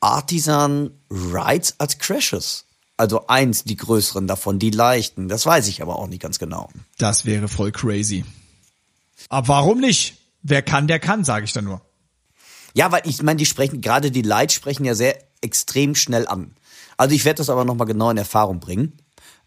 Artisan 0.00 0.90
Rides 1.08 1.76
als 1.78 1.98
Crashes. 1.98 2.64
Also 2.96 3.28
eins, 3.28 3.62
die 3.62 3.76
größeren 3.76 4.26
davon, 4.26 4.58
die 4.58 4.70
leichten. 4.70 5.28
Das 5.28 5.46
weiß 5.46 5.68
ich 5.68 5.80
aber 5.80 5.96
auch 5.96 6.08
nicht 6.08 6.20
ganz 6.20 6.40
genau. 6.40 6.68
Das 6.98 7.24
wäre 7.24 7.46
voll 7.46 7.70
crazy. 7.70 8.24
Aber 9.28 9.46
warum 9.46 9.78
nicht? 9.78 10.16
Wer 10.42 10.62
kann, 10.62 10.88
der 10.88 10.98
kann, 10.98 11.22
sage 11.22 11.44
ich 11.44 11.52
dann 11.52 11.66
nur. 11.66 11.82
Ja, 12.74 12.90
weil 12.90 13.02
ich 13.04 13.22
meine, 13.22 13.36
die 13.36 13.46
sprechen, 13.46 13.80
gerade 13.80 14.10
die 14.10 14.22
Lights 14.22 14.54
sprechen 14.54 14.84
ja 14.84 14.96
sehr 14.96 15.16
extrem 15.42 15.94
schnell 15.94 16.26
an. 16.26 16.56
Also 16.96 17.14
ich 17.14 17.24
werde 17.24 17.38
das 17.38 17.48
aber 17.48 17.64
nochmal 17.64 17.86
genau 17.86 18.10
in 18.10 18.16
Erfahrung 18.16 18.58
bringen. 18.58 18.98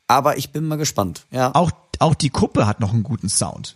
Aber 0.08 0.38
ich 0.38 0.54
bin 0.54 0.66
mal 0.70 0.78
gespannt, 0.78 1.26
ja. 1.32 1.54
Auch, 1.54 1.72
auch 2.00 2.16
die 2.16 2.30
Kuppe 2.30 2.66
hat 2.66 2.80
noch 2.80 2.94
einen 2.94 3.04
guten 3.04 3.28
Sound. 3.28 3.76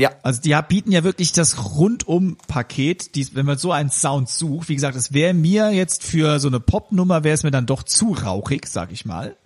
Ja. 0.00 0.12
Also 0.22 0.40
die 0.40 0.56
bieten 0.68 0.92
ja 0.92 1.04
wirklich 1.04 1.32
das 1.32 1.62
Rundum-Paket, 1.76 3.14
die- 3.14 3.34
wenn 3.34 3.44
man 3.46 3.58
so 3.58 3.70
einen 3.72 3.90
Sound 3.90 4.28
sucht. 4.30 4.68
Wie 4.68 4.74
gesagt, 4.74 4.96
es 4.96 5.12
wäre 5.12 5.34
mir 5.34 5.70
jetzt 5.70 6.02
für 6.04 6.40
so 6.40 6.48
eine 6.48 6.60
Popnummer 6.60 7.22
wäre 7.24 7.34
es 7.34 7.42
mir 7.42 7.50
dann 7.50 7.66
doch 7.66 7.82
zu 7.82 8.12
rauchig, 8.12 8.66
sag 8.66 8.92
ich 8.92 9.04
mal. 9.04 9.36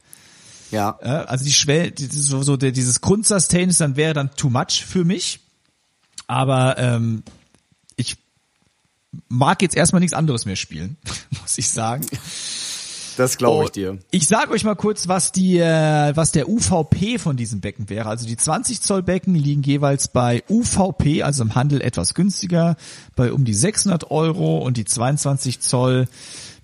Ja. 0.71 0.99
Ja, 1.05 1.23
Also 1.25 1.45
die 1.45 1.53
Schwell, 1.53 1.91
die- 1.91 2.09
die- 2.09 2.17
so, 2.21 2.43
so 2.43 2.57
dieses 2.57 3.01
Grundsustain 3.01 3.69
ist 3.69 3.81
dann 3.81 3.97
wäre 3.97 4.15
dann 4.15 4.31
too 4.37 4.51
much 4.51 4.85
für 4.87 5.05
mich. 5.05 5.41
Aber 6.27 6.79
ähm, 6.79 7.23
ich 7.97 8.17
mag 9.29 9.61
jetzt 9.61 9.77
erstmal 9.77 10.01
nichts 10.01 10.15
anderes 10.15 10.47
mehr 10.47 10.57
spielen, 10.57 10.97
muss 11.43 11.59
ich 11.59 11.69
sagen. 11.69 12.07
Das 13.17 13.37
glaube 13.39 13.65
ich 13.65 13.71
Oh, 13.71 13.73
dir. 13.73 13.99
Ich 14.11 14.27
sage 14.27 14.51
euch 14.53 14.65
mal 14.65 14.75
kurz, 14.75 15.09
was 15.09 15.33
die, 15.33 15.59
äh, 15.59 16.17
was 16.17 16.33
der 16.33 16.49
UVP 16.49 17.19
von 17.19 17.37
diesem 17.37 17.61
Becken 17.61 17.89
wäre. 17.89 18.09
Also 18.09 18.27
die 18.27 18.37
20 18.37 18.81
Zoll 18.81 19.03
Becken 19.03 19.35
liegen 19.35 19.63
jeweils 19.63 20.09
bei 20.09 20.43
UVP, 20.49 21.23
also 21.23 21.43
im 21.43 21.55
Handel 21.55 21.81
etwas 21.81 22.15
günstiger, 22.15 22.77
bei 23.17 23.33
um 23.33 23.45
die 23.45 23.55
600 23.55 24.11
Euro 24.11 24.59
und 24.59 24.77
die 24.77 24.85
22 24.85 25.61
Zoll 25.61 26.09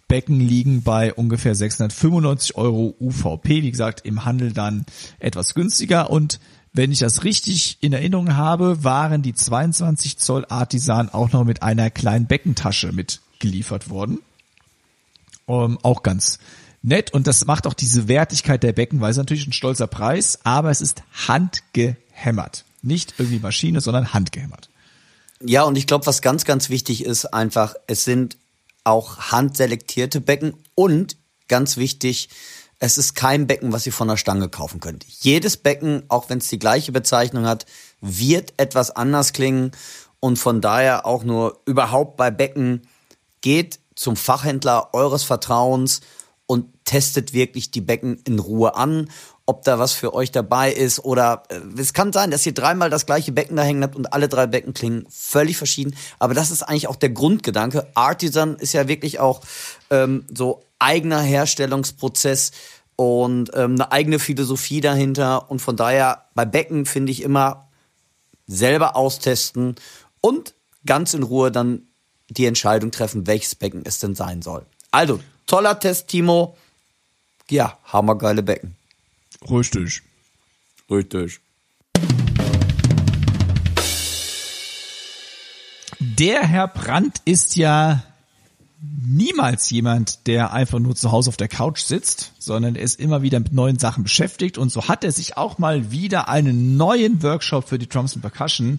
Becken 0.08 0.40
liegen 0.40 0.82
bei 0.82 1.14
ungefähr 1.14 1.54
695 1.54 2.56
Euro 2.56 2.94
UVP. 2.98 3.62
Wie 3.62 3.70
gesagt, 3.70 4.04
im 4.04 4.24
Handel 4.24 4.52
dann 4.52 4.84
etwas 5.20 5.54
günstiger 5.54 6.10
und 6.10 6.40
wenn 6.72 6.92
ich 6.92 7.00
das 7.00 7.24
richtig 7.24 7.78
in 7.80 7.92
Erinnerung 7.92 8.36
habe, 8.36 8.84
waren 8.84 9.22
die 9.22 9.34
22 9.34 10.18
Zoll 10.18 10.46
Artisan 10.48 11.08
auch 11.08 11.32
noch 11.32 11.44
mit 11.44 11.62
einer 11.62 11.90
kleinen 11.90 12.26
Beckentasche 12.26 12.92
mitgeliefert 12.92 13.90
worden. 13.90 14.20
Ähm, 15.50 15.78
auch 15.82 16.02
ganz 16.02 16.38
nett 16.82 17.12
und 17.12 17.26
das 17.26 17.44
macht 17.44 17.66
auch 17.66 17.74
diese 17.74 18.08
Wertigkeit 18.08 18.62
der 18.62 18.72
Becken, 18.72 19.00
weil 19.00 19.10
es 19.10 19.16
natürlich 19.16 19.46
ein 19.46 19.52
stolzer 19.52 19.86
Preis, 19.86 20.38
aber 20.44 20.70
es 20.70 20.80
ist 20.80 21.02
handgehämmert. 21.26 22.64
Nicht 22.82 23.14
irgendwie 23.18 23.40
Maschine, 23.40 23.80
sondern 23.80 24.14
handgehämmert. 24.14 24.70
Ja, 25.42 25.64
und 25.64 25.76
ich 25.76 25.86
glaube, 25.86 26.06
was 26.06 26.22
ganz, 26.22 26.44
ganz 26.44 26.70
wichtig 26.70 27.04
ist, 27.04 27.26
einfach, 27.26 27.74
es 27.86 28.04
sind 28.04 28.36
auch 28.84 29.18
handselektierte 29.32 30.20
Becken 30.20 30.54
und 30.74 31.16
ganz 31.48 31.76
wichtig, 31.76 32.28
es 32.78 32.96
ist 32.96 33.14
kein 33.14 33.46
Becken, 33.46 33.72
was 33.72 33.84
ihr 33.86 33.92
von 33.92 34.08
der 34.08 34.16
Stange 34.16 34.48
kaufen 34.48 34.80
könnt. 34.80 35.04
Jedes 35.04 35.56
Becken, 35.58 36.04
auch 36.08 36.30
wenn 36.30 36.38
es 36.38 36.48
die 36.48 36.58
gleiche 36.58 36.92
Bezeichnung 36.92 37.44
hat, 37.44 37.66
wird 38.00 38.54
etwas 38.56 38.90
anders 38.90 39.32
klingen 39.32 39.72
und 40.20 40.38
von 40.38 40.60
daher 40.60 41.04
auch 41.06 41.24
nur 41.24 41.60
überhaupt 41.66 42.16
bei 42.16 42.30
Becken 42.30 42.82
geht 43.40 43.80
zum 44.00 44.16
Fachhändler 44.16 44.94
eures 44.94 45.24
Vertrauens 45.24 46.00
und 46.46 46.66
testet 46.86 47.34
wirklich 47.34 47.70
die 47.70 47.82
Becken 47.82 48.18
in 48.24 48.38
Ruhe 48.38 48.74
an, 48.74 49.10
ob 49.44 49.62
da 49.62 49.78
was 49.78 49.92
für 49.92 50.14
euch 50.14 50.32
dabei 50.32 50.72
ist 50.72 51.00
oder 51.00 51.42
äh, 51.50 51.60
es 51.78 51.92
kann 51.92 52.10
sein, 52.10 52.30
dass 52.30 52.46
ihr 52.46 52.54
dreimal 52.54 52.88
das 52.88 53.04
gleiche 53.04 53.30
Becken 53.30 53.56
da 53.56 53.62
hängen 53.62 53.82
habt 53.82 53.96
und 53.96 54.14
alle 54.14 54.28
drei 54.28 54.46
Becken 54.46 54.72
klingen 54.72 55.04
völlig 55.10 55.58
verschieden. 55.58 55.94
Aber 56.18 56.32
das 56.32 56.50
ist 56.50 56.62
eigentlich 56.62 56.88
auch 56.88 56.96
der 56.96 57.10
Grundgedanke. 57.10 57.88
Artisan 57.94 58.56
ist 58.56 58.72
ja 58.72 58.88
wirklich 58.88 59.20
auch 59.20 59.42
ähm, 59.90 60.24
so 60.34 60.62
eigener 60.78 61.20
Herstellungsprozess 61.20 62.52
und 62.96 63.50
ähm, 63.52 63.74
eine 63.74 63.92
eigene 63.92 64.18
Philosophie 64.18 64.80
dahinter 64.80 65.50
und 65.50 65.60
von 65.60 65.76
daher 65.76 66.24
bei 66.34 66.46
Becken 66.46 66.86
finde 66.86 67.12
ich 67.12 67.20
immer 67.20 67.68
selber 68.46 68.96
austesten 68.96 69.74
und 70.22 70.54
ganz 70.86 71.12
in 71.12 71.22
Ruhe 71.22 71.52
dann 71.52 71.82
die 72.30 72.46
Entscheidung 72.46 72.90
treffen, 72.90 73.26
welches 73.26 73.54
Becken 73.54 73.82
es 73.84 73.98
denn 73.98 74.14
sein 74.14 74.42
soll. 74.42 74.64
Also, 74.90 75.20
toller 75.46 75.78
Test, 75.78 76.08
Timo. 76.08 76.56
Ja, 77.48 77.78
hammergeile 77.84 78.42
Becken. 78.42 78.76
Richtig. 79.50 80.02
Richtig. 80.90 81.40
Der 85.98 86.46
Herr 86.46 86.68
Brandt 86.68 87.20
ist 87.24 87.56
ja 87.56 88.02
niemals 88.80 89.68
jemand, 89.70 90.26
der 90.26 90.52
einfach 90.52 90.78
nur 90.78 90.96
zu 90.96 91.12
Hause 91.12 91.28
auf 91.28 91.36
der 91.36 91.48
Couch 91.48 91.80
sitzt, 91.80 92.32
sondern 92.38 92.76
er 92.76 92.82
ist 92.82 92.98
immer 92.98 93.22
wieder 93.22 93.38
mit 93.38 93.52
neuen 93.52 93.78
Sachen 93.78 94.04
beschäftigt 94.04 94.56
und 94.56 94.70
so 94.70 94.88
hat 94.88 95.04
er 95.04 95.12
sich 95.12 95.36
auch 95.36 95.58
mal 95.58 95.90
wieder 95.90 96.28
einen 96.28 96.76
neuen 96.76 97.22
Workshop 97.22 97.68
für 97.68 97.78
die 97.78 97.88
Drums 97.88 98.14
and 98.14 98.22
Percussion 98.22 98.78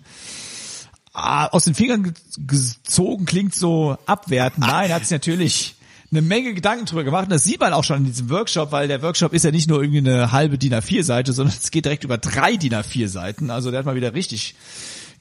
aus 1.14 1.66
den 1.66 1.76
Fingern 1.76 2.04
ge- 2.04 2.14
gezogen, 2.48 3.26
klingt 3.26 3.54
so 3.54 3.98
abwertend. 4.06 4.66
Nein, 4.66 4.94
hat 4.94 5.02
sich 5.02 5.12
natürlich 5.12 5.76
eine 6.12 6.22
Menge 6.22 6.54
Gedanken 6.54 6.86
drüber 6.86 7.04
gemacht. 7.04 7.24
Und 7.26 7.32
das 7.32 7.44
sieht 7.44 7.60
man 7.60 7.74
auch 7.74 7.84
schon 7.84 7.98
in 8.00 8.06
diesem 8.06 8.30
Workshop, 8.30 8.72
weil 8.72 8.88
der 8.88 9.02
Workshop 9.02 9.34
ist 9.34 9.44
ja 9.44 9.52
nicht 9.52 9.70
nur 9.70 9.82
irgendwie 9.82 10.00
eine 10.00 10.32
halbe 10.32 10.58
DIN 10.58 10.74
A4-Seite, 10.74 11.34
sondern 11.34 11.56
es 11.58 11.72
geht 11.72 11.86
direkt 11.86 12.04
über 12.04 12.18
drei 12.18 12.56
DIN 12.58 12.74
A4-Seiten. 12.74 13.50
Also 13.50 13.72
der 13.72 13.80
hat 13.80 13.86
mal 13.86 13.96
wieder 13.96 14.14
richtig 14.14 14.56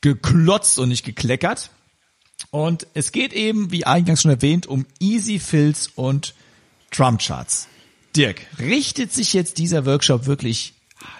geklotzt 0.01 0.79
und 0.79 0.89
nicht 0.89 1.05
gekleckert. 1.05 1.71
Und 2.51 2.87
es 2.95 3.13
geht 3.13 3.33
eben, 3.33 3.71
wie 3.71 3.85
eingangs 3.85 4.23
schon 4.23 4.31
erwähnt, 4.31 4.67
um 4.67 4.87
Easy 4.99 5.39
Fills 5.39 5.89
und 5.95 6.35
Drumcharts. 6.91 7.69
Dirk, 8.17 8.41
richtet 8.59 9.13
sich 9.13 9.33
jetzt 9.35 9.59
dieser 9.59 9.87
Workshop 9.87 10.27
wirklich 10.27 10.73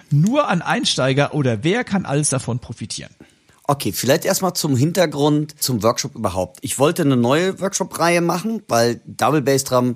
nur 0.09 0.49
an 0.49 0.61
Einsteiger 0.61 1.33
oder 1.33 1.63
wer 1.63 1.85
kann 1.85 2.05
alles 2.05 2.29
davon 2.29 2.59
profitieren? 2.59 3.11
Okay, 3.71 3.93
vielleicht 3.93 4.25
erstmal 4.25 4.53
zum 4.53 4.75
Hintergrund 4.75 5.55
zum 5.57 5.81
Workshop 5.81 6.15
überhaupt. 6.15 6.57
Ich 6.59 6.77
wollte 6.77 7.03
eine 7.03 7.15
neue 7.15 7.61
Workshop-Reihe 7.61 8.19
machen, 8.19 8.61
weil 8.67 8.99
Double 9.05 9.41
Bass 9.41 9.63
Drum, 9.63 9.95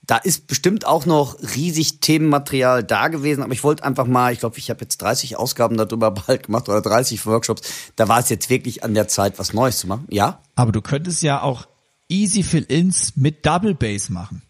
da 0.00 0.16
ist 0.16 0.46
bestimmt 0.46 0.86
auch 0.86 1.04
noch 1.04 1.36
riesig 1.54 2.00
Themenmaterial 2.00 2.82
da 2.82 3.08
gewesen, 3.08 3.42
aber 3.42 3.52
ich 3.52 3.62
wollte 3.62 3.84
einfach 3.84 4.06
mal, 4.06 4.32
ich 4.32 4.38
glaube, 4.38 4.56
ich 4.56 4.70
habe 4.70 4.80
jetzt 4.80 5.02
30 5.02 5.36
Ausgaben 5.36 5.76
darüber 5.76 6.10
bald 6.26 6.44
gemacht 6.44 6.70
oder 6.70 6.80
30 6.80 7.26
Workshops. 7.26 7.60
Da 7.94 8.08
war 8.08 8.20
es 8.20 8.30
jetzt 8.30 8.48
wirklich 8.48 8.84
an 8.84 8.94
der 8.94 9.06
Zeit, 9.06 9.38
was 9.38 9.52
Neues 9.52 9.80
zu 9.80 9.86
machen. 9.86 10.06
Ja? 10.08 10.40
Aber 10.54 10.72
du 10.72 10.80
könntest 10.80 11.20
ja 11.20 11.42
auch 11.42 11.66
Easy 12.08 12.42
Fill-Ins 12.42 13.16
mit 13.16 13.44
Double 13.44 13.74
Bass 13.74 14.08
machen. 14.08 14.40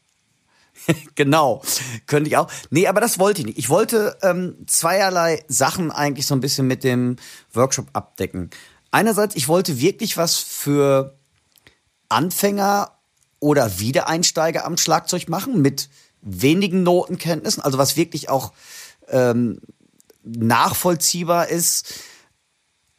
genau, 1.14 1.62
könnte 2.07 2.28
ich 2.28 2.36
auch. 2.36 2.51
Nee, 2.70 2.86
aber 2.86 3.01
das 3.01 3.18
wollte 3.18 3.41
ich 3.41 3.47
nicht. 3.47 3.59
Ich 3.59 3.68
wollte 3.68 4.16
ähm, 4.22 4.57
zweierlei 4.66 5.45
Sachen 5.49 5.91
eigentlich 5.91 6.26
so 6.26 6.34
ein 6.34 6.41
bisschen 6.41 6.66
mit 6.66 6.84
dem 6.84 7.16
Workshop 7.53 7.88
abdecken. 7.93 8.51
Einerseits, 8.91 9.36
ich 9.36 9.49
wollte 9.49 9.80
wirklich 9.80 10.16
was 10.16 10.38
für 10.38 11.16
Anfänger 12.09 12.93
oder 13.38 13.78
Wiedereinsteiger 13.78 14.64
am 14.64 14.76
Schlagzeug 14.76 15.28
machen 15.28 15.62
mit 15.62 15.88
wenigen 16.22 16.82
Notenkenntnissen, 16.82 17.62
also 17.62 17.78
was 17.78 17.97
wirklich 17.97 18.28
auch 18.28 18.53
ähm, 19.09 19.61
nachvollziehbar 20.22 21.49
ist 21.49 21.95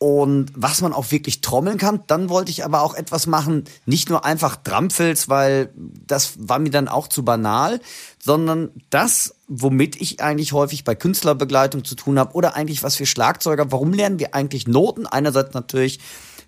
und 0.02 0.52
was 0.56 0.82
man 0.82 0.93
auch 0.93 1.12
wirklich 1.12 1.41
trommeln 1.41 1.78
kann. 1.78 2.02
Dann 2.08 2.28
wollte 2.28 2.49
ich 2.49 2.66
aber 2.66 2.82
auch 2.82 2.95
etwas 2.95 3.28
machen, 3.28 3.66
nicht 3.86 4.10
nur 4.10 4.26
einfach 4.26 4.56
Drumfills, 4.56 5.30
weil 5.30 5.70
das 5.76 6.34
war 6.39 6.58
mir 6.58 6.72
dann 6.72 6.88
auch 6.88 7.08
zu 7.08 7.24
banal, 7.24 7.80
sondern 8.18 8.72
das, 8.89 9.36
womit 9.47 10.02
ich 10.02 10.20
eigentlich 10.20 10.54
häufig 10.54 10.86
bei 10.86 10.95
Künstlerbegleitung 10.95 11.86
zu 11.86 11.93
tun 11.93 12.18
habe 12.18 12.34
oder 12.34 12.56
eigentlich 12.56 12.82
was 12.82 12.95
für 12.95 13.06
Schlagzeuger. 13.06 13.72
Warum 13.72 13.93
lernen 13.93 14.18
wir 14.18 14.34
eigentlich 14.34 14.68
Noten? 14.68 15.06
Einerseits 15.06 15.54
natürlich, 15.54 15.99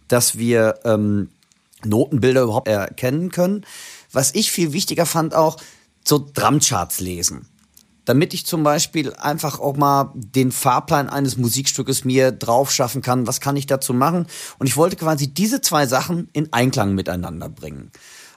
dass 0.08 0.36
wir 0.40 0.80
ähm, 0.84 1.30
Notenbilder 1.86 2.42
überhaupt 2.42 2.68
erkennen 2.68 3.30
können. 3.30 3.68
Was 4.12 4.34
ich 4.34 4.52
viel 4.52 4.74
wichtiger 4.74 5.06
fand 5.06 5.36
auch, 5.36 5.58
so 6.04 6.28
Drumcharts 6.34 7.02
lesen 7.02 7.53
damit 8.06 8.34
ich 8.34 8.46
zum 8.46 8.64
Beispiel 8.64 9.14
einfach 9.14 9.60
auch 9.60 9.76
mal 9.78 10.12
den 10.16 10.52
Fahrplan 10.52 11.10
eines 11.10 11.38
Musikstückes 11.38 12.06
mir 12.06 12.32
drauf 12.32 12.72
schaffen 12.72 13.02
kann. 13.02 13.28
Was 13.28 13.40
kann 13.40 13.56
ich 13.56 13.68
dazu 13.68 13.94
machen? 13.94 14.28
Und 14.60 14.68
ich 14.68 14.78
wollte 14.78 14.96
quasi 14.96 15.34
diese 15.34 15.62
zwei 15.62 15.86
Sachen 15.86 16.30
in 16.34 16.52
Einklang 16.52 16.96
miteinander 16.96 17.50
bringen. 17.50 17.92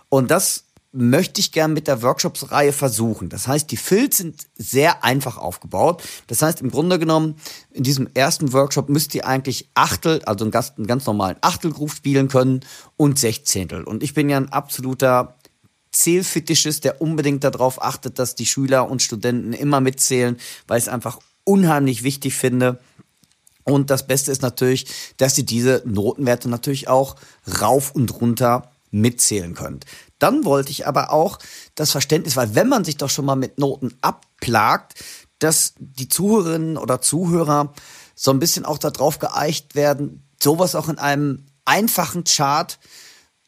Und 0.09 0.31
das 0.31 0.67
möchte 0.97 1.41
ich 1.41 1.53
gern 1.53 1.75
mit 1.75 1.89
der 1.89 2.03
Workshops-Reihe 2.03 2.73
versuchen. 2.73 3.29
Das 3.29 3.47
heißt, 3.47 3.71
die 3.71 3.77
Fills 3.77 4.17
sind 4.17 4.47
sehr 4.57 5.05
einfach 5.05 5.37
aufgebaut. 5.37 6.03
Das 6.27 6.41
heißt, 6.41 6.63
im 6.63 6.71
Grunde 6.71 6.99
genommen, 6.99 7.37
in 7.71 7.83
diesem 7.83 8.09
ersten 8.15 8.53
Workshop 8.55 8.89
müsst 8.89 9.15
ihr 9.15 9.27
eigentlich 9.27 9.69
Achtel, 9.75 10.23
also 10.25 10.45
einen 10.45 10.53
ganz, 10.53 10.73
einen 10.77 10.87
ganz 10.87 11.05
normalen 11.05 11.37
Achtelgroove 11.43 11.95
spielen 11.95 12.29
können 12.29 12.61
und 12.97 13.19
Sechzehntel. 13.19 13.85
Und 13.85 14.03
ich 14.03 14.15
bin 14.15 14.31
ja 14.31 14.39
ein 14.39 14.51
absoluter 14.51 15.36
Zählfetisch 15.97 16.67
ist, 16.67 16.85
der 16.85 17.01
unbedingt 17.01 17.43
darauf 17.43 17.83
achtet, 17.83 18.19
dass 18.19 18.35
die 18.35 18.47
Schüler 18.47 18.91
und 18.91 19.03
Studenten 19.03 19.53
immer 19.53 19.81
mitzählen, 19.81 20.37
weil 20.67 20.79
ich 20.79 20.85
es 20.85 20.89
einfach 20.89 21.19
unheimlich 21.45 22.03
wichtig 22.03 22.35
finde. 22.35 22.79
Und 23.65 23.91
das 23.91 24.07
Beste 24.07 24.31
ist 24.31 24.43
natürlich, 24.43 24.87
dass 25.17 25.39
ihr 25.39 25.45
diese 25.45 25.83
Notenwerte 25.87 26.49
natürlich 26.49 26.89
auch 26.89 27.17
rauf 27.61 27.93
und 27.95 28.21
runter 28.21 28.71
mitzählen 28.91 29.55
könnt. 29.55 29.85
dann 30.19 30.47
wollte 30.47 30.71
ich 30.71 30.87
aber 30.87 31.13
auch 31.13 31.39
das 31.75 31.91
Verständnis, 31.91 32.37
weil 32.37 32.55
wenn 32.55 32.69
man 32.69 32.85
sich 32.85 32.97
doch 32.97 33.11
schon 33.11 33.27
mal 33.27 33.37
mit 33.37 33.59
Noten 33.59 33.93
abplagt, 34.01 34.95
dass 35.39 35.75
die 35.79 36.09
Zuhörerinnen 36.09 36.79
oder 36.79 37.03
Zuhörer 37.03 37.75
so 38.15 38.31
ein 38.31 38.39
bisschen 38.39 38.65
auch 38.65 38.79
darauf 38.79 39.19
geeicht 39.19 39.75
werden, 39.75 40.23
sowas 40.43 40.75
auch 40.75 40.89
in 40.89 40.99
einem 40.99 41.45
einfachen 41.67 42.25
Chart 42.25 42.79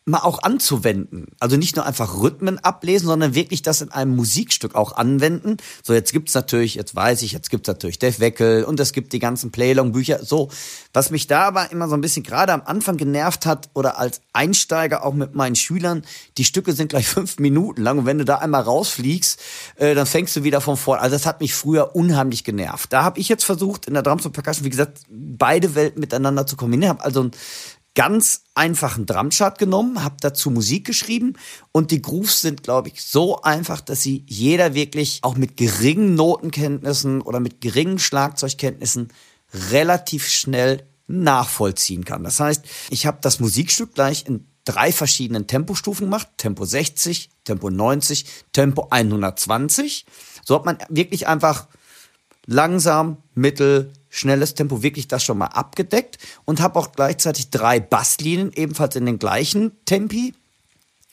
mal 0.08 0.20
auch 0.20 0.42
anzuwenden. 0.42 1.26
Also 1.38 1.56
nicht 1.56 1.76
nur 1.76 1.86
einfach 1.86 2.20
Rhythmen 2.20 2.58
ablesen, 2.58 3.06
sondern 3.06 3.34
wirklich 3.34 3.62
das 3.62 3.80
in 3.80 3.90
einem 3.92 4.16
Musikstück 4.16 4.74
auch 4.74 4.96
anwenden. 4.96 5.58
So, 5.82 5.92
jetzt 5.92 6.12
gibt's 6.12 6.34
natürlich, 6.34 6.74
jetzt 6.74 6.94
weiß 6.94 7.22
ich, 7.22 7.32
jetzt 7.32 7.50
gibt's 7.50 7.68
natürlich 7.68 7.98
Dave 7.98 8.18
Weckel 8.18 8.64
und 8.64 8.80
es 8.80 8.92
gibt 8.92 9.12
die 9.12 9.18
ganzen 9.18 9.50
Playlong-Bücher. 9.50 10.24
So, 10.24 10.48
was 10.92 11.10
mich 11.10 11.26
da 11.26 11.42
aber 11.42 11.70
immer 11.70 11.88
so 11.88 11.94
ein 11.94 12.00
bisschen 12.00 12.22
gerade 12.22 12.52
am 12.52 12.62
Anfang 12.64 12.96
genervt 12.96 13.46
hat 13.46 13.68
oder 13.74 13.98
als 13.98 14.20
Einsteiger 14.32 15.04
auch 15.04 15.14
mit 15.14 15.34
meinen 15.34 15.56
Schülern, 15.56 16.02
die 16.38 16.44
Stücke 16.44 16.72
sind 16.72 16.88
gleich 16.88 17.06
fünf 17.08 17.38
Minuten 17.38 17.82
lang 17.82 17.98
und 17.98 18.06
wenn 18.06 18.18
du 18.18 18.24
da 18.24 18.36
einmal 18.36 18.62
rausfliegst, 18.62 19.40
äh, 19.76 19.94
dann 19.94 20.06
fängst 20.06 20.34
du 20.36 20.44
wieder 20.44 20.60
von 20.60 20.76
vorne. 20.76 21.02
Also 21.02 21.14
das 21.14 21.26
hat 21.26 21.40
mich 21.40 21.54
früher 21.54 21.94
unheimlich 21.94 22.44
genervt. 22.44 22.92
Da 22.92 23.04
habe 23.04 23.20
ich 23.20 23.28
jetzt 23.28 23.44
versucht, 23.44 23.86
in 23.86 23.94
der 23.94 24.02
Drums 24.02 24.24
und 24.24 24.32
Percussion, 24.32 24.64
wie 24.64 24.70
gesagt, 24.70 25.02
beide 25.10 25.74
Welten 25.74 26.00
miteinander 26.00 26.46
zu 26.46 26.56
kombinieren. 26.56 26.96
Hab 26.98 27.04
also 27.04 27.24
ein 27.24 27.30
ganz 27.94 28.44
einfachen 28.54 29.06
Drumchart 29.06 29.58
genommen, 29.58 30.04
habe 30.04 30.16
dazu 30.20 30.50
Musik 30.50 30.86
geschrieben 30.86 31.34
und 31.72 31.90
die 31.90 32.02
Grooves 32.02 32.40
sind, 32.40 32.62
glaube 32.62 32.88
ich, 32.88 33.02
so 33.02 33.42
einfach, 33.42 33.80
dass 33.80 34.02
sie 34.02 34.24
jeder 34.28 34.74
wirklich 34.74 35.20
auch 35.22 35.36
mit 35.36 35.56
geringen 35.56 36.14
Notenkenntnissen 36.14 37.20
oder 37.22 37.40
mit 37.40 37.60
geringen 37.60 37.98
Schlagzeugkenntnissen 37.98 39.08
relativ 39.70 40.28
schnell 40.28 40.86
nachvollziehen 41.08 42.04
kann. 42.04 42.22
Das 42.22 42.38
heißt, 42.38 42.64
ich 42.90 43.06
habe 43.06 43.18
das 43.20 43.40
Musikstück 43.40 43.94
gleich 43.94 44.26
in 44.26 44.46
drei 44.64 44.92
verschiedenen 44.92 45.46
Tempostufen 45.46 46.06
gemacht. 46.06 46.28
Tempo 46.36 46.64
60, 46.66 47.30
Tempo 47.44 47.70
90, 47.70 48.26
Tempo 48.52 48.88
120. 48.90 50.04
So 50.44 50.54
hat 50.54 50.66
man 50.66 50.78
wirklich 50.90 51.26
einfach 51.26 51.66
langsam, 52.44 53.18
mittel, 53.34 53.92
schnelles 54.18 54.54
Tempo 54.54 54.82
wirklich 54.82 55.08
das 55.08 55.24
schon 55.24 55.38
mal 55.38 55.46
abgedeckt 55.46 56.18
und 56.44 56.60
habe 56.60 56.78
auch 56.78 56.92
gleichzeitig 56.92 57.50
drei 57.50 57.80
Basslinien 57.80 58.52
ebenfalls 58.54 58.96
in 58.96 59.06
den 59.06 59.18
gleichen 59.18 59.72
Tempi 59.84 60.34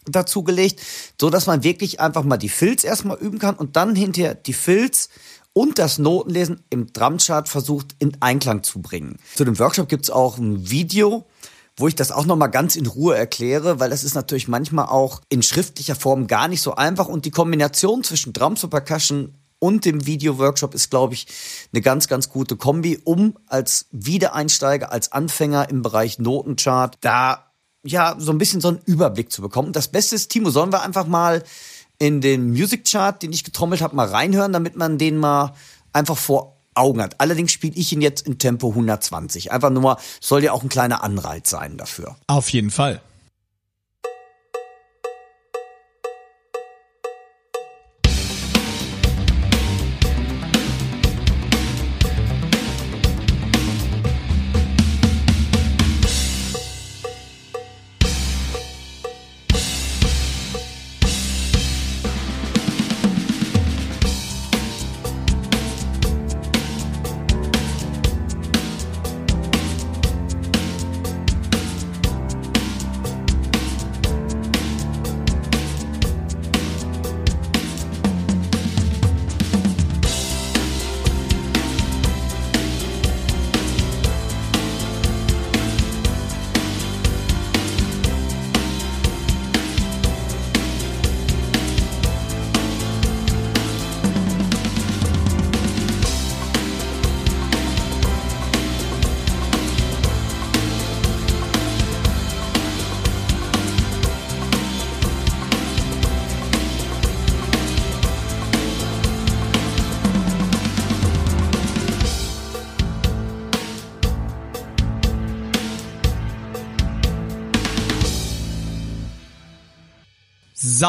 dazugelegt, 0.05 0.81
so 1.19 1.29
dass 1.29 1.47
man 1.47 1.63
wirklich 1.63 1.99
einfach 1.99 2.23
mal 2.23 2.37
die 2.37 2.49
Filz 2.49 2.83
erstmal 2.83 3.17
üben 3.17 3.39
kann 3.39 3.55
und 3.55 3.75
dann 3.75 3.95
hinterher 3.95 4.35
die 4.35 4.53
Filz 4.53 5.09
und 5.53 5.79
das 5.79 5.97
Notenlesen 5.97 6.63
im 6.69 6.91
Drumchart 6.91 7.47
versucht 7.47 7.95
in 7.99 8.17
Einklang 8.19 8.63
zu 8.63 8.81
bringen. 8.81 9.17
Zu 9.35 9.45
dem 9.45 9.57
Workshop 9.57 9.87
gibt's 9.87 10.09
auch 10.09 10.37
ein 10.37 10.69
Video, 10.69 11.25
wo 11.77 11.87
ich 11.87 11.95
das 11.95 12.11
auch 12.11 12.25
nochmal 12.25 12.51
ganz 12.51 12.75
in 12.75 12.85
Ruhe 12.85 13.15
erkläre, 13.15 13.79
weil 13.79 13.89
das 13.89 14.03
ist 14.03 14.15
natürlich 14.15 14.47
manchmal 14.47 14.87
auch 14.87 15.21
in 15.29 15.41
schriftlicher 15.41 15.95
Form 15.95 16.27
gar 16.27 16.47
nicht 16.47 16.61
so 16.61 16.75
einfach 16.75 17.07
und 17.07 17.25
die 17.25 17.31
Kombination 17.31 18.03
zwischen 18.03 18.33
Drums 18.33 18.63
und 18.63 18.69
Percussion 18.69 19.33
und 19.59 19.85
dem 19.85 20.05
Video-Workshop 20.05 20.73
ist, 20.73 20.89
glaube 20.89 21.13
ich, 21.13 21.27
eine 21.73 21.81
ganz, 21.81 22.07
ganz 22.07 22.29
gute 22.29 22.55
Kombi, 22.55 22.99
um 23.03 23.37
als 23.47 23.87
Wiedereinsteiger, 23.91 24.91
als 24.91 25.11
Anfänger 25.11 25.69
im 25.69 25.81
Bereich 25.81 26.19
Notenchart 26.19 26.97
da 27.01 27.45
ja 27.83 28.15
so 28.17 28.31
ein 28.31 28.37
bisschen 28.37 28.61
so 28.61 28.69
einen 28.69 28.81
Überblick 28.85 29.31
zu 29.31 29.41
bekommen. 29.41 29.71
Das 29.71 29.87
Beste 29.87 30.15
ist, 30.15 30.29
Timo, 30.29 30.49
sollen 30.49 30.71
wir 30.71 30.81
einfach 30.81 31.07
mal 31.07 31.43
in 31.97 32.19
den 32.21 32.49
Music 32.49 32.85
Chart, 32.85 33.21
den 33.21 33.31
ich 33.31 33.43
getrommelt 33.43 33.81
habe, 33.81 33.95
mal 33.95 34.07
reinhören, 34.07 34.51
damit 34.51 34.75
man 34.75 34.97
den 34.97 35.17
mal 35.17 35.53
einfach 35.93 36.17
vor 36.17 36.57
Augen 36.73 37.01
hat. 37.01 37.21
Allerdings 37.21 37.51
spiele 37.53 37.75
ich 37.75 37.93
ihn 37.93 38.01
jetzt 38.01 38.27
in 38.27 38.37
Tempo 38.37 38.69
120. 38.69 39.51
Einfach 39.51 39.69
nur 39.69 39.81
mal, 39.81 39.97
soll 40.19 40.43
ja 40.43 40.51
auch 40.51 40.61
ein 40.61 40.69
kleiner 40.69 41.03
Anreiz 41.03 41.49
sein 41.49 41.77
dafür. 41.77 42.17
Auf 42.27 42.49
jeden 42.49 42.69
Fall. 42.69 43.01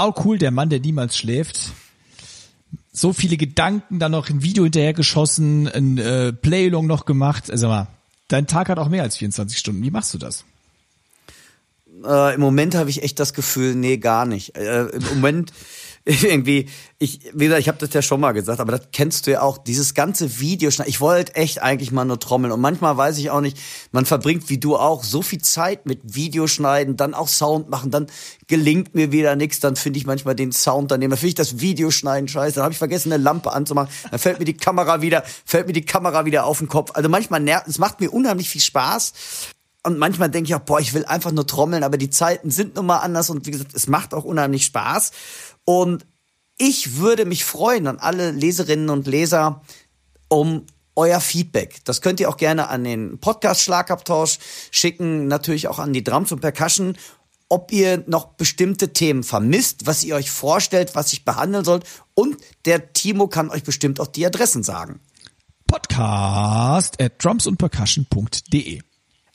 Sau 0.06 0.24
cool, 0.24 0.38
der 0.38 0.50
Mann, 0.50 0.70
der 0.70 0.80
niemals 0.80 1.16
schläft. 1.16 1.72
So 2.92 3.12
viele 3.12 3.36
Gedanken, 3.36 3.98
dann 3.98 4.12
noch 4.12 4.30
ein 4.30 4.42
Video 4.42 4.64
hinterher 4.64 4.94
geschossen, 4.94 5.68
ein 5.68 5.98
äh, 5.98 6.32
Playlong 6.32 6.86
noch 6.86 7.04
gemacht. 7.04 7.50
Also 7.50 7.68
mal, 7.68 7.88
dein 8.28 8.46
Tag 8.46 8.68
hat 8.68 8.78
auch 8.78 8.88
mehr 8.88 9.02
als 9.02 9.16
24 9.16 9.58
Stunden. 9.58 9.82
Wie 9.82 9.90
machst 9.90 10.14
du 10.14 10.18
das? 10.18 10.44
Äh, 12.04 12.34
Im 12.34 12.40
Moment 12.40 12.74
habe 12.74 12.88
ich 12.88 13.02
echt 13.02 13.18
das 13.20 13.34
Gefühl, 13.34 13.74
nee, 13.74 13.98
gar 13.98 14.24
nicht. 14.24 14.56
Äh, 14.56 14.86
Im 14.86 15.04
Moment 15.08 15.52
irgendwie, 16.22 16.68
ich, 16.98 17.32
wie 17.34 17.46
gesagt, 17.46 17.60
ich 17.60 17.66
habe 17.66 17.78
das 17.78 17.92
ja 17.92 18.00
schon 18.00 18.20
mal 18.20 18.30
gesagt, 18.30 18.60
aber 18.60 18.70
das 18.70 18.88
kennst 18.92 19.26
du 19.26 19.32
ja 19.32 19.42
auch, 19.42 19.58
dieses 19.58 19.92
ganze 19.92 20.38
Videoschneiden. 20.38 20.88
Ich 20.88 21.00
wollte 21.00 21.34
echt 21.34 21.60
eigentlich 21.60 21.90
mal 21.90 22.04
nur 22.04 22.20
trommeln 22.20 22.52
und 22.52 22.60
manchmal 22.60 22.96
weiß 22.96 23.18
ich 23.18 23.30
auch 23.30 23.40
nicht, 23.40 23.58
man 23.90 24.06
verbringt 24.06 24.48
wie 24.48 24.58
du 24.58 24.76
auch 24.76 25.02
so 25.02 25.20
viel 25.20 25.42
Zeit 25.42 25.84
mit 25.84 26.00
Videoschneiden, 26.04 26.96
dann 26.96 27.12
auch 27.12 27.26
Sound 27.26 27.70
machen, 27.70 27.90
dann 27.90 28.06
gelingt 28.46 28.94
mir 28.94 29.10
wieder 29.10 29.34
nichts, 29.34 29.58
dann 29.58 29.74
finde 29.74 29.98
ich 29.98 30.06
manchmal 30.06 30.36
den 30.36 30.52
Sound 30.52 30.92
daneben, 30.92 31.10
dann 31.10 31.18
finde 31.18 31.30
ich 31.30 31.34
das 31.34 31.58
Videoschneiden 31.58 32.28
scheiße, 32.28 32.54
dann 32.54 32.64
habe 32.64 32.72
ich 32.72 32.78
vergessen 32.78 33.12
eine 33.12 33.20
Lampe 33.20 33.52
anzumachen, 33.52 33.92
dann 34.08 34.20
fällt 34.20 34.38
mir 34.38 34.44
die 34.44 34.56
Kamera 34.56 35.02
wieder, 35.02 35.24
fällt 35.44 35.66
mir 35.66 35.72
die 35.72 35.84
Kamera 35.84 36.24
wieder 36.24 36.46
auf 36.46 36.58
den 36.58 36.68
Kopf. 36.68 36.92
Also 36.94 37.08
manchmal 37.08 37.40
nervt, 37.40 37.66
es 37.66 37.78
macht 37.78 38.00
mir 38.00 38.12
unheimlich 38.12 38.48
viel 38.48 38.62
Spaß, 38.62 39.12
und 39.82 39.98
manchmal 39.98 40.28
denke 40.30 40.48
ich 40.48 40.54
auch, 40.56 40.60
boah, 40.60 40.80
ich 40.80 40.94
will 40.94 41.04
einfach 41.04 41.30
nur 41.30 41.46
trommeln, 41.46 41.84
aber 41.84 41.96
die 41.96 42.10
Zeiten 42.10 42.50
sind 42.50 42.74
nun 42.74 42.86
mal 42.86 42.98
anders 42.98 43.30
und 43.30 43.46
wie 43.46 43.52
gesagt, 43.52 43.72
es 43.72 43.86
macht 43.86 44.14
auch 44.14 44.24
unheimlich 44.24 44.64
Spaß. 44.64 45.12
Und 45.66 46.06
ich 46.56 46.96
würde 46.96 47.26
mich 47.26 47.44
freuen 47.44 47.86
an 47.86 47.98
alle 47.98 48.30
Leserinnen 48.30 48.88
und 48.88 49.06
Leser 49.06 49.62
um 50.28 50.64
euer 50.94 51.20
Feedback. 51.20 51.84
Das 51.84 52.00
könnt 52.00 52.20
ihr 52.20 52.30
auch 52.30 52.38
gerne 52.38 52.68
an 52.68 52.82
den 52.82 53.18
Podcast 53.18 53.60
Schlagabtausch 53.60 54.38
schicken, 54.70 55.28
natürlich 55.28 55.68
auch 55.68 55.78
an 55.78 55.92
die 55.92 56.02
Drums 56.02 56.32
und 56.32 56.40
Percussion, 56.40 56.96
ob 57.48 57.70
ihr 57.70 58.02
noch 58.06 58.34
bestimmte 58.34 58.92
Themen 58.92 59.22
vermisst, 59.22 59.86
was 59.86 60.02
ihr 60.02 60.16
euch 60.16 60.30
vorstellt, 60.30 60.94
was 60.94 61.12
ich 61.12 61.24
behandeln 61.24 61.64
sollt. 61.64 61.84
Und 62.14 62.38
der 62.64 62.94
Timo 62.94 63.28
kann 63.28 63.50
euch 63.50 63.62
bestimmt 63.62 64.00
auch 64.00 64.06
die 64.06 64.24
Adressen 64.24 64.62
sagen. 64.62 65.00
Podcast 65.66 67.00
at 67.00 67.22
drumsundpercussion.de 67.22 68.80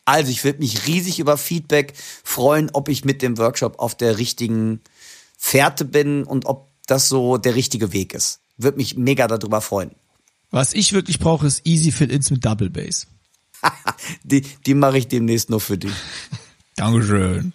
Also 0.05 0.31
ich 0.31 0.43
würde 0.43 0.59
mich 0.59 0.87
riesig 0.87 1.19
über 1.19 1.37
Feedback 1.37 1.93
freuen, 2.23 2.69
ob 2.73 2.89
ich 2.89 3.05
mit 3.05 3.21
dem 3.21 3.37
Workshop 3.37 3.79
auf 3.79 3.95
der 3.95 4.17
richtigen 4.17 4.81
Fährte 5.43 5.85
bin 5.85 6.23
und 6.23 6.45
ob 6.45 6.69
das 6.85 7.09
so 7.09 7.37
der 7.37 7.55
richtige 7.55 7.91
Weg 7.93 8.13
ist. 8.13 8.41
Würde 8.57 8.77
mich 8.77 8.95
mega 8.95 9.27
darüber 9.27 9.59
freuen. 9.59 9.91
Was 10.51 10.73
ich 10.73 10.93
wirklich 10.93 11.17
brauche, 11.17 11.47
ist 11.47 11.65
Easy 11.65 11.91
Fill-Ins 11.91 12.29
mit 12.29 12.45
Double 12.45 12.69
Bass. 12.69 13.07
die 14.23 14.41
die 14.41 14.75
mache 14.75 14.99
ich 14.99 15.07
demnächst 15.07 15.49
noch 15.49 15.59
für 15.59 15.79
dich. 15.79 15.91
Dankeschön. 16.75 17.53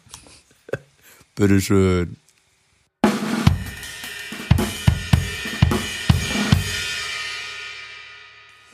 Bitteschön. 1.37 2.17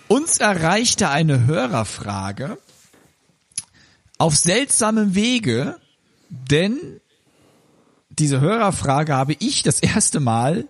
Uns 0.09 0.39
erreichte 0.39 1.11
eine 1.11 1.47
Hörerfrage 1.47 2.59
auf 4.17 4.37
seltsamem 4.37 5.15
Wege, 5.15 5.77
denn 6.31 7.02
diese 8.19 8.41
Hörerfrage 8.41 9.15
habe 9.15 9.35
ich 9.39 9.63
das 9.63 9.81
erste 9.81 10.21
Mal 10.21 10.69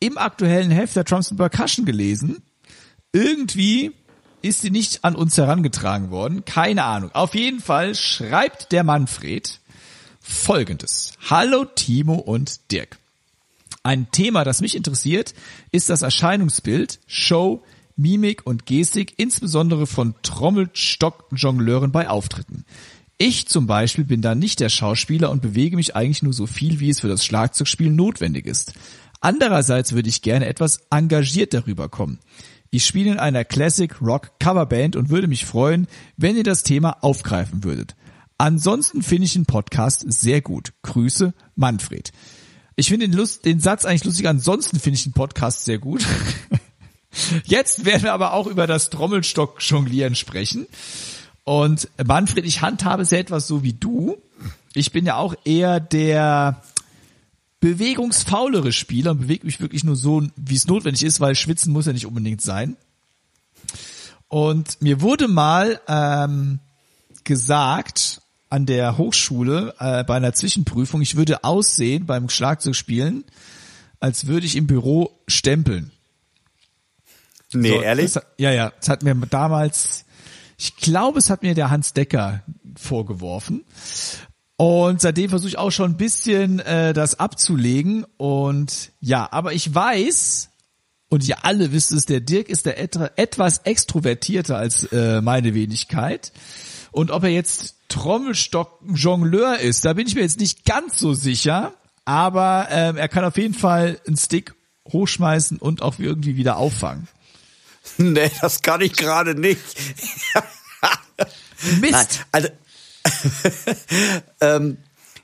im 0.00 0.18
aktuellen 0.18 0.70
Heft 0.70 0.96
der 0.96 1.04
Trumps 1.04 1.34
Percussion 1.34 1.84
gelesen. 1.84 2.42
Irgendwie 3.12 3.92
ist 4.42 4.60
sie 4.60 4.70
nicht 4.70 5.04
an 5.04 5.14
uns 5.14 5.36
herangetragen 5.36 6.10
worden. 6.10 6.44
Keine 6.44 6.84
Ahnung. 6.84 7.10
Auf 7.12 7.34
jeden 7.34 7.60
Fall 7.60 7.94
schreibt 7.94 8.72
der 8.72 8.84
Manfred 8.84 9.60
folgendes. 10.20 11.12
Hallo 11.28 11.64
Timo 11.64 12.14
und 12.14 12.70
Dirk. 12.70 12.98
Ein 13.82 14.10
Thema, 14.10 14.44
das 14.44 14.60
mich 14.60 14.76
interessiert, 14.76 15.34
ist 15.72 15.88
das 15.88 16.02
Erscheinungsbild, 16.02 17.00
Show, 17.06 17.62
Mimik 17.96 18.46
und 18.46 18.66
Gestik, 18.66 19.14
insbesondere 19.16 19.86
von 19.86 20.14
Trommelstock-Jongleuren 20.22 21.90
bei 21.90 22.08
Auftritten. 22.08 22.64
Ich 23.20 23.48
zum 23.48 23.66
Beispiel 23.66 24.04
bin 24.04 24.22
da 24.22 24.36
nicht 24.36 24.60
der 24.60 24.68
Schauspieler 24.68 25.30
und 25.30 25.42
bewege 25.42 25.74
mich 25.74 25.96
eigentlich 25.96 26.22
nur 26.22 26.32
so 26.32 26.46
viel, 26.46 26.78
wie 26.78 26.88
es 26.88 27.00
für 27.00 27.08
das 27.08 27.24
Schlagzeugspiel 27.24 27.90
notwendig 27.90 28.46
ist. 28.46 28.74
Andererseits 29.20 29.92
würde 29.92 30.08
ich 30.08 30.22
gerne 30.22 30.46
etwas 30.46 30.86
engagiert 30.90 31.52
darüber 31.52 31.88
kommen. 31.88 32.20
Ich 32.70 32.86
spiele 32.86 33.10
in 33.10 33.18
einer 33.18 33.44
Classic 33.44 34.00
Rock 34.00 34.38
Coverband 34.38 34.94
und 34.94 35.10
würde 35.10 35.26
mich 35.26 35.46
freuen, 35.46 35.88
wenn 36.16 36.36
ihr 36.36 36.44
das 36.44 36.62
Thema 36.62 37.02
aufgreifen 37.02 37.64
würdet. 37.64 37.96
Ansonsten 38.36 39.02
finde 39.02 39.24
ich 39.24 39.32
den 39.32 39.46
Podcast 39.46 40.04
sehr 40.06 40.40
gut. 40.40 40.72
Grüße, 40.82 41.34
Manfred. 41.56 42.12
Ich 42.76 42.88
finde 42.88 43.08
den, 43.08 43.28
den 43.44 43.58
Satz 43.58 43.84
eigentlich 43.84 44.04
lustig. 44.04 44.28
Ansonsten 44.28 44.78
finde 44.78 44.96
ich 44.96 45.02
den 45.02 45.12
Podcast 45.12 45.64
sehr 45.64 45.78
gut. 45.78 46.06
Jetzt 47.44 47.84
werden 47.84 48.04
wir 48.04 48.12
aber 48.12 48.32
auch 48.32 48.46
über 48.46 48.68
das 48.68 48.90
Trommelstock-Jonglieren 48.90 50.14
sprechen. 50.14 50.68
Und 51.48 51.88
Manfred, 52.04 52.44
ich 52.44 52.60
handhabe 52.60 53.04
es 53.04 53.10
ja 53.10 53.16
etwas 53.16 53.46
so 53.46 53.62
wie 53.62 53.72
du. 53.72 54.18
Ich 54.74 54.92
bin 54.92 55.06
ja 55.06 55.16
auch 55.16 55.34
eher 55.46 55.80
der 55.80 56.62
bewegungsfaulere 57.60 58.70
Spieler 58.70 59.12
und 59.12 59.20
bewege 59.20 59.46
mich 59.46 59.58
wirklich 59.58 59.82
nur 59.82 59.96
so, 59.96 60.22
wie 60.36 60.54
es 60.54 60.66
notwendig 60.66 61.02
ist, 61.04 61.20
weil 61.20 61.34
schwitzen 61.34 61.72
muss 61.72 61.86
ja 61.86 61.94
nicht 61.94 62.04
unbedingt 62.04 62.42
sein. 62.42 62.76
Und 64.28 64.82
mir 64.82 65.00
wurde 65.00 65.26
mal 65.26 65.80
ähm, 65.88 66.58
gesagt 67.24 68.20
an 68.50 68.66
der 68.66 68.98
Hochschule 68.98 69.74
äh, 69.78 70.04
bei 70.04 70.16
einer 70.16 70.34
Zwischenprüfung, 70.34 71.00
ich 71.00 71.16
würde 71.16 71.44
aussehen 71.44 72.04
beim 72.04 72.28
Schlagzeugspielen, 72.28 73.24
als 74.00 74.26
würde 74.26 74.44
ich 74.44 74.54
im 74.54 74.66
Büro 74.66 75.18
stempeln. 75.26 75.92
Nee, 77.54 77.70
So, 77.70 77.80
ehrlich? 77.80 78.12
Das, 78.12 78.22
ja, 78.36 78.52
ja. 78.52 78.70
Das 78.78 78.90
hat 78.90 79.02
mir 79.02 79.14
damals, 79.30 80.04
ich 80.58 80.76
glaube, 80.76 81.20
es 81.20 81.30
hat 81.30 81.42
mir 81.42 81.54
der 81.54 81.70
Hans 81.70 81.92
Decker 81.92 82.42
vorgeworfen. 82.76 83.64
Und 84.56 85.00
seitdem 85.00 85.30
versuche 85.30 85.50
ich 85.50 85.58
auch 85.58 85.70
schon 85.70 85.92
ein 85.92 85.96
bisschen 85.96 86.58
äh, 86.58 86.92
das 86.92 87.20
abzulegen. 87.20 88.04
Und 88.16 88.90
ja, 89.00 89.28
aber 89.30 89.52
ich 89.52 89.72
weiß, 89.72 90.50
und 91.08 91.26
ihr 91.28 91.44
alle 91.44 91.72
wisst 91.72 91.92
es, 91.92 92.06
der 92.06 92.20
Dirk 92.20 92.48
ist 92.48 92.66
der 92.66 92.82
et 92.82 92.96
etwas 93.16 93.58
extrovertierter 93.58 94.56
als 94.58 94.84
äh, 94.92 95.20
meine 95.20 95.54
Wenigkeit. 95.54 96.32
Und 96.90 97.12
ob 97.12 97.22
er 97.22 97.30
jetzt 97.30 97.76
Trommelstock-Jongleur 97.88 99.60
ist, 99.60 99.84
da 99.84 99.92
bin 99.92 100.08
ich 100.08 100.16
mir 100.16 100.22
jetzt 100.22 100.40
nicht 100.40 100.64
ganz 100.64 100.98
so 100.98 101.14
sicher. 101.14 101.72
Aber 102.04 102.66
ähm, 102.70 102.96
er 102.96 103.08
kann 103.08 103.24
auf 103.24 103.36
jeden 103.36 103.54
Fall 103.54 104.00
einen 104.08 104.16
Stick 104.16 104.54
hochschmeißen 104.90 105.58
und 105.58 105.82
auch 105.82 106.00
irgendwie 106.00 106.36
wieder 106.36 106.56
auffangen. 106.56 107.06
Nee, 107.98 108.30
das 108.40 108.62
kann 108.62 108.80
ich 108.80 108.92
gerade 108.92 109.34
nicht. 109.34 109.60
Mist! 111.80 111.92
Nein, 111.92 112.06
also 112.32 112.48
ähm, 114.40 114.78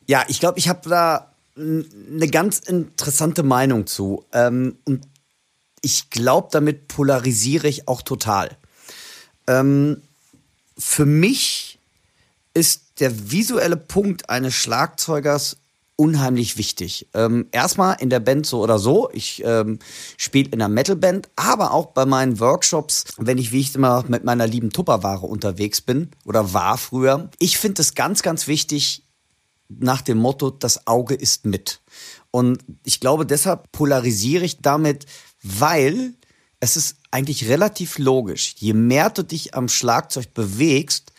ja, 0.07 0.25
ich 0.29 0.41
glaube, 0.41 0.59
ich 0.59 0.69
habe 0.69 0.89
da 0.89 1.35
eine 1.57 2.29
ganz 2.29 2.59
interessante 2.59 3.43
Meinung 3.43 3.87
zu. 3.87 4.25
Ähm, 4.33 4.79
und 4.85 5.07
ich 5.83 6.11
glaube, 6.11 6.49
damit 6.51 6.89
polarisiere 6.89 7.69
ich 7.69 7.89
auch 7.89 8.03
total. 8.03 8.57
Ähm, 9.47 10.03
für 10.77 11.07
mich 11.07 11.79
ist 12.55 13.01
der 13.01 13.31
visuelle 13.31 13.77
Punkt 13.77 14.31
eines 14.31 14.55
Schlagzeugers 14.55 15.57
unheimlich 15.97 16.57
wichtig. 16.59 17.09
Ähm, 17.15 17.47
erstmal 17.53 17.97
in 18.01 18.11
der 18.11 18.21
Band 18.21 18.47
so 18.47 18.61
oder 18.61 18.79
so. 18.79 19.09
Ich 19.13 19.43
ähm, 19.45 19.79
spiele 20.17 20.49
in 20.49 20.55
einer 20.55 20.69
Metalband, 20.69 21.29
aber 21.37 21.73
auch 21.73 21.87
bei 21.87 22.05
meinen 22.05 22.41
Workshops, 22.41 23.05
wenn 23.17 23.39
ich, 23.39 23.53
wie 23.53 23.61
ich 23.61 23.75
immer 23.75 24.05
mit 24.09 24.25
meiner 24.25 24.47
lieben 24.47 24.71
Tupperware 24.71 25.27
unterwegs 25.27 25.81
bin 25.81 26.11
oder 26.25 26.53
war 26.53 26.79
früher. 26.79 27.31
Ich 27.39 27.59
finde 27.59 27.83
es 27.83 27.95
ganz, 27.95 28.23
ganz 28.23 28.47
wichtig 28.47 29.05
nach 29.69 30.03
dem 30.03 30.19
Motto, 30.19 30.51
das 30.51 30.87
Auge 30.87 31.15
ist 31.15 31.47
mit. 31.47 31.81
Und 32.31 32.65
ich 32.85 33.01
glaube, 33.01 33.25
deshalb 33.25 33.71
polarisiere 33.73 34.45
ich 34.45 34.61
damit, 34.61 35.07
weil 35.43 36.15
es 36.61 36.77
ist 36.77 36.97
eigentlich 37.11 37.49
relativ 37.49 37.99
logisch. 37.99 38.55
Je 38.59 38.73
mehr 38.73 39.11
du 39.11 39.23
dich 39.23 39.55
am 39.55 39.69
Schlagzeug 39.69 40.35
bewegst, 40.35 41.13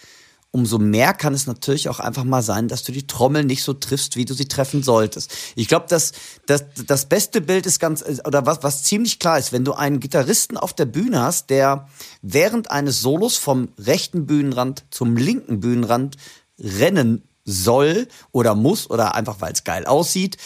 umso 0.56 0.80
mehr 0.80 1.14
kann 1.14 1.34
es 1.34 1.47
natürlich 1.47 1.89
auch 1.89 1.99
einfach 1.99 2.24
mal 2.24 2.41
sein, 2.41 2.70
dass 2.70 2.84
du 2.84 2.93
die 2.93 3.06
Trommel 3.06 3.43
nicht 3.43 3.62
so 3.62 3.74
triffst, 3.74 4.16
wie 4.16 4.24
du 4.24 4.34
sie 4.34 4.47
treffen 4.47 4.84
solltest. 4.84 5.30
Ich 5.58 5.68
glaube, 5.68 5.88
das, 5.89 6.14
das, 6.45 6.64
das 6.88 7.08
beste 7.08 7.41
Bild 7.41 7.66
ist 7.66 7.82
ganz, 7.82 8.06
oder 8.26 8.45
was, 8.45 8.64
was 8.64 8.84
ziemlich 8.84 9.20
klar 9.20 9.38
ist, 9.38 9.51
wenn 9.51 9.66
du 9.66 9.74
einen 9.74 9.99
Gitarristen 9.99 10.56
auf 10.56 10.72
der 10.72 10.86
Bühne 10.86 11.22
hast, 11.22 11.49
der 11.49 11.89
während 12.22 12.72
eines 12.72 13.01
Solos 13.01 13.36
vom 13.36 13.68
rechten 13.78 14.28
Bühnenrand 14.28 14.86
zum 14.91 15.18
linken 15.18 15.60
Bühnenrand 15.60 16.16
rennen 16.58 17.28
soll 17.43 18.08
oder 18.32 18.56
muss 18.56 18.89
oder 18.89 19.14
einfach 19.14 19.41
weil 19.41 19.51
es 19.51 19.66
geil 19.66 19.86
aussieht, 19.86 20.38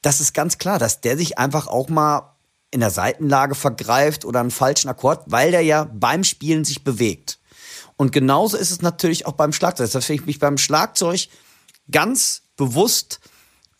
das 0.00 0.20
ist 0.20 0.32
ganz 0.32 0.58
klar, 0.58 0.78
dass 0.78 1.00
der 1.00 1.16
sich 1.16 1.38
einfach 1.38 1.66
auch 1.66 1.88
mal 1.88 2.36
in 2.70 2.78
der 2.78 2.90
Seitenlage 2.90 3.56
vergreift 3.56 4.24
oder 4.24 4.38
einen 4.38 4.52
falschen 4.52 4.88
Akkord, 4.88 5.24
weil 5.26 5.50
der 5.50 5.62
ja 5.62 5.90
beim 5.92 6.22
Spielen 6.22 6.64
sich 6.64 6.84
bewegt. 6.84 7.39
Und 8.00 8.12
genauso 8.12 8.56
ist 8.56 8.70
es 8.70 8.80
natürlich 8.80 9.26
auch 9.26 9.34
beim 9.34 9.52
Schlagzeug. 9.52 9.90
Das 9.92 10.08
ich 10.08 10.24
mich 10.24 10.38
beim 10.38 10.56
Schlagzeug 10.56 11.28
ganz 11.90 12.40
bewusst 12.56 13.20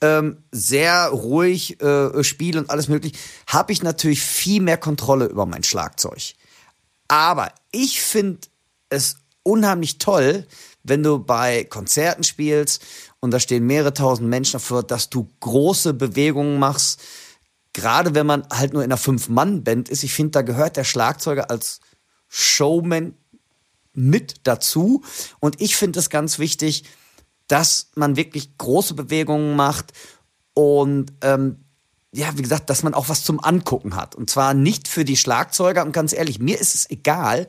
ähm, 0.03 0.45
sehr 0.53 1.07
ruhig 1.07 1.81
äh, 1.81 2.23
spiele 2.23 2.61
und 2.61 2.69
alles 2.69 2.89
mögliche, 2.89 3.17
habe 3.47 3.73
ich 3.73 3.83
natürlich 3.83 4.21
viel 4.21 4.61
mehr 4.61 4.77
Kontrolle 4.77 5.25
über 5.25 5.47
mein 5.47 5.63
Schlagzeug. 5.63 6.35
Aber 7.09 7.51
ich 7.73 8.03
finde 8.03 8.41
es 8.91 9.17
unheimlich 9.43 9.97
toll, 9.97 10.47
wenn 10.83 11.03
du 11.03 11.19
bei 11.21 11.65
Konzerten 11.65 12.23
spielst 12.23 12.83
und 13.21 13.31
da 13.31 13.41
stehen 13.41 13.67
mehrere 13.67 13.95
tausend 13.95 14.29
Menschen 14.29 14.53
dafür, 14.53 14.83
dass 14.83 15.09
du 15.09 15.31
große 15.41 15.95
Bewegungen 15.95 16.59
machst. 16.59 17.01
Gerade 17.73 18.15
wenn 18.15 18.27
man 18.27 18.47
halt 18.53 18.75
nur 18.75 18.85
in 18.85 18.93
einer 18.93 18.99
Fünf-Mann-Band 18.99 19.89
ist. 19.89 20.03
Ich 20.03 20.13
finde, 20.13 20.33
da 20.33 20.43
gehört 20.43 20.77
der 20.77 20.85
Schlagzeuger 20.85 21.51
als 21.51 21.81
Showman 22.29 23.15
mit 23.93 24.41
dazu. 24.45 25.03
Und 25.41 25.61
ich 25.61 25.77
finde 25.77 25.99
es 25.99 26.11
ganz 26.11 26.39
wichtig, 26.39 26.85
dass 27.49 27.91
man 27.97 28.17
wirklich 28.17 28.57
große 28.59 28.95
Bewegungen 28.95 29.57
macht 29.57 29.93
und 30.55 31.13
ähm, 31.23 31.65
ja, 32.13 32.37
wie 32.37 32.43
gesagt, 32.43 32.71
dass 32.71 32.83
man 32.83 32.95
auch 32.95 33.09
was 33.09 33.23
zum 33.23 33.43
Angucken 33.43 33.95
hat. 33.95 34.15
Und 34.15 34.31
zwar 34.31 34.55
nicht 34.55 34.89
für 34.89 35.05
die 35.05 35.17
Schlagzeuger. 35.17 35.85
Und 35.85 35.93
ganz 35.93 36.13
ehrlich, 36.13 36.41
mir 36.41 36.59
ist 36.61 36.75
es 36.75 36.91
egal. 36.91 37.49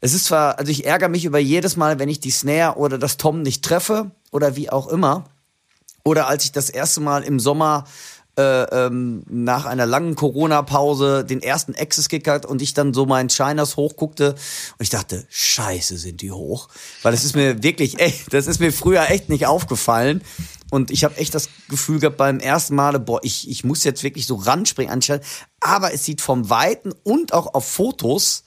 Es 0.00 0.14
ist 0.14 0.26
zwar, 0.26 0.58
also 0.58 0.70
ich 0.70 0.86
ärgere 0.86 1.08
mich 1.08 1.24
über 1.24 1.38
jedes 1.38 1.76
Mal, 1.76 1.98
wenn 1.98 2.08
ich 2.08 2.20
die 2.20 2.30
Snare 2.30 2.76
oder 2.76 2.98
das 2.98 3.16
Tom 3.16 3.42
nicht 3.42 3.64
treffe 3.64 4.12
oder 4.30 4.56
wie 4.56 4.70
auch 4.70 4.86
immer. 4.88 5.24
Oder 6.04 6.28
als 6.28 6.44
ich 6.44 6.52
das 6.52 6.70
erste 6.70 7.00
Mal 7.00 7.22
im 7.22 7.40
Sommer 7.40 7.84
äh, 8.38 8.62
ähm, 8.86 9.24
nach 9.28 9.66
einer 9.66 9.84
langen 9.84 10.14
Corona-Pause 10.14 11.24
den 11.24 11.42
ersten 11.42 11.74
Access 11.74 12.08
gekickert 12.08 12.46
und 12.46 12.62
ich 12.62 12.72
dann 12.72 12.94
so 12.94 13.04
meinen 13.04 13.28
Shiners 13.28 13.76
hochguckte 13.76 14.30
und 14.32 14.82
ich 14.82 14.90
dachte, 14.90 15.26
scheiße 15.28 15.98
sind 15.98 16.22
die 16.22 16.32
hoch. 16.32 16.68
Weil 17.02 17.12
das 17.12 17.24
ist 17.24 17.36
mir 17.36 17.62
wirklich 17.62 17.98
echt, 18.00 18.32
das 18.32 18.46
ist 18.46 18.60
mir 18.60 18.72
früher 18.72 19.10
echt 19.10 19.28
nicht 19.28 19.46
aufgefallen. 19.46 20.22
Und 20.70 20.90
ich 20.90 21.04
habe 21.04 21.18
echt 21.18 21.34
das 21.34 21.50
Gefühl 21.68 21.98
gehabt 21.98 22.16
beim 22.16 22.38
ersten 22.38 22.74
Male, 22.74 22.98
boah, 22.98 23.20
ich, 23.22 23.50
ich 23.50 23.64
muss 23.64 23.84
jetzt 23.84 24.02
wirklich 24.02 24.26
so 24.26 24.36
ranspringen 24.36 24.90
anstatt. 24.90 25.22
Aber 25.60 25.92
es 25.92 26.06
sieht 26.06 26.22
vom 26.22 26.48
Weiten 26.48 26.94
und 27.02 27.34
auch 27.34 27.52
auf 27.52 27.66
Fotos 27.66 28.44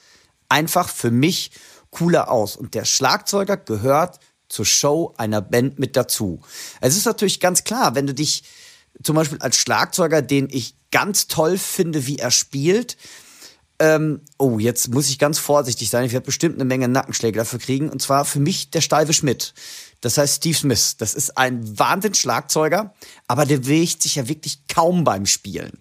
einfach 0.48 0.88
für 0.88 1.12
mich 1.12 1.52
cooler 1.90 2.28
aus. 2.28 2.56
Und 2.56 2.74
der 2.74 2.84
Schlagzeuger 2.84 3.56
gehört 3.56 4.18
zur 4.48 4.64
Show 4.64 5.14
einer 5.16 5.40
Band 5.40 5.78
mit 5.78 5.96
dazu. 5.96 6.40
Es 6.80 6.96
ist 6.96 7.04
natürlich 7.04 7.38
ganz 7.38 7.62
klar, 7.62 7.94
wenn 7.94 8.08
du 8.08 8.14
dich 8.14 8.42
zum 9.02 9.16
Beispiel 9.16 9.38
als 9.38 9.56
Schlagzeuger, 9.56 10.22
den 10.22 10.48
ich 10.50 10.74
ganz 10.90 11.26
toll 11.26 11.58
finde, 11.58 12.06
wie 12.06 12.18
er 12.18 12.30
spielt. 12.30 12.96
Ähm, 13.78 14.20
oh, 14.38 14.58
jetzt 14.58 14.88
muss 14.88 15.08
ich 15.10 15.18
ganz 15.18 15.38
vorsichtig 15.38 15.90
sein. 15.90 16.04
Ich 16.04 16.12
werde 16.12 16.24
bestimmt 16.24 16.54
eine 16.54 16.64
Menge 16.64 16.88
Nackenschläge 16.88 17.38
dafür 17.38 17.58
kriegen. 17.58 17.90
Und 17.90 18.00
zwar 18.00 18.24
für 18.24 18.40
mich 18.40 18.70
der 18.70 18.80
steife 18.80 19.12
Schmidt. 19.12 19.52
Das 20.00 20.16
heißt 20.16 20.36
Steve 20.36 20.56
Smith. 20.56 20.96
Das 20.98 21.14
ist 21.14 21.36
ein 21.36 21.78
Wahnsinns-Schlagzeuger, 21.78 22.94
aber 23.26 23.44
der 23.44 23.58
bewegt 23.58 24.02
sich 24.02 24.14
ja 24.14 24.28
wirklich 24.28 24.60
kaum 24.68 25.04
beim 25.04 25.26
Spielen. 25.26 25.78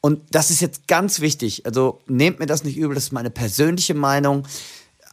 Und 0.00 0.22
das 0.30 0.50
ist 0.50 0.60
jetzt 0.60 0.86
ganz 0.86 1.20
wichtig. 1.20 1.66
Also 1.66 2.00
nehmt 2.06 2.38
mir 2.38 2.46
das 2.46 2.62
nicht 2.62 2.76
übel, 2.76 2.94
das 2.94 3.04
ist 3.04 3.12
meine 3.12 3.30
persönliche 3.30 3.94
Meinung. 3.94 4.46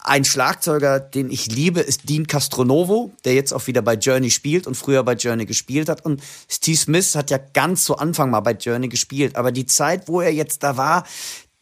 Ein 0.04 0.26
Schlagzeuger, 0.26 1.00
den 1.00 1.32
ich 1.32 1.48
liebe, 1.48 1.80
ist 1.80 2.10
Dean 2.10 2.28
Castronovo, 2.28 3.14
der 3.24 3.36
jetzt 3.36 3.54
auch 3.54 3.68
wieder 3.68 3.82
bei 3.82 3.94
Journey 3.94 4.32
spielt 4.32 4.68
und 4.68 4.76
früher 4.76 5.04
bei 5.04 5.14
Journey 5.14 5.46
gespielt 5.46 5.88
hat. 5.88 6.04
Und 6.04 6.22
Steve 6.50 6.78
Smith 6.78 7.16
hat 7.16 7.32
ja 7.32 7.38
ganz 7.38 7.86
zu 7.86 7.98
Anfang 7.98 8.30
mal 8.30 8.42
bei 8.42 8.52
Journey 8.52 8.90
gespielt. 8.90 9.38
Aber 9.38 9.52
die 9.52 9.66
Zeit, 9.66 10.08
wo 10.08 10.20
er 10.20 10.34
jetzt 10.34 10.64
da 10.64 10.76
war, 10.76 11.06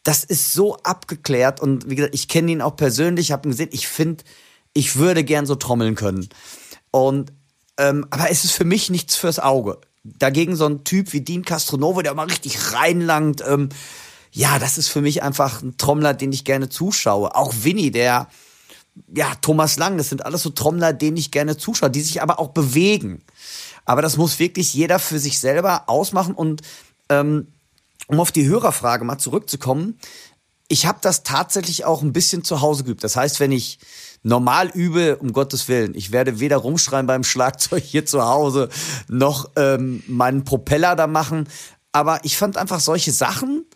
das 0.02 0.24
ist 0.24 0.52
so 0.52 0.76
abgeklärt. 0.78 1.60
Und 1.60 1.88
wie 1.88 1.94
gesagt, 1.94 2.14
ich 2.14 2.26
kenne 2.26 2.50
ihn 2.50 2.62
auch 2.62 2.76
persönlich, 2.76 3.30
habe 3.30 3.48
ihn 3.48 3.52
gesehen. 3.52 3.70
Ich 3.72 3.86
finde, 3.86 4.24
ich 4.74 4.96
würde 4.96 5.22
gern 5.22 5.46
so 5.46 5.54
trommeln 5.54 5.94
können. 5.94 6.28
Und 6.90 7.32
ähm, 7.78 8.06
aber 8.10 8.30
es 8.30 8.44
ist 8.44 8.52
für 8.52 8.64
mich 8.64 8.90
nichts 8.90 9.16
fürs 9.16 9.38
Auge. 9.38 9.78
Dagegen 10.04 10.56
so 10.56 10.66
ein 10.66 10.84
Typ 10.84 11.12
wie 11.12 11.20
Dean 11.20 11.44
Castronovo, 11.44 12.02
der 12.02 12.14
mal 12.14 12.26
richtig 12.26 12.72
reinlangt. 12.72 13.42
Ähm, 13.46 13.68
ja, 14.32 14.58
das 14.58 14.78
ist 14.78 14.88
für 14.88 15.02
mich 15.02 15.22
einfach 15.22 15.62
ein 15.62 15.76
Trommler, 15.76 16.14
den 16.14 16.32
ich 16.32 16.44
gerne 16.44 16.70
zuschaue. 16.70 17.34
Auch 17.34 17.52
Winnie, 17.62 17.90
der, 17.90 18.28
ja, 19.14 19.34
Thomas 19.42 19.76
Lang, 19.76 19.98
das 19.98 20.08
sind 20.08 20.24
alles 20.24 20.42
so 20.42 20.50
Trommler, 20.50 20.94
denen 20.94 21.18
ich 21.18 21.30
gerne 21.30 21.58
zuschaue, 21.58 21.90
die 21.90 22.00
sich 22.00 22.22
aber 22.22 22.40
auch 22.40 22.48
bewegen. 22.48 23.22
Aber 23.84 24.00
das 24.00 24.16
muss 24.16 24.38
wirklich 24.38 24.72
jeder 24.72 24.98
für 24.98 25.18
sich 25.18 25.38
selber 25.38 25.88
ausmachen. 25.88 26.34
Und 26.34 26.62
ähm, 27.10 27.48
um 28.06 28.20
auf 28.20 28.32
die 28.32 28.46
Hörerfrage 28.46 29.04
mal 29.04 29.18
zurückzukommen, 29.18 29.98
ich 30.66 30.86
habe 30.86 30.98
das 31.02 31.22
tatsächlich 31.24 31.84
auch 31.84 32.00
ein 32.00 32.14
bisschen 32.14 32.42
zu 32.42 32.62
Hause 32.62 32.84
geübt. 32.84 33.04
Das 33.04 33.16
heißt, 33.16 33.38
wenn 33.38 33.52
ich 33.52 33.78
normal 34.22 34.70
übe, 34.70 35.16
um 35.16 35.34
Gottes 35.34 35.68
Willen, 35.68 35.94
ich 35.94 36.10
werde 36.10 36.40
weder 36.40 36.56
rumschreien 36.56 37.06
beim 37.06 37.24
Schlagzeug 37.32 37.82
hier 37.82 38.06
zu 38.06 38.24
Hause, 38.24 38.70
noch 39.08 39.50
ähm, 39.56 40.02
meinen 40.06 40.44
Propeller 40.44 40.96
da 40.96 41.06
machen. 41.06 41.48
Aber 41.92 42.24
ich 42.24 42.38
fand 42.38 42.56
einfach 42.56 42.80
solche 42.80 43.12
Sachen 43.12 43.66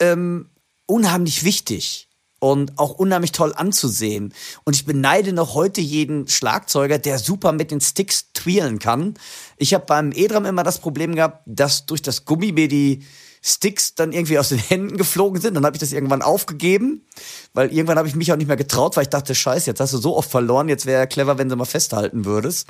ähm, 0.00 0.50
unheimlich 0.86 1.44
wichtig 1.44 2.08
und 2.40 2.78
auch 2.78 2.92
unheimlich 2.92 3.32
toll 3.32 3.52
anzusehen. 3.54 4.32
Und 4.64 4.76
ich 4.76 4.84
beneide 4.84 5.32
noch 5.32 5.54
heute 5.54 5.80
jeden 5.80 6.28
Schlagzeuger, 6.28 6.98
der 6.98 7.18
super 7.18 7.52
mit 7.52 7.70
den 7.70 7.80
Sticks 7.80 8.32
twirlen 8.32 8.78
kann. 8.78 9.14
Ich 9.56 9.74
habe 9.74 9.86
beim 9.86 10.12
E-Drum 10.14 10.44
immer 10.44 10.62
das 10.62 10.78
Problem 10.78 11.14
gehabt, 11.14 11.42
dass 11.46 11.86
durch 11.86 12.02
das 12.02 12.24
Gummi 12.24 12.52
mir 12.52 12.68
die 12.68 13.04
Sticks 13.42 13.94
dann 13.94 14.12
irgendwie 14.12 14.38
aus 14.38 14.50
den 14.50 14.58
Händen 14.68 14.96
geflogen 14.96 15.40
sind. 15.40 15.54
Dann 15.54 15.64
habe 15.64 15.76
ich 15.76 15.80
das 15.80 15.92
irgendwann 15.92 16.22
aufgegeben, 16.22 17.06
weil 17.54 17.72
irgendwann 17.72 17.98
habe 17.98 18.08
ich 18.08 18.14
mich 18.14 18.32
auch 18.32 18.36
nicht 18.36 18.48
mehr 18.48 18.56
getraut, 18.56 18.96
weil 18.96 19.04
ich 19.04 19.10
dachte, 19.10 19.34
scheiße, 19.34 19.66
jetzt 19.66 19.80
hast 19.80 19.94
du 19.94 19.98
so 19.98 20.16
oft 20.16 20.30
verloren, 20.30 20.68
jetzt 20.68 20.86
wäre 20.86 21.00
ja 21.00 21.06
clever, 21.06 21.38
wenn 21.38 21.48
du 21.48 21.56
mal 21.56 21.64
festhalten 21.64 22.24
würdest. 22.24 22.68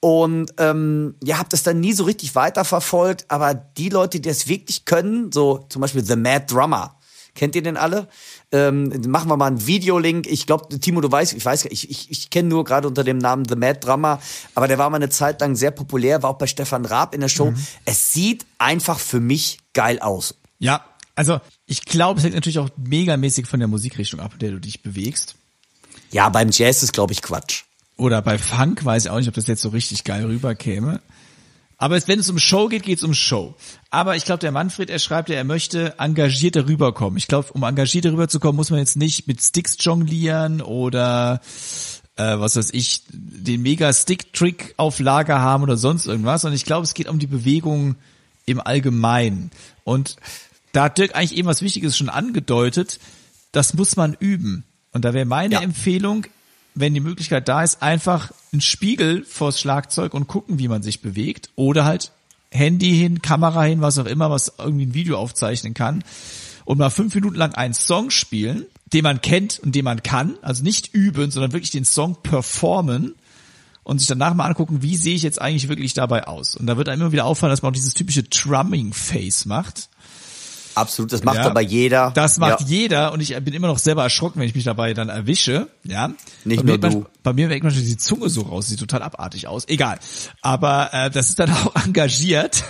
Und 0.00 0.52
ähm, 0.58 1.14
ja, 1.22 1.38
habe 1.38 1.48
das 1.48 1.62
dann 1.62 1.80
nie 1.80 1.92
so 1.92 2.04
richtig 2.04 2.34
weiterverfolgt, 2.34 3.26
aber 3.28 3.54
die 3.54 3.88
Leute, 3.88 4.20
die 4.20 4.28
das 4.28 4.46
wirklich 4.46 4.84
können, 4.84 5.32
so 5.32 5.64
zum 5.68 5.80
Beispiel 5.80 6.04
The 6.04 6.16
Mad 6.16 6.46
Drummer, 6.48 6.96
kennt 7.34 7.54
ihr 7.54 7.62
den 7.62 7.76
alle? 7.76 8.08
Ähm, 8.52 8.92
machen 9.08 9.28
wir 9.28 9.36
mal 9.36 9.46
einen 9.46 9.66
Videolink. 9.66 10.26
Ich 10.26 10.46
glaube, 10.46 10.78
Timo, 10.78 11.00
du 11.00 11.10
weißt, 11.10 11.32
ich 11.32 11.44
weiß, 11.44 11.66
ich, 11.66 11.90
ich, 11.90 12.10
ich 12.10 12.30
kenne 12.30 12.48
nur 12.48 12.64
gerade 12.64 12.88
unter 12.88 13.04
dem 13.04 13.18
Namen 13.18 13.46
The 13.48 13.56
Mad 13.56 13.80
Drummer, 13.80 14.20
aber 14.54 14.68
der 14.68 14.78
war 14.78 14.90
mal 14.90 14.96
eine 14.96 15.08
Zeit 15.08 15.40
lang 15.40 15.56
sehr 15.56 15.70
populär, 15.70 16.22
war 16.22 16.30
auch 16.30 16.38
bei 16.38 16.46
Stefan 16.46 16.84
Raab 16.84 17.14
in 17.14 17.20
der 17.20 17.28
Show. 17.28 17.50
Mhm. 17.50 17.66
Es 17.84 18.12
sieht 18.12 18.46
einfach 18.58 18.98
für 18.98 19.20
mich 19.20 19.58
geil 19.72 19.98
aus. 20.00 20.34
Ja, 20.58 20.84
also 21.14 21.40
ich 21.66 21.84
glaube, 21.84 22.18
es 22.18 22.24
hängt 22.24 22.34
natürlich 22.34 22.58
auch 22.58 22.70
megamäßig 22.76 23.46
von 23.46 23.60
der 23.60 23.68
Musikrichtung 23.68 24.20
ab, 24.20 24.34
in 24.34 24.38
der 24.40 24.50
du 24.52 24.60
dich 24.60 24.82
bewegst. 24.82 25.36
Ja, 26.12 26.28
beim 26.28 26.50
Jazz 26.50 26.82
ist, 26.82 26.92
glaube 26.92 27.12
ich, 27.12 27.22
Quatsch. 27.22 27.64
Oder 27.96 28.22
bei 28.22 28.38
Funk 28.38 28.84
weiß 28.84 29.06
ich 29.06 29.10
auch 29.10 29.18
nicht, 29.18 29.28
ob 29.28 29.34
das 29.34 29.46
jetzt 29.46 29.62
so 29.62 29.70
richtig 29.70 30.04
geil 30.04 30.24
rüberkäme. 30.26 31.00
Aber 31.78 32.00
wenn 32.06 32.18
es 32.18 32.30
um 32.30 32.38
Show 32.38 32.68
geht, 32.68 32.84
geht 32.84 32.98
es 32.98 33.04
um 33.04 33.12
Show. 33.12 33.54
Aber 33.90 34.16
ich 34.16 34.24
glaube, 34.24 34.40
der 34.40 34.52
Manfred, 34.52 34.88
er 34.88 34.98
schreibt 34.98 35.28
ja, 35.28 35.36
er 35.36 35.44
möchte 35.44 35.98
engagierter 35.98 36.66
rüberkommen. 36.66 37.18
Ich 37.18 37.28
glaube, 37.28 37.52
um 37.52 37.62
engagierter 37.62 38.12
rüberzukommen, 38.12 38.56
muss 38.56 38.70
man 38.70 38.80
jetzt 38.80 38.96
nicht 38.96 39.26
mit 39.26 39.42
Sticks 39.42 39.76
jonglieren 39.80 40.62
oder 40.62 41.40
äh, 42.16 42.38
was 42.38 42.56
weiß 42.56 42.70
ich, 42.72 43.02
den 43.10 43.60
mega 43.60 43.92
Stick-Trick 43.92 44.74
auf 44.78 45.00
Lager 45.00 45.40
haben 45.40 45.62
oder 45.62 45.76
sonst 45.76 46.06
irgendwas. 46.06 46.44
Und 46.44 46.54
ich 46.54 46.64
glaube, 46.64 46.84
es 46.84 46.94
geht 46.94 47.08
um 47.08 47.18
die 47.18 47.26
Bewegung 47.26 47.96
im 48.46 48.60
Allgemeinen. 48.60 49.50
Und 49.84 50.16
da 50.72 50.84
hat 50.84 50.98
Dirk 50.98 51.14
eigentlich 51.14 51.36
eben 51.36 51.48
was 51.48 51.60
Wichtiges 51.60 51.96
schon 51.96 52.08
angedeutet. 52.08 53.00
Das 53.52 53.74
muss 53.74 53.96
man 53.96 54.16
üben. 54.18 54.64
Und 54.92 55.04
da 55.04 55.12
wäre 55.12 55.26
meine 55.26 55.54
ja. 55.54 55.60
Empfehlung, 55.60 56.26
wenn 56.76 56.94
die 56.94 57.00
Möglichkeit 57.00 57.48
da 57.48 57.62
ist, 57.62 57.82
einfach 57.82 58.32
einen 58.52 58.60
Spiegel 58.60 59.24
vors 59.24 59.58
Schlagzeug 59.58 60.14
und 60.14 60.28
gucken, 60.28 60.58
wie 60.58 60.68
man 60.68 60.82
sich 60.82 61.00
bewegt. 61.00 61.50
Oder 61.56 61.84
halt 61.84 62.12
Handy 62.50 62.96
hin, 62.96 63.22
Kamera 63.22 63.64
hin, 63.64 63.80
was 63.80 63.98
auch 63.98 64.06
immer, 64.06 64.30
was 64.30 64.52
irgendwie 64.58 64.86
ein 64.86 64.94
Video 64.94 65.18
aufzeichnen 65.18 65.74
kann. 65.74 66.04
Und 66.66 66.78
mal 66.78 66.90
fünf 66.90 67.14
Minuten 67.14 67.36
lang 67.36 67.54
einen 67.54 67.74
Song 67.74 68.10
spielen, 68.10 68.66
den 68.92 69.04
man 69.04 69.22
kennt 69.22 69.58
und 69.58 69.74
den 69.74 69.84
man 69.84 70.02
kann. 70.02 70.36
Also 70.42 70.62
nicht 70.62 70.92
üben, 70.92 71.30
sondern 71.30 71.52
wirklich 71.52 71.70
den 71.70 71.84
Song 71.84 72.16
performen 72.22 73.14
und 73.82 73.98
sich 73.98 74.08
danach 74.08 74.34
mal 74.34 74.46
angucken, 74.46 74.82
wie 74.82 74.96
sehe 74.96 75.14
ich 75.14 75.22
jetzt 75.22 75.40
eigentlich 75.40 75.68
wirklich 75.68 75.94
dabei 75.94 76.26
aus. 76.26 76.56
Und 76.56 76.66
da 76.66 76.76
wird 76.76 76.88
einem 76.88 77.02
immer 77.02 77.12
wieder 77.12 77.24
auffallen, 77.24 77.52
dass 77.52 77.62
man 77.62 77.70
auch 77.70 77.76
dieses 77.76 77.94
typische 77.94 78.24
Drumming-Face 78.24 79.46
macht. 79.46 79.88
Absolut, 80.76 81.10
das 81.10 81.24
macht 81.24 81.38
ja, 81.38 81.46
aber 81.46 81.62
jeder. 81.62 82.10
Das 82.14 82.38
macht 82.38 82.60
ja. 82.60 82.66
jeder 82.66 83.12
und 83.12 83.20
ich 83.20 83.34
bin 83.42 83.54
immer 83.54 83.68
noch 83.68 83.78
selber 83.78 84.02
erschrocken, 84.02 84.40
wenn 84.40 84.46
ich 84.46 84.54
mich 84.54 84.64
dabei 84.64 84.92
dann 84.92 85.08
erwische. 85.08 85.68
Ja. 85.84 86.12
Nicht 86.44 86.60
bei 86.60 86.66
nur 86.66 86.78
du. 86.78 86.86
Manchmal, 86.86 87.10
bei 87.22 87.32
mir 87.32 87.48
wirkt 87.48 87.64
manchmal 87.64 87.82
die 87.82 87.96
Zunge 87.96 88.28
so 88.28 88.42
raus, 88.42 88.66
sieht 88.66 88.78
total 88.78 89.02
abartig 89.02 89.48
aus. 89.48 89.66
Egal. 89.68 89.98
Aber 90.42 90.92
äh, 90.92 91.10
das 91.10 91.30
ist 91.30 91.38
dann 91.38 91.50
auch 91.64 91.74
engagiert. 91.82 92.62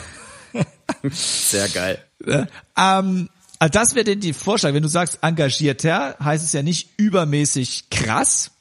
Sehr 1.11 1.69
geil. 1.69 1.99
ähm, 2.79 3.29
also 3.59 3.73
das 3.73 3.97
wäre 3.97 4.05
denn 4.05 4.21
die 4.21 4.33
Vorschlag. 4.33 4.73
Wenn 4.73 4.85
du 4.85 4.89
sagst 4.89 5.19
engagierter, 5.23 6.15
heißt 6.23 6.45
es 6.45 6.53
ja 6.53 6.63
nicht 6.63 6.91
übermäßig 6.99 7.91
krass, 7.91 8.53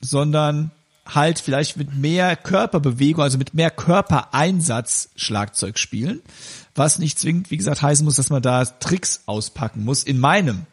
sondern 0.00 0.72
halt 1.06 1.38
vielleicht 1.38 1.76
mit 1.76 1.94
mehr 1.94 2.34
Körperbewegung, 2.34 3.22
also 3.22 3.38
mit 3.38 3.54
mehr 3.54 3.70
Körpereinsatz 3.70 5.10
Schlagzeug 5.14 5.78
spielen 5.78 6.22
was 6.80 6.98
nicht 6.98 7.18
zwingend, 7.18 7.50
wie 7.50 7.58
gesagt, 7.58 7.82
heißen 7.82 8.04
muss, 8.04 8.16
dass 8.16 8.30
man 8.30 8.40
da 8.40 8.64
Tricks 8.64 9.20
auspacken 9.26 9.84
muss, 9.84 10.02
in 10.02 10.18
meinem 10.18 10.64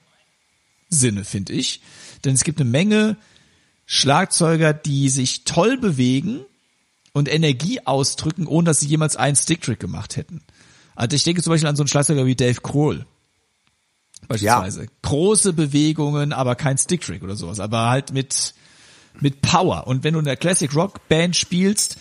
Sinne, 0.90 1.26
finde 1.26 1.52
ich. 1.52 1.82
Denn 2.24 2.34
es 2.34 2.46
gibt 2.46 2.62
eine 2.62 2.70
Menge 2.70 3.18
Schlagzeuger, 3.86 4.74
die 4.74 5.10
sich 5.10 5.44
toll 5.44 5.78
bewegen 5.78 6.46
und 7.12 7.28
Energie 7.28 7.82
ausdrücken, 7.86 8.48
ohne 8.48 8.68
dass 8.68 8.80
sie 8.80 8.88
jemals 8.88 9.18
einen 9.18 9.36
Sticktrick 9.36 9.82
gemacht 9.82 10.16
hätten. 10.16 10.42
Also 10.96 11.16
ich 11.16 11.26
denke 11.26 11.44
zum 11.44 11.52
Beispiel 11.52 11.68
an 11.68 11.76
so 11.76 11.84
einen 11.84 11.90
Schlagzeuger 11.90 12.26
wie 12.26 12.36
Dave 12.36 12.62
Kroll. 12.62 13.06
Beispielsweise. 14.30 14.84
Ja. 14.84 14.90
Große 15.02 15.52
Bewegungen, 15.52 16.32
aber 16.32 16.56
kein 16.56 16.78
Sticktrick 16.78 17.22
oder 17.22 17.36
sowas. 17.36 17.60
Aber 17.60 17.90
halt 17.90 18.14
mit, 18.14 18.54
mit 19.20 19.42
Power. 19.42 19.88
Und 19.88 20.06
wenn 20.06 20.14
du 20.14 20.20
in 20.20 20.26
der 20.26 20.38
Classic 20.38 20.74
Rock 20.74 21.08
Band 21.10 21.36
spielst, 21.36 21.98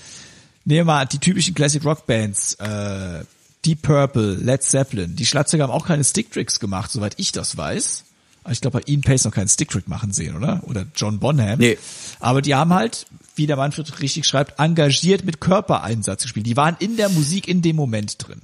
nehmen 0.64 0.78
wir 0.78 0.84
mal 0.84 1.06
die 1.06 1.18
typischen 1.18 1.54
Classic 1.54 1.84
Rock 1.84 2.06
Bands, 2.06 2.54
äh, 2.54 3.24
Deep 3.66 3.82
Purple, 3.82 4.34
Led 4.34 4.62
Zeppelin, 4.62 5.16
die 5.16 5.26
Schlagzeuger 5.26 5.64
haben 5.64 5.72
auch 5.72 5.86
keine 5.86 6.04
Sticktricks 6.04 6.60
gemacht, 6.60 6.90
soweit 6.90 7.14
ich 7.16 7.32
das 7.32 7.56
weiß. 7.56 8.04
Ich 8.50 8.60
glaube, 8.60 8.78
bei 8.78 8.84
Ian 8.86 9.00
Pace 9.00 9.24
noch 9.24 9.32
keinen 9.32 9.48
Sticktrick 9.48 9.88
machen 9.88 10.12
sehen, 10.12 10.36
oder? 10.36 10.62
Oder 10.66 10.86
John 10.94 11.18
Bonham. 11.18 11.58
Nee. 11.58 11.78
Aber 12.20 12.42
die 12.42 12.54
haben 12.54 12.72
halt, 12.72 13.06
wie 13.34 13.48
der 13.48 13.56
Manfred 13.56 14.00
richtig 14.00 14.24
schreibt, 14.24 14.60
engagiert 14.60 15.24
mit 15.24 15.40
Körpereinsatz 15.40 16.22
gespielt. 16.22 16.46
Die 16.46 16.56
waren 16.56 16.76
in 16.78 16.96
der 16.96 17.08
Musik 17.08 17.48
in 17.48 17.60
dem 17.60 17.74
Moment 17.74 18.26
drin. 18.26 18.42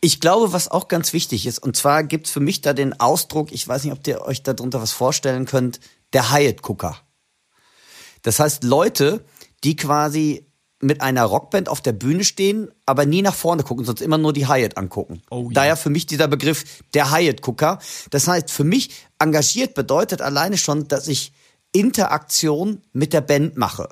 Ich 0.00 0.20
glaube, 0.20 0.52
was 0.52 0.68
auch 0.68 0.88
ganz 0.88 1.12
wichtig 1.12 1.46
ist, 1.46 1.60
und 1.60 1.76
zwar 1.76 2.02
gibt's 2.02 2.30
für 2.30 2.40
mich 2.40 2.60
da 2.60 2.74
den 2.74 2.98
Ausdruck, 3.00 3.52
ich 3.52 3.66
weiß 3.66 3.84
nicht, 3.84 3.92
ob 3.92 4.06
ihr 4.06 4.20
euch 4.22 4.42
darunter 4.42 4.82
was 4.82 4.92
vorstellen 4.92 5.46
könnt, 5.46 5.80
der 6.12 6.32
Hyatt-Gucker. 6.32 6.98
Das 8.22 8.40
heißt, 8.40 8.64
Leute, 8.64 9.24
die 9.62 9.76
quasi 9.76 10.46
mit 10.80 11.00
einer 11.00 11.24
Rockband 11.24 11.68
auf 11.68 11.80
der 11.80 11.92
Bühne 11.92 12.24
stehen, 12.24 12.70
aber 12.84 13.06
nie 13.06 13.22
nach 13.22 13.34
vorne 13.34 13.62
gucken, 13.62 13.84
sonst 13.84 14.02
immer 14.02 14.18
nur 14.18 14.32
die 14.32 14.48
Hyatt 14.48 14.76
angucken. 14.76 15.22
Oh, 15.30 15.44
ja. 15.44 15.54
Daher 15.54 15.76
für 15.76 15.90
mich 15.90 16.06
dieser 16.06 16.28
Begriff 16.28 16.64
der 16.92 17.10
Hyatt-Gucker. 17.10 17.78
Das 18.10 18.28
heißt, 18.28 18.50
für 18.50 18.64
mich 18.64 18.90
engagiert 19.18 19.74
bedeutet 19.74 20.20
alleine 20.20 20.58
schon, 20.58 20.88
dass 20.88 21.08
ich 21.08 21.32
Interaktion 21.72 22.82
mit 22.92 23.12
der 23.12 23.20
Band 23.20 23.56
mache. 23.56 23.88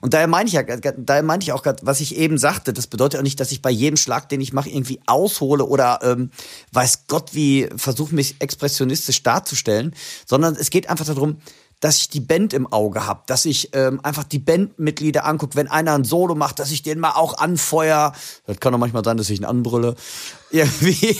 Und 0.00 0.14
daher 0.14 0.26
meine 0.26 0.48
ich 0.48 0.54
ja, 0.54 0.62
daher 0.62 1.22
meine 1.22 1.42
ich 1.42 1.52
auch 1.52 1.62
gerade, 1.62 1.86
was 1.86 2.00
ich 2.00 2.16
eben 2.16 2.38
sagte, 2.38 2.72
das 2.72 2.86
bedeutet 2.86 3.20
auch 3.20 3.24
nicht, 3.24 3.40
dass 3.40 3.52
ich 3.52 3.62
bei 3.62 3.70
jedem 3.70 3.96
Schlag, 3.96 4.28
den 4.28 4.40
ich 4.40 4.52
mache, 4.52 4.68
irgendwie 4.68 5.00
aushole 5.06 5.64
oder 5.64 6.00
ähm, 6.02 6.30
weiß 6.72 7.06
Gott 7.06 7.34
wie 7.34 7.68
versuche 7.76 8.14
mich 8.14 8.36
expressionistisch 8.40 9.22
darzustellen, 9.22 9.94
sondern 10.26 10.56
es 10.56 10.70
geht 10.70 10.90
einfach 10.90 11.06
darum, 11.06 11.38
dass 11.80 11.96
ich 11.96 12.08
die 12.10 12.20
Band 12.20 12.52
im 12.52 12.70
Auge 12.70 13.06
habe, 13.06 13.22
dass 13.26 13.46
ich 13.46 13.74
ähm, 13.74 14.00
einfach 14.02 14.24
die 14.24 14.38
Bandmitglieder 14.38 15.24
angucke, 15.24 15.56
wenn 15.56 15.68
einer 15.68 15.94
ein 15.94 16.04
Solo 16.04 16.34
macht, 16.34 16.58
dass 16.58 16.70
ich 16.70 16.82
den 16.82 17.00
mal 17.00 17.12
auch 17.12 17.38
anfeuer. 17.38 18.12
Das 18.46 18.60
kann 18.60 18.72
doch 18.72 18.78
manchmal 18.78 19.04
sein, 19.04 19.16
dass 19.16 19.30
ich 19.30 19.40
ihn 19.40 19.46
anbrülle. 19.46 19.96
Irgendwie. 20.50 21.16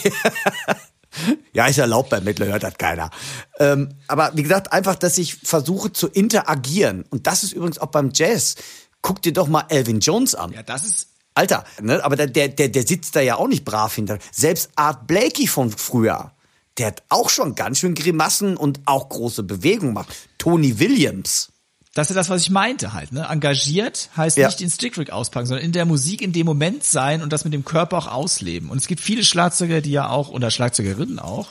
ja, 1.53 1.67
ist 1.67 1.79
erlaubt 1.79 2.11
bei 2.11 2.21
Mittler, 2.21 2.47
hört 2.47 2.63
das 2.63 2.75
keiner. 2.79 3.11
Ähm, 3.59 3.95
aber 4.07 4.33
wie 4.35 4.43
gesagt, 4.43 4.73
einfach, 4.73 4.97
dass 4.97 5.19
ich 5.19 5.37
versuche 5.37 5.93
zu 5.93 6.09
interagieren. 6.09 7.05
Und 7.11 7.27
das 7.27 7.43
ist 7.43 7.53
übrigens 7.53 7.79
auch 7.79 7.87
beim 7.87 8.11
Jazz. 8.15 8.57
Guck 9.03 9.23
dir 9.23 9.33
doch 9.33 9.49
mal 9.49 9.65
Elvin 9.69 10.01
Jones 10.01 10.35
an. 10.35 10.53
Ja, 10.53 10.63
das 10.63 10.85
ist 10.85 11.07
Alter, 11.35 11.65
ne? 11.81 12.05
aber 12.05 12.17
der, 12.17 12.49
der, 12.49 12.69
der 12.69 12.87
sitzt 12.87 13.17
da 13.17 13.21
ja 13.21 13.37
auch 13.37 13.49
nicht 13.49 13.65
brav 13.65 13.95
hinter. 13.95 14.19
Selbst 14.33 14.71
Art 14.75 15.07
Blakey 15.07 15.47
von 15.47 15.71
früher, 15.71 16.33
der 16.81 16.87
hat 16.89 17.03
auch 17.11 17.29
schon 17.29 17.55
ganz 17.55 17.79
schön 17.79 17.95
Grimassen 17.95 18.57
und 18.57 18.81
auch 18.87 19.11
große 19.11 19.43
Bewegungen 19.43 19.95
gemacht. 19.95 20.09
Tony 20.39 20.79
Williams. 20.79 21.51
Das 21.93 22.09
ist 22.09 22.17
das, 22.17 22.31
was 22.31 22.41
ich 22.41 22.49
meinte 22.51 22.95
halt. 22.95 23.13
Ne? 23.13 23.27
Engagiert 23.29 24.09
heißt 24.17 24.39
Ja. 24.39 24.47
nicht 24.47 24.61
den 24.61 24.71
Sticktrick 24.71 25.11
auspacken, 25.11 25.47
sondern 25.47 25.65
in 25.67 25.73
der 25.73 25.85
Musik 25.85 26.23
in 26.23 26.33
dem 26.33 26.47
Moment 26.47 26.83
sein 26.83 27.23
und 27.23 27.33
das 27.35 27.45
mit 27.45 27.53
dem 27.53 27.65
Körper 27.67 27.99
auch 27.99 28.07
ausleben. 28.07 28.71
Und 28.71 28.79
es 28.79 28.87
gibt 28.87 29.03
viele 29.03 29.25
Schlagzeuger, 29.25 29.83
die 29.83 29.91
ja 29.91 30.09
auch, 30.09 30.31
oder 30.31 30.51
Schlagzeugerinnen 30.51 31.19
auch, 31.19 31.49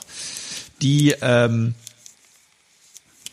die 0.82 1.14
ähm, 1.20 1.74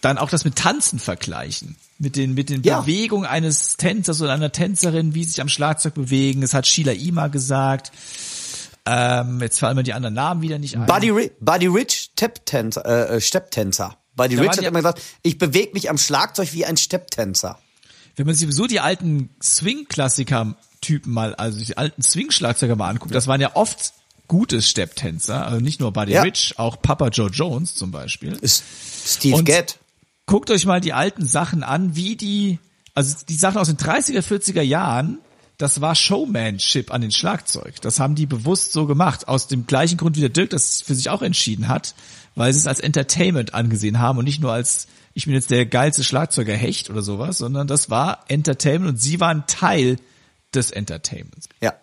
dann 0.02 0.20
auch 0.20 0.30
das 0.30 0.46
mit 0.46 0.56
Tanzen 0.56 1.00
vergleichen. 1.00 1.78
Mit 1.98 2.16
den, 2.16 2.36
mit 2.36 2.50
den 2.50 2.62
Ja. 2.62 2.82
Bewegungen 2.82 3.26
eines 3.26 3.78
Tänzers 3.78 4.22
oder 4.22 4.34
einer 4.34 4.52
Tänzerin, 4.52 5.16
wie 5.16 5.24
sie 5.24 5.32
sich 5.32 5.42
am 5.42 5.50
Schlagzeug 5.50 5.96
bewegen. 5.96 6.42
Das 6.42 6.54
hat 6.54 6.68
Sheila 6.68 6.92
Ima 6.92 7.28
gesagt. 7.28 7.92
Ähm, 8.90 9.42
jetzt 9.42 9.60
fallen 9.60 9.76
mir 9.76 9.84
die 9.84 9.94
anderen 9.94 10.16
Namen 10.16 10.42
wieder 10.42 10.60
nicht 10.60 10.76
ein. 10.78 10.86
Buddy, 10.86 11.10
Ri 11.10 11.32
Buddy 11.42 11.68
Rich, 11.68 12.12
Stepptänzer. 12.14 12.86
Äh, 12.86 13.18
äh, 13.18 13.22
Stepptänzer. 13.22 13.98
Buddy 14.16 14.38
Da 14.38 14.44
Rich 14.44 14.52
hat 14.52 14.64
immer 14.64 14.80
gesagt, 14.80 15.02
ich 15.24 15.38
bewege 15.38 15.74
mich 15.74 15.90
am 15.90 15.98
Schlagzeug 15.98 16.54
wie 16.54 16.66
ein 16.66 16.78
Stepptänzer. 16.78 17.60
Wenn 18.16 18.26
man 18.26 18.34
sich 18.34 18.44
sowieso 18.48 18.66
die 18.66 18.80
alten 18.80 19.30
Swing-Klassiker-Typen 19.44 21.14
mal, 21.14 21.36
also 21.36 21.64
die 21.64 21.78
alten 21.78 22.02
Swing-Schlagzeuger 22.02 22.76
mal 22.78 22.90
anguckt, 22.90 23.14
das 23.14 23.28
waren 23.28 23.42
ja 23.42 23.56
oft 23.56 23.94
gute 24.28 24.62
Stepptänzer, 24.62 25.46
also 25.46 25.60
nicht 25.60 25.80
nur 25.80 25.92
Buddy 25.92 26.14
Ja. 26.14 26.22
Rich, 26.24 26.56
auch 26.58 26.82
Papa 26.82 27.10
Joe 27.10 27.30
Jones 27.30 27.76
zum 27.76 27.92
Beispiel. 27.92 28.34
Ist 28.42 28.64
Steve 29.06 29.44
Gadd. 29.44 29.76
Guckt 30.26 30.50
euch 30.50 30.66
mal 30.66 30.82
die 30.82 30.94
alten 30.94 31.26
Sachen 31.26 31.64
an, 31.64 31.96
wie 31.96 32.16
die, 32.16 32.60
also 32.94 33.16
die 33.28 33.36
Sachen 33.36 33.58
aus 33.58 33.68
den 33.68 33.78
30er, 33.78 34.22
40er 34.22 34.62
Jahren, 34.62 35.20
das 35.58 35.82
war 35.82 35.96
Showmanship 35.96 36.94
an 36.94 37.02
den 37.02 37.12
Schlagzeug. 37.12 37.82
Das 37.82 38.00
haben 38.00 38.16
die 38.16 38.28
bewusst 38.28 38.74
so 38.74 38.86
gemacht, 38.86 39.28
aus 39.28 39.48
dem 39.48 39.66
gleichen 39.66 39.98
Grund 39.98 40.16
wie 40.16 40.22
der 40.22 40.30
Dirk 40.30 40.52
das 40.52 40.82
für 40.82 40.94
sich 40.94 41.10
auch 41.10 41.24
entschieden 41.24 41.68
hat, 41.68 41.96
weil 42.36 42.54
sie 42.54 42.60
es 42.60 42.68
als 42.68 42.80
Entertainment 42.80 43.56
angesehen 43.56 44.00
haben 44.00 44.20
und 44.20 44.26
nicht 44.26 44.40
nur 44.40 44.54
als, 44.54 44.88
ich 45.16 45.26
bin 45.26 45.34
jetzt 45.34 45.50
der 45.50 45.66
geilste 45.66 46.04
Schlagzeuger 46.04 46.54
Hecht 46.54 46.92
oder 46.92 47.02
sowas, 47.02 47.40
sondern 47.40 47.68
das 47.68 47.90
war 47.90 48.26
Entertainment 48.28 48.92
und 48.94 48.98
sie 48.98 49.20
waren 49.20 49.46
Teil 49.48 49.98
des 50.54 50.70
Entertainments. 50.70 51.50
Ja. 51.60 51.74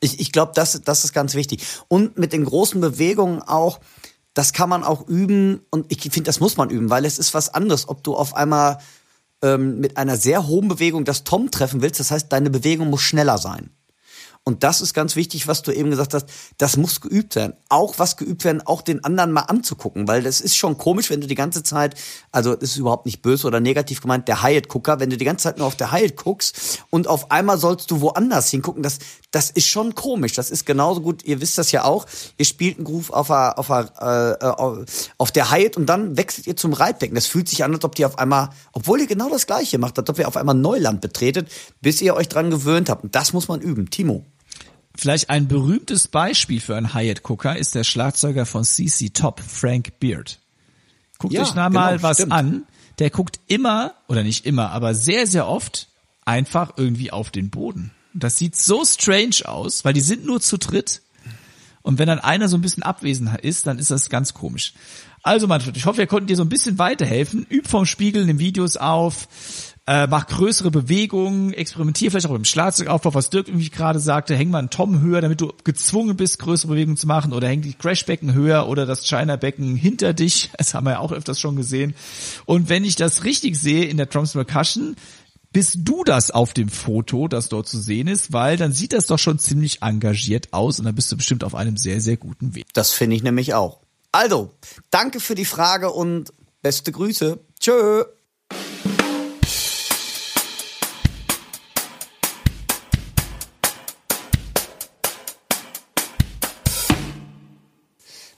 Ich, 0.00 0.20
ich 0.20 0.32
glaube, 0.32 0.52
das, 0.54 0.82
das 0.84 1.04
ist 1.04 1.14
ganz 1.14 1.34
wichtig. 1.34 1.64
Und 1.88 2.18
mit 2.18 2.34
den 2.34 2.44
großen 2.44 2.78
Bewegungen 2.78 3.40
auch, 3.40 3.80
das 4.34 4.52
kann 4.52 4.68
man 4.68 4.84
auch 4.84 5.08
üben 5.08 5.60
und 5.70 5.90
ich 5.90 6.02
finde, 6.02 6.24
das 6.24 6.40
muss 6.40 6.58
man 6.58 6.68
üben, 6.68 6.90
weil 6.90 7.06
es 7.06 7.18
ist 7.18 7.32
was 7.32 7.54
anderes, 7.54 7.88
ob 7.88 8.04
du 8.04 8.14
auf 8.14 8.34
einmal 8.34 8.78
ähm, 9.44 9.78
mit 9.78 9.96
einer 9.98 10.16
sehr 10.16 10.46
hohen 10.46 10.68
Bewegung 10.68 11.04
das 11.04 11.22
Tom 11.22 11.50
treffen 11.50 11.82
willst. 11.82 12.00
Das 12.00 12.10
heißt, 12.10 12.32
deine 12.32 12.50
Bewegung 12.50 12.88
muss 12.90 13.02
schneller 13.02 13.38
sein. 13.38 13.70
Und 14.46 14.62
das 14.62 14.82
ist 14.82 14.92
ganz 14.92 15.16
wichtig, 15.16 15.48
was 15.48 15.62
du 15.62 15.72
eben 15.72 15.88
gesagt 15.88 16.12
hast. 16.12 16.26
Das 16.58 16.76
muss 16.76 17.00
geübt 17.00 17.34
werden. 17.34 17.54
Auch 17.70 17.98
was 17.98 18.18
geübt 18.18 18.44
werden, 18.44 18.60
auch 18.66 18.82
den 18.82 19.02
anderen 19.02 19.32
mal 19.32 19.40
anzugucken, 19.40 20.06
weil 20.06 20.22
das 20.22 20.42
ist 20.42 20.54
schon 20.54 20.76
komisch, 20.76 21.08
wenn 21.08 21.22
du 21.22 21.26
die 21.26 21.34
ganze 21.34 21.62
Zeit, 21.62 21.94
also 22.30 22.54
das 22.54 22.72
ist 22.72 22.76
überhaupt 22.76 23.06
nicht 23.06 23.22
böse 23.22 23.46
oder 23.46 23.60
negativ 23.60 24.02
gemeint, 24.02 24.28
der 24.28 24.42
Hyatt-Gucker, 24.42 25.00
wenn 25.00 25.08
du 25.08 25.16
die 25.16 25.24
ganze 25.24 25.44
Zeit 25.44 25.56
nur 25.56 25.66
auf 25.66 25.76
der 25.76 25.92
Hyatt 25.92 26.16
guckst 26.16 26.80
und 26.90 27.08
auf 27.08 27.30
einmal 27.30 27.56
sollst 27.56 27.90
du 27.90 28.02
woanders 28.02 28.50
hingucken, 28.50 28.82
das, 28.82 28.98
das 29.30 29.48
ist 29.50 29.66
schon 29.66 29.94
komisch. 29.94 30.34
Das 30.34 30.50
ist 30.50 30.66
genauso 30.66 31.00
gut, 31.00 31.24
ihr 31.24 31.40
wisst 31.40 31.56
das 31.56 31.72
ja 31.72 31.84
auch, 31.84 32.04
ihr 32.36 32.44
spielt 32.44 32.76
einen 32.76 32.84
Groove 32.84 33.10
auf, 33.14 33.28
der- 33.28 33.58
auf, 33.58 33.68
der, 33.68 34.36
äh, 34.42 34.84
auf 35.16 35.32
der 35.32 35.50
Hyatt 35.52 35.78
und 35.78 35.86
dann 35.86 36.18
wechselt 36.18 36.46
ihr 36.46 36.56
zum 36.56 36.74
Reitbecken. 36.74 37.14
Das 37.14 37.24
fühlt 37.26 37.48
sich 37.48 37.64
an, 37.64 37.72
als 37.74 37.82
ob 37.82 37.98
ihr 37.98 38.06
auf 38.06 38.18
einmal, 38.18 38.50
obwohl 38.74 39.00
ihr 39.00 39.06
genau 39.06 39.30
das 39.30 39.46
Gleiche 39.46 39.78
macht, 39.78 39.98
als 39.98 40.10
ob 40.10 40.18
ihr 40.18 40.28
auf 40.28 40.36
einmal 40.36 40.54
Neuland 40.54 41.00
betretet, 41.00 41.48
bis 41.80 42.02
ihr 42.02 42.14
euch 42.14 42.28
dran 42.28 42.50
gewöhnt 42.50 42.90
habt. 42.90 43.04
Und 43.04 43.14
das 43.14 43.32
muss 43.32 43.48
man 43.48 43.62
üben. 43.62 43.88
Timo. 43.88 44.26
Vielleicht 44.96 45.30
ein 45.30 45.48
berühmtes 45.48 46.08
Beispiel 46.08 46.60
für 46.60 46.76
einen 46.76 46.94
Hyatt-Gucker 46.94 47.56
ist 47.56 47.74
der 47.74 47.84
Schlagzeuger 47.84 48.46
von 48.46 48.64
CC 48.64 49.10
Top, 49.10 49.40
Frank 49.40 49.98
Beard. 49.98 50.38
Guckt 51.18 51.34
Ja, 51.34 51.42
euch 51.42 51.50
da 51.50 51.68
mal 51.68 51.96
genau, 51.96 52.02
was 52.02 52.18
stimmt. 52.18 52.32
an. 52.32 52.62
Der 53.00 53.10
guckt 53.10 53.40
immer, 53.48 53.94
oder 54.06 54.22
nicht 54.22 54.46
immer, 54.46 54.70
aber 54.70 54.94
sehr, 54.94 55.26
sehr 55.26 55.48
oft 55.48 55.88
einfach 56.24 56.74
irgendwie 56.76 57.10
auf 57.10 57.30
den 57.30 57.50
Boden. 57.50 57.90
Und 58.12 58.22
Das 58.22 58.36
sieht 58.38 58.54
so 58.56 58.84
strange 58.84 59.40
aus, 59.46 59.84
weil 59.84 59.92
die 59.94 60.00
sind 60.00 60.24
nur 60.24 60.40
zu 60.40 60.58
dritt. 60.58 61.02
Und 61.82 61.98
wenn 61.98 62.06
dann 62.06 62.20
einer 62.20 62.48
so 62.48 62.56
ein 62.56 62.62
bisschen 62.62 62.82
abwesend 62.84 63.36
ist, 63.40 63.66
dann 63.66 63.78
ist 63.78 63.90
das 63.90 64.08
ganz 64.08 64.32
komisch. 64.32 64.72
Also 65.22 65.46
Manfred, 65.48 65.76
ich 65.76 65.86
hoffe, 65.86 65.98
wir 65.98 66.06
konnten 66.06 66.28
dir 66.28 66.36
so 66.36 66.42
ein 66.44 66.48
bisschen 66.48 66.78
weiterhelfen. 66.78 67.46
Üb 67.50 67.66
vom 67.66 67.84
Spiegel, 67.84 68.24
nimm 68.26 68.38
Videos 68.38 68.76
auf, 68.76 69.26
äh, 69.86 70.06
mach 70.06 70.26
größere 70.26 70.70
Bewegungen, 70.70 71.52
experimentier 71.52 72.10
vielleicht 72.10 72.26
auch 72.26 72.30
mit 72.30 72.40
dem 72.40 72.46
Schlagzeugaufbau, 72.46 73.12
was 73.12 73.28
Dirk 73.28 73.48
irgendwie 73.48 73.68
gerade 73.68 73.98
sagte, 73.98 74.34
häng 74.34 74.50
mal 74.50 74.58
einen 74.58 74.70
Tom 74.70 75.02
höher, 75.02 75.20
damit 75.20 75.42
du 75.42 75.52
gezwungen 75.62 76.16
bist, 76.16 76.38
größere 76.38 76.72
Bewegungen 76.72 76.96
zu 76.96 77.06
machen 77.06 77.34
oder 77.34 77.48
häng 77.48 77.60
die 77.60 77.74
Crashbecken 77.74 78.32
höher 78.32 78.66
oder 78.66 78.86
das 78.86 79.04
China-Becken 79.06 79.76
hinter 79.76 80.14
dich. 80.14 80.50
Das 80.64 80.72
haben 80.72 80.86
wir 80.86 80.92
ja 80.92 80.98
auch 81.00 81.12
öfters 81.12 81.38
schon 81.38 81.56
gesehen. 81.56 81.94
Und 82.46 82.70
wenn 82.70 82.84
ich 82.84 82.96
das 82.96 83.24
richtig 83.24 83.58
sehe 83.58 83.84
in 83.84 83.98
der 83.98 84.06
Drums 84.06 84.32
Percussion, 84.32 84.96
bist 85.52 85.80
du 85.80 86.04
das 86.04 86.30
auf 86.30 86.54
dem 86.54 86.70
Foto, 86.70 87.28
das 87.28 87.50
dort 87.50 87.68
zu 87.68 87.78
sehen 87.78 88.08
ist, 88.08 88.32
weil 88.32 88.56
dann 88.56 88.72
sieht 88.72 88.94
das 88.94 89.06
doch 89.06 89.18
schon 89.18 89.38
ziemlich 89.38 89.82
engagiert 89.82 90.52
aus 90.54 90.78
und 90.78 90.86
dann 90.86 90.94
bist 90.94 91.12
du 91.12 91.16
bestimmt 91.16 91.44
auf 91.44 91.54
einem 91.54 91.76
sehr, 91.76 92.00
sehr 92.00 92.16
guten 92.16 92.54
Weg. 92.54 92.64
Das 92.72 92.92
finde 92.92 93.16
ich 93.16 93.22
nämlich 93.22 93.52
auch. 93.52 93.80
Also, 94.10 94.52
danke 94.90 95.20
für 95.20 95.34
die 95.34 95.44
Frage 95.44 95.90
und 95.90 96.32
beste 96.62 96.92
Grüße. 96.92 97.38
Tschö. 97.60 98.04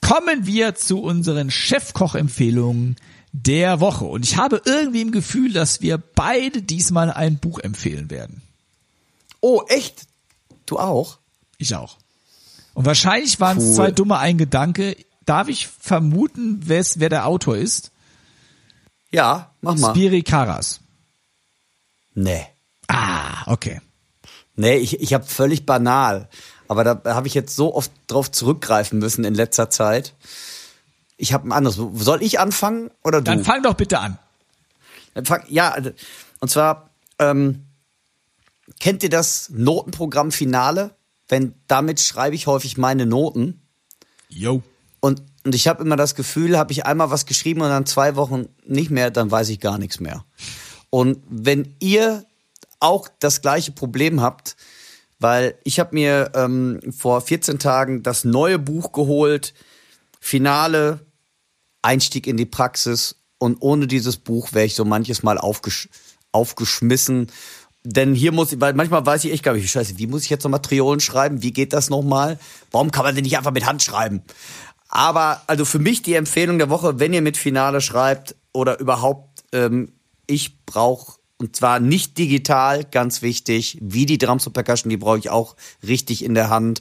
Kommen 0.06 0.46
wir 0.46 0.74
zu 0.74 1.00
unseren 1.02 1.50
Chefkoch-Empfehlungen 1.50 2.96
der 3.32 3.80
Woche. 3.80 4.04
Und 4.04 4.24
ich 4.24 4.36
habe 4.36 4.62
irgendwie 4.64 5.00
im 5.02 5.10
Gefühl, 5.10 5.52
dass 5.52 5.80
wir 5.80 5.98
beide 5.98 6.62
diesmal 6.62 7.10
ein 7.10 7.38
Buch 7.38 7.58
empfehlen 7.58 8.10
werden. 8.10 8.42
Oh, 9.40 9.62
echt? 9.68 10.06
Du 10.64 10.78
auch? 10.78 11.18
Ich 11.58 11.74
auch. 11.74 11.98
Und 12.74 12.84
wahrscheinlich 12.86 13.40
waren 13.40 13.58
es 13.58 13.64
Cool. 13.64 13.74
zwei 13.74 13.90
dumme 13.90 14.18
ein 14.18 14.38
Gedanke. 14.38 14.96
Darf 15.24 15.48
ich 15.48 15.66
vermuten, 15.66 16.60
wer 16.64 16.80
es- 16.80 17.00
wer 17.00 17.08
der 17.08 17.26
Autor 17.26 17.56
ist? 17.56 17.90
Ja, 19.10 19.54
mach 19.60 19.76
mal. 19.76 19.90
Spiri 19.90 20.22
Karas. 20.22 20.80
nee. 22.14 22.46
Ah, 22.88 23.50
okay. 23.50 23.80
Nee, 24.56 24.76
ich, 24.76 25.00
ich 25.00 25.14
habe 25.14 25.24
völlig 25.24 25.66
banal. 25.66 26.28
Aber 26.68 26.82
da 26.82 27.00
habe 27.04 27.28
ich 27.28 27.34
jetzt 27.34 27.54
so 27.54 27.74
oft 27.74 27.92
drauf 28.06 28.30
zurückgreifen 28.30 28.98
müssen 28.98 29.24
in 29.24 29.34
letzter 29.34 29.70
Zeit. 29.70 30.14
Ich 31.16 31.32
habe 31.32 31.48
ein 31.48 31.52
anderes. 31.52 31.80
Soll 31.94 32.22
ich 32.22 32.40
anfangen 32.40 32.90
oder 33.04 33.20
du? 33.20 33.24
Dann 33.24 33.44
fang 33.44 33.62
doch 33.62 33.74
bitte 33.74 34.00
an. 34.00 34.18
Dann 35.14 35.24
fang, 35.24 35.44
ja, 35.48 35.76
und 36.40 36.50
zwar, 36.50 36.90
ähm, 37.18 37.64
kennt 38.80 39.02
ihr 39.02 39.08
das 39.08 39.50
Notenprogramm 39.50 40.32
Finale? 40.32 40.94
Wenn 41.28 41.54
damit 41.66 42.00
schreibe 42.00 42.34
ich 42.34 42.46
häufig 42.46 42.76
meine 42.76 43.06
Noten. 43.06 43.60
Yo. 44.28 44.62
Und, 45.00 45.22
und 45.44 45.54
ich 45.54 45.68
habe 45.68 45.82
immer 45.82 45.96
das 45.96 46.14
Gefühl, 46.14 46.58
habe 46.58 46.72
ich 46.72 46.86
einmal 46.86 47.10
was 47.10 47.26
geschrieben 47.26 47.62
und 47.62 47.68
dann 47.68 47.86
zwei 47.86 48.16
Wochen 48.16 48.48
nicht 48.64 48.90
mehr, 48.90 49.10
dann 49.10 49.30
weiß 49.30 49.48
ich 49.48 49.60
gar 49.60 49.78
nichts 49.78 50.00
mehr. 50.00 50.24
Und 50.90 51.18
wenn 51.28 51.74
ihr 51.80 52.24
auch 52.80 53.08
das 53.18 53.42
gleiche 53.42 53.72
Problem 53.72 54.20
habt, 54.20 54.56
weil 55.18 55.58
ich 55.64 55.80
habe 55.80 55.94
mir 55.94 56.32
ähm, 56.34 56.80
vor 56.96 57.20
14 57.20 57.58
Tagen 57.58 58.02
das 58.02 58.24
neue 58.24 58.58
Buch 58.58 58.92
geholt, 58.92 59.54
Finale, 60.20 61.00
Einstieg 61.82 62.26
in 62.26 62.36
die 62.36 62.46
Praxis 62.46 63.16
und 63.38 63.58
ohne 63.60 63.86
dieses 63.86 64.16
Buch 64.16 64.52
wäre 64.52 64.66
ich 64.66 64.74
so 64.74 64.84
manches 64.84 65.22
Mal 65.22 65.38
aufgesch 65.38 65.88
aufgeschmissen. 66.32 67.28
Denn 67.82 68.14
hier 68.14 68.32
muss 68.32 68.52
ich, 68.52 68.60
weil 68.60 68.74
manchmal 68.74 69.06
weiß 69.06 69.24
ich 69.24 69.32
echt 69.32 69.44
gar 69.44 69.54
nicht, 69.54 69.70
scheiße, 69.70 69.96
wie 69.98 70.08
muss 70.08 70.24
ich 70.24 70.30
jetzt 70.30 70.42
nochmal 70.42 70.60
Triolen 70.60 71.00
schreiben? 71.00 71.42
Wie 71.42 71.52
geht 71.52 71.72
das 71.72 71.88
nochmal? 71.88 72.38
Warum 72.72 72.90
kann 72.90 73.04
man 73.04 73.14
denn 73.14 73.24
nicht 73.24 73.38
einfach 73.38 73.52
mit 73.52 73.64
Hand 73.64 73.82
schreiben? 73.82 74.22
Aber 74.88 75.42
also 75.46 75.64
für 75.64 75.78
mich 75.78 76.02
die 76.02 76.14
Empfehlung 76.14 76.58
der 76.58 76.68
Woche, 76.68 76.98
wenn 76.98 77.12
ihr 77.12 77.22
mit 77.22 77.36
Finale 77.36 77.80
schreibt 77.80 78.34
oder 78.52 78.80
überhaupt, 78.80 79.44
ähm, 79.52 79.92
ich 80.26 80.64
brauche 80.66 81.18
und 81.38 81.54
zwar 81.54 81.80
nicht 81.80 82.16
digital, 82.18 82.84
ganz 82.84 83.22
wichtig, 83.22 83.78
wie 83.80 84.06
die 84.06 84.18
Drums 84.18 84.46
und 84.46 84.54
Percussion, 84.54 84.90
die 84.90 84.96
brauche 84.96 85.18
ich 85.18 85.30
auch 85.30 85.56
richtig 85.86 86.24
in 86.24 86.34
der 86.34 86.48
Hand. 86.48 86.80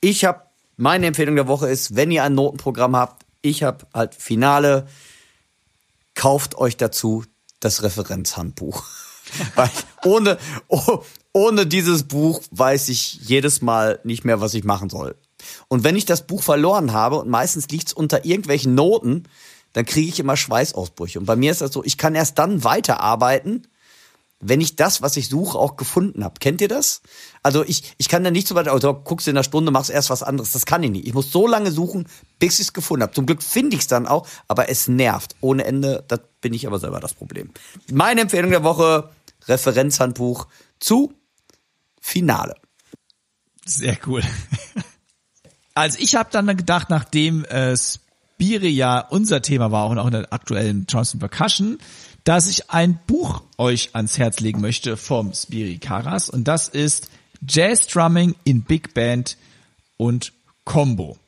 Ich 0.00 0.24
habe 0.24 0.42
meine 0.76 1.06
Empfehlung 1.06 1.36
der 1.36 1.46
Woche 1.46 1.68
ist, 1.68 1.94
wenn 1.94 2.10
ihr 2.10 2.24
ein 2.24 2.34
Notenprogramm 2.34 2.96
habt, 2.96 3.24
ich 3.42 3.62
habe 3.62 3.86
halt 3.94 4.14
Finale, 4.14 4.88
kauft 6.14 6.56
euch 6.56 6.76
dazu 6.76 7.24
das 7.60 7.82
Referenzhandbuch. 7.82 8.84
Weil 9.54 9.70
ohne, 10.04 10.38
oh, 10.68 11.02
ohne 11.32 11.66
dieses 11.66 12.04
Buch 12.04 12.42
weiß 12.50 12.88
ich 12.88 13.20
jedes 13.22 13.62
Mal 13.62 14.00
nicht 14.04 14.24
mehr, 14.24 14.40
was 14.40 14.54
ich 14.54 14.64
machen 14.64 14.90
soll. 14.90 15.16
Und 15.68 15.84
wenn 15.84 15.96
ich 15.96 16.04
das 16.04 16.26
Buch 16.26 16.42
verloren 16.42 16.92
habe, 16.92 17.16
und 17.16 17.28
meistens 17.28 17.68
liegt's 17.68 17.92
unter 17.92 18.24
irgendwelchen 18.24 18.74
Noten, 18.74 19.24
dann 19.72 19.84
kriege 19.84 20.08
ich 20.08 20.20
immer 20.20 20.36
Schweißausbrüche. 20.36 21.18
Und 21.18 21.26
bei 21.26 21.36
mir 21.36 21.50
ist 21.50 21.60
das 21.60 21.72
so, 21.72 21.84
ich 21.84 21.98
kann 21.98 22.14
erst 22.14 22.38
dann 22.38 22.64
weiterarbeiten, 22.64 23.66
wenn 24.46 24.60
ich 24.60 24.76
das, 24.76 25.00
was 25.00 25.16
ich 25.16 25.28
suche, 25.28 25.58
auch 25.58 25.76
gefunden 25.76 26.22
habe. 26.22 26.34
Kennt 26.38 26.60
ihr 26.60 26.68
das? 26.68 27.00
Also 27.42 27.64
ich, 27.64 27.94
ich 27.96 28.08
kann 28.08 28.22
da 28.24 28.30
nicht 28.30 28.46
so 28.46 28.54
weit, 28.54 28.68
also 28.68 28.92
guckst 28.92 29.26
in 29.26 29.36
einer 29.36 29.44
Stunde, 29.44 29.70
machst 29.72 29.90
erst 29.90 30.10
was 30.10 30.22
anderes. 30.22 30.52
Das 30.52 30.66
kann 30.66 30.82
ich 30.82 30.90
nicht. 30.90 31.06
Ich 31.06 31.14
muss 31.14 31.32
so 31.32 31.46
lange 31.46 31.70
suchen, 31.70 32.06
bis 32.38 32.54
ich 32.54 32.66
es 32.66 32.72
gefunden 32.72 33.02
habe. 33.02 33.14
Zum 33.14 33.26
Glück 33.26 33.42
finde 33.42 33.76
ich 33.76 33.82
es 33.82 33.88
dann 33.88 34.06
auch, 34.06 34.26
aber 34.46 34.68
es 34.68 34.86
nervt 34.86 35.34
ohne 35.40 35.64
Ende. 35.64 36.04
Das 36.08 36.20
bin 36.40 36.52
ich 36.52 36.66
aber 36.66 36.78
selber 36.78 37.00
das 37.00 37.14
Problem. 37.14 37.50
Meine 37.90 38.20
Empfehlung 38.20 38.50
der 38.50 38.64
Woche, 38.64 39.10
Referenzhandbuch 39.46 40.46
zu 40.78 41.14
Finale. 42.00 42.54
Sehr 43.64 43.96
cool. 44.06 44.22
Also 45.76 45.98
ich 45.98 46.14
habe 46.14 46.28
dann 46.30 46.46
gedacht, 46.56 46.88
nachdem 46.88 47.44
äh, 47.46 47.76
Spiri 47.76 48.68
ja 48.68 49.00
unser 49.00 49.42
Thema 49.42 49.72
war, 49.72 49.86
auch 49.86 50.06
in 50.06 50.12
der 50.12 50.32
aktuellen 50.32 50.86
Johnson 50.88 51.18
Percussion, 51.18 51.78
dass 52.24 52.48
ich 52.48 52.70
ein 52.70 52.98
Buch 53.06 53.42
euch 53.58 53.90
ans 53.94 54.18
Herz 54.18 54.40
legen 54.40 54.60
möchte 54.60 54.96
vom 54.96 55.32
Spiri 55.32 55.78
Karas 55.78 56.30
und 56.30 56.44
das 56.44 56.68
ist 56.68 57.08
Jazz 57.46 57.86
Drumming 57.86 58.34
in 58.44 58.62
Big 58.62 58.94
Band 58.94 59.36
und 59.96 60.32
Combo. 60.64 61.18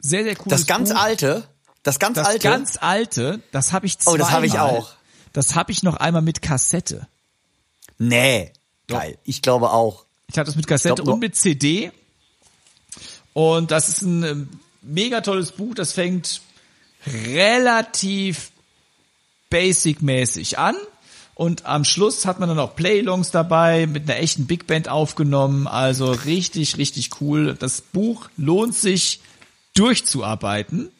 Sehr, 0.00 0.24
sehr 0.24 0.34
cool. 0.40 0.46
Das 0.48 0.66
ganz 0.66 0.90
Buch. 0.90 1.00
alte? 1.00 1.44
Das 1.82 1.98
ganz 1.98 2.16
das 2.16 2.26
alte? 2.26 2.48
ganz 2.48 2.76
alte, 2.80 3.40
das 3.52 3.72
habe 3.72 3.86
ich 3.86 3.98
zweimal. 3.98 4.14
Oh, 4.14 4.18
das 4.18 4.30
habe 4.32 4.46
ich 4.46 4.58
auch. 4.58 4.92
Das 5.32 5.54
habe 5.54 5.72
ich 5.72 5.82
noch 5.82 5.96
einmal 5.96 6.22
mit 6.22 6.42
Kassette. 6.42 7.06
Nee. 7.98 8.52
Geil. 8.88 9.18
Ich 9.24 9.42
glaube 9.42 9.70
auch. 9.70 10.04
Ich 10.26 10.38
habe 10.38 10.46
das 10.46 10.56
mit 10.56 10.66
Kassette 10.66 11.02
glaub, 11.02 11.14
und 11.14 11.20
mit 11.20 11.36
CD. 11.36 11.92
Und 13.32 13.70
das 13.70 13.88
ist 13.88 14.02
ein 14.02 14.24
ähm, 14.24 14.48
mega 14.82 15.20
tolles 15.20 15.52
Buch. 15.52 15.74
Das 15.74 15.92
fängt 15.92 16.40
relativ 17.06 18.49
basic-mäßig 19.50 20.58
an. 20.58 20.76
Und 21.34 21.64
am 21.64 21.84
Schluss 21.84 22.26
hat 22.26 22.38
man 22.38 22.48
dann 22.50 22.58
auch 22.58 22.76
Playlongs 22.76 23.30
dabei, 23.30 23.86
mit 23.86 24.08
einer 24.08 24.20
echten 24.20 24.46
Big 24.46 24.66
Band 24.66 24.88
aufgenommen. 24.88 25.66
Also 25.66 26.12
richtig, 26.12 26.76
richtig 26.76 27.10
cool. 27.20 27.56
Das 27.58 27.80
Buch 27.80 28.28
lohnt 28.36 28.74
sich 28.74 29.20
durchzuarbeiten. 29.74 30.90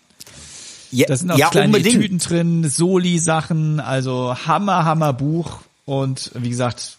Ja, 0.91 1.07
Da 1.07 1.17
sind 1.17 1.31
auch 1.31 1.39
ja, 1.39 1.51
kleine 1.51 1.67
unbedingt. 1.67 1.97
Etüden 1.97 2.19
drin, 2.19 2.69
Soli-Sachen, 2.69 3.81
also 3.81 4.35
Hammer, 4.47 4.85
Hammer 4.85 5.13
Buch. 5.13 5.61
Und 5.85 6.31
wie 6.35 6.49
gesagt, 6.49 6.97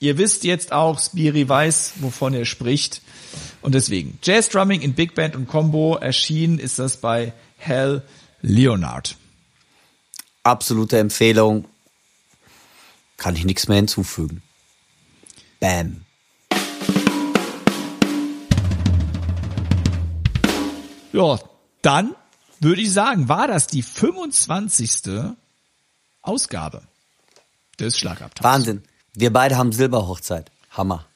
ihr 0.00 0.18
wisst 0.18 0.44
jetzt 0.44 0.72
auch, 0.72 0.98
Spiri 0.98 1.48
weiß, 1.48 1.94
wovon 1.96 2.34
er 2.34 2.46
spricht. 2.46 3.02
Und 3.60 3.74
deswegen, 3.74 4.18
Jazz 4.22 4.48
Drumming 4.48 4.80
in 4.80 4.94
Big 4.94 5.14
Band 5.14 5.36
und 5.36 5.46
Combo 5.46 5.96
erschienen 5.96 6.58
ist 6.58 6.78
das 6.78 6.96
bei 6.96 7.32
Hal 7.60 8.02
Leonard. 8.40 9.16
Absolute 10.42 10.98
Empfehlung. 10.98 11.66
Kann 13.16 13.36
ich 13.36 13.44
nichts 13.44 13.68
mehr 13.68 13.76
hinzufügen. 13.78 14.42
Bam. 15.60 16.04
Ja, 21.12 21.38
dann 21.82 22.14
würde 22.60 22.80
ich 22.82 22.92
sagen, 22.92 23.28
war 23.28 23.48
das 23.48 23.66
die 23.66 23.82
25. 23.82 24.90
Ausgabe 26.22 26.82
des 27.78 27.98
Schlagabtaus. 27.98 28.44
Wahnsinn. 28.44 28.82
Wir 29.14 29.32
beide 29.32 29.56
haben 29.56 29.72
Silberhochzeit. 29.72 30.50
Hammer. 30.70 31.06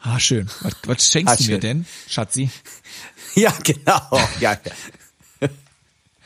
Ah, 0.00 0.18
schön. 0.20 0.48
Was, 0.60 0.74
was 0.86 1.06
schenkst 1.10 1.34
Ah, 1.34 1.36
du 1.36 1.50
mir 1.52 1.58
denn, 1.60 1.86
Schatzi? 2.08 2.50
Ja, 3.34 3.52
genau. 3.62 4.00
Ja, 4.40 4.56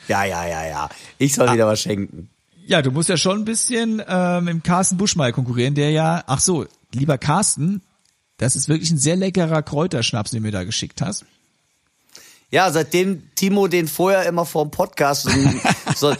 ja, 0.07 0.23
ja, 0.23 0.47
ja. 0.47 0.65
ja. 0.65 0.89
Ich 1.17 1.33
soll 1.35 1.51
wieder 1.51 1.67
was 1.67 1.81
schenken. 1.81 2.29
Ja, 2.71 2.81
du 2.81 2.89
musst 2.89 3.09
ja 3.09 3.17
schon 3.17 3.39
ein 3.39 3.43
bisschen 3.43 4.01
ähm, 4.07 4.47
im 4.47 4.63
Carsten 4.63 4.95
Buschmeier 4.95 5.33
konkurrieren, 5.33 5.75
der 5.75 5.91
ja, 5.91 6.23
ach 6.25 6.39
so, 6.39 6.65
lieber 6.93 7.17
Carsten, 7.17 7.81
das 8.37 8.55
ist 8.55 8.69
wirklich 8.69 8.89
ein 8.91 8.97
sehr 8.97 9.17
leckerer 9.17 9.61
Kräuterschnaps, 9.61 10.31
den 10.31 10.41
du 10.41 10.45
mir 10.45 10.53
da 10.53 10.63
geschickt 10.63 11.01
hast. 11.01 11.25
Ja, 12.49 12.71
seitdem 12.71 13.23
Timo 13.35 13.67
den 13.67 13.89
vorher 13.89 14.25
immer 14.25 14.45
vor 14.45 14.63
dem 14.63 14.71
Podcast 14.71 15.23
so 15.23 15.31
ein, 15.31 15.61
so, 15.97 16.15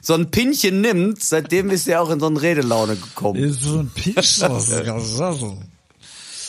so 0.00 0.14
ein 0.14 0.30
Pinchen 0.30 0.80
nimmt, 0.80 1.22
seitdem 1.22 1.68
ist 1.68 1.86
er 1.86 2.00
auch 2.00 2.08
in 2.08 2.18
so 2.18 2.28
eine 2.28 2.40
Redelaune 2.40 2.96
gekommen. 2.96 3.38
Ist 3.38 3.60
so 3.60 3.80
ein 3.80 3.90
Pinscher. 3.90 4.58
Sehr 4.58 4.98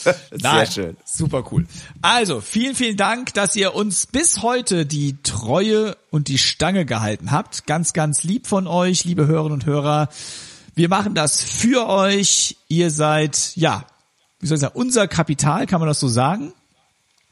Nein, 0.40 0.66
schön. 0.66 0.96
Super 1.04 1.44
cool. 1.52 1.66
Also, 2.02 2.40
vielen, 2.40 2.74
vielen 2.74 2.96
Dank, 2.96 3.34
dass 3.34 3.56
ihr 3.56 3.74
uns 3.74 4.06
bis 4.06 4.42
heute 4.42 4.86
die 4.86 5.16
Treue 5.22 5.96
und 6.10 6.28
die 6.28 6.38
Stange 6.38 6.84
gehalten 6.84 7.30
habt. 7.30 7.66
Ganz, 7.66 7.92
ganz 7.92 8.22
lieb 8.22 8.46
von 8.46 8.66
euch, 8.66 9.04
liebe 9.04 9.26
Hörerinnen 9.26 9.54
und 9.54 9.66
Hörer. 9.66 10.08
Wir 10.74 10.88
machen 10.88 11.14
das 11.14 11.42
für 11.42 11.88
euch. 11.88 12.56
Ihr 12.68 12.90
seid, 12.90 13.52
ja, 13.54 13.86
wie 14.40 14.46
soll 14.46 14.56
ich 14.56 14.60
sagen, 14.60 14.78
unser 14.78 15.08
Kapital, 15.08 15.66
kann 15.66 15.80
man 15.80 15.88
das 15.88 16.00
so 16.00 16.08
sagen? 16.08 16.52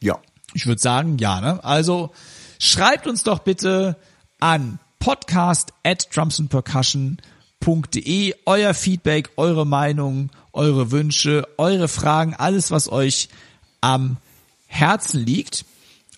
Ja. 0.00 0.18
Ich 0.54 0.66
würde 0.66 0.80
sagen, 0.80 1.18
ja, 1.18 1.40
ne? 1.40 1.64
Also 1.64 2.10
schreibt 2.58 3.06
uns 3.06 3.22
doch 3.22 3.38
bitte 3.40 3.96
an 4.38 4.78
podcast 4.98 5.72
at 5.82 6.14
drumsandpercussion.de 6.14 8.34
euer 8.46 8.74
Feedback, 8.74 9.30
eure 9.36 9.66
Meinung, 9.66 10.30
eure 10.52 10.90
Wünsche, 10.90 11.48
eure 11.58 11.88
Fragen, 11.88 12.34
alles, 12.34 12.70
was 12.70 12.90
euch 12.90 13.28
am 13.80 14.16
Herzen 14.66 15.24
liegt. 15.24 15.64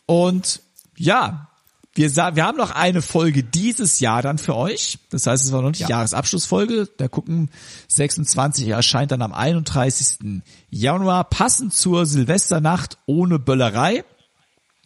Und 0.07 0.61
ja, 0.97 1.49
wir, 1.95 2.15
wir 2.15 2.45
haben 2.45 2.59
noch 2.59 2.73
eine 2.73 3.03
Folge 3.03 3.45
dieses 3.45 4.01
Jahr 4.01 4.21
dann 4.23 4.39
für 4.39 4.57
euch. 4.57 4.99
Das 5.11 5.27
heißt, 5.27 5.45
es 5.45 5.53
war 5.53 5.63
noch 5.63 5.71
nicht 5.71 5.87
die 5.87 5.91
Jahresabschlussfolge. 5.91 6.89
Der 6.99 7.09
gucken 7.09 7.51
26 7.89 8.69
erscheint 8.69 9.13
dann 9.13 9.23
am 9.23 9.33
31. 9.33 10.43
Januar, 10.71 11.25
passend 11.25 11.73
zur 11.73 12.05
Silvesternacht 12.05 12.99
ohne 13.07 13.39
Böllerei. 13.39 14.05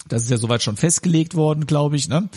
Das 0.09 0.23
ist 0.23 0.31
ja 0.31 0.37
soweit 0.37 0.62
schon 0.62 0.77
festgelegt 0.77 1.35
worden, 1.35 1.66
glaube 1.66 1.97
ich. 1.97 2.09
Ne? 2.09 2.29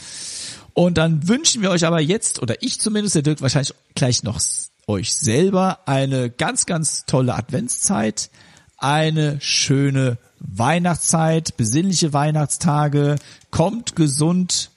Und 0.74 0.98
dann 0.98 1.28
wünschen 1.28 1.62
wir 1.62 1.72
euch 1.72 1.86
aber 1.86 2.00
jetzt, 2.00 2.42
oder 2.42 2.62
ich 2.62 2.80
zumindest, 2.80 3.16
der 3.16 3.24
Dirk 3.24 3.42
wahrscheinlich 3.42 3.74
gleich 3.96 4.24
noch 4.24 4.40
euch 4.88 5.14
selber, 5.14 5.80
eine 5.88 6.30
ganz, 6.30 6.66
ganz 6.66 7.06
tolle 7.06 7.36
Adventszeit, 7.36 8.30
eine 8.78 9.40
schöne 9.42 10.18
Weihnachtszeit, 10.40 11.56
besinnliche 11.58 12.14
Weihnachtstage, 12.14 13.16
kommt 13.52 13.96
gesund, 13.96 14.72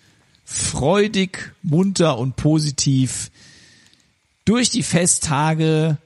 freudig, 0.44 1.54
munter 1.62 2.18
und 2.18 2.36
positiv 2.36 3.30
durch 4.44 4.70
die 4.70 4.82
Festtage, 4.82 5.96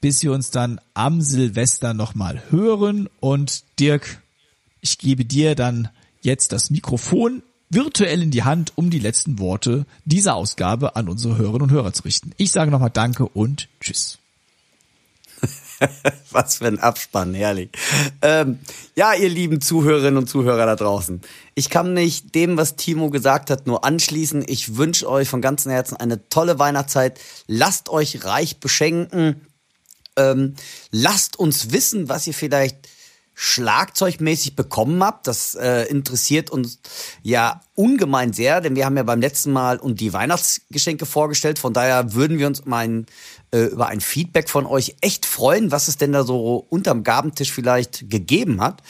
bis 0.00 0.22
wir 0.22 0.32
uns 0.32 0.50
dann 0.50 0.80
am 0.94 1.20
Silvester 1.20 1.94
nochmal 1.94 2.42
hören. 2.50 3.08
Und 3.20 3.64
Dirk, 3.80 4.22
ich 4.80 4.98
gebe 4.98 5.24
dir 5.24 5.54
dann 5.54 5.88
jetzt 6.20 6.52
das 6.52 6.70
Mikrofon 6.70 7.42
virtuell 7.70 8.22
in 8.22 8.30
die 8.30 8.44
Hand, 8.44 8.72
um 8.76 8.90
die 8.90 8.98
letzten 8.98 9.38
Worte 9.38 9.86
dieser 10.04 10.34
Ausgabe 10.34 10.96
an 10.96 11.08
unsere 11.08 11.36
Hörerinnen 11.36 11.62
und 11.62 11.70
Hörer 11.70 11.92
zu 11.92 12.04
richten. 12.04 12.32
Ich 12.36 12.50
sage 12.50 12.70
nochmal 12.70 12.90
Danke 12.90 13.26
und 13.26 13.68
Tschüss. 13.80 14.18
Was 16.30 16.56
für 16.56 16.66
ein 16.66 16.78
Abspann, 16.78 17.34
herrlich. 17.34 17.70
Ähm, 18.22 18.58
ja, 18.96 19.14
ihr 19.14 19.28
lieben 19.28 19.60
Zuhörerinnen 19.60 20.16
und 20.16 20.28
Zuhörer 20.28 20.66
da 20.66 20.76
draußen. 20.76 21.20
Ich 21.54 21.70
kann 21.70 21.94
mich 21.94 22.32
dem, 22.32 22.56
was 22.56 22.76
Timo 22.76 23.10
gesagt 23.10 23.50
hat, 23.50 23.66
nur 23.66 23.84
anschließen. 23.84 24.44
Ich 24.46 24.76
wünsche 24.76 25.08
euch 25.08 25.28
von 25.28 25.40
ganzem 25.40 25.70
Herzen 25.70 25.96
eine 25.96 26.28
tolle 26.28 26.58
Weihnachtszeit. 26.58 27.20
Lasst 27.46 27.88
euch 27.88 28.24
reich 28.24 28.58
beschenken. 28.58 29.46
Ähm, 30.16 30.54
lasst 30.90 31.38
uns 31.38 31.70
wissen, 31.70 32.08
was 32.08 32.26
ihr 32.26 32.34
vielleicht 32.34 32.88
schlagzeugmäßig 33.40 34.56
bekommen 34.56 35.00
habt. 35.04 35.28
Das 35.28 35.54
äh, 35.54 35.84
interessiert 35.84 36.50
uns 36.50 36.80
ja 37.22 37.60
ungemein 37.76 38.32
sehr, 38.32 38.60
denn 38.60 38.74
wir 38.74 38.84
haben 38.84 38.96
ja 38.96 39.04
beim 39.04 39.20
letzten 39.20 39.52
Mal 39.52 39.78
und 39.78 40.00
die 40.00 40.12
Weihnachtsgeschenke 40.12 41.06
vorgestellt. 41.06 41.60
Von 41.60 41.72
daher 41.72 42.14
würden 42.14 42.40
wir 42.40 42.48
uns 42.48 42.64
mal 42.64 42.78
ein, 42.78 43.06
äh, 43.52 43.66
über 43.66 43.86
ein 43.86 44.00
Feedback 44.00 44.50
von 44.50 44.66
euch 44.66 44.96
echt 45.02 45.24
freuen, 45.24 45.70
was 45.70 45.86
es 45.86 45.96
denn 45.96 46.10
da 46.10 46.24
so 46.24 46.66
unterm 46.68 47.04
Gabentisch 47.04 47.52
vielleicht 47.52 48.10
gegeben 48.10 48.60
hat. 48.60 48.82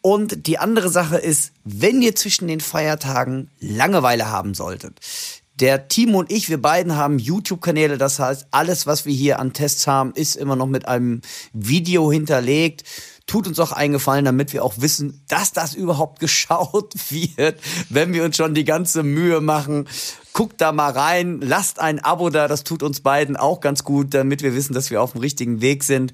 Und 0.00 0.46
die 0.46 0.58
andere 0.58 0.90
Sache 0.90 1.16
ist, 1.16 1.50
wenn 1.64 2.00
ihr 2.00 2.14
zwischen 2.14 2.46
den 2.46 2.60
Feiertagen 2.60 3.50
Langeweile 3.58 4.30
haben 4.30 4.54
solltet, 4.54 5.00
der 5.56 5.88
Timo 5.88 6.20
und 6.20 6.30
ich, 6.30 6.48
wir 6.48 6.62
beiden 6.62 6.94
haben 6.94 7.18
YouTube-Kanäle, 7.18 7.98
das 7.98 8.20
heißt, 8.20 8.46
alles, 8.52 8.86
was 8.86 9.06
wir 9.06 9.12
hier 9.12 9.40
an 9.40 9.52
Tests 9.52 9.88
haben, 9.88 10.12
ist 10.12 10.36
immer 10.36 10.54
noch 10.54 10.68
mit 10.68 10.86
einem 10.86 11.20
Video 11.52 12.12
hinterlegt. 12.12 12.84
Tut 13.28 13.46
uns 13.46 13.60
auch 13.60 13.72
eingefallen, 13.72 14.24
damit 14.24 14.54
wir 14.54 14.64
auch 14.64 14.76
wissen, 14.78 15.22
dass 15.28 15.52
das 15.52 15.74
überhaupt 15.74 16.18
geschaut 16.20 16.94
wird, 17.10 17.60
wenn 17.90 18.14
wir 18.14 18.24
uns 18.24 18.36
schon 18.36 18.54
die 18.54 18.64
ganze 18.64 19.02
Mühe 19.02 19.40
machen. 19.40 19.86
Guckt 20.32 20.60
da 20.60 20.72
mal 20.72 20.90
rein, 20.90 21.40
lasst 21.42 21.78
ein 21.78 22.02
Abo 22.02 22.30
da, 22.30 22.48
das 22.48 22.64
tut 22.64 22.82
uns 22.82 23.00
beiden 23.00 23.36
auch 23.36 23.60
ganz 23.60 23.84
gut, 23.84 24.14
damit 24.14 24.42
wir 24.42 24.54
wissen, 24.54 24.72
dass 24.72 24.90
wir 24.90 25.02
auf 25.02 25.12
dem 25.12 25.20
richtigen 25.20 25.60
Weg 25.60 25.84
sind. 25.84 26.12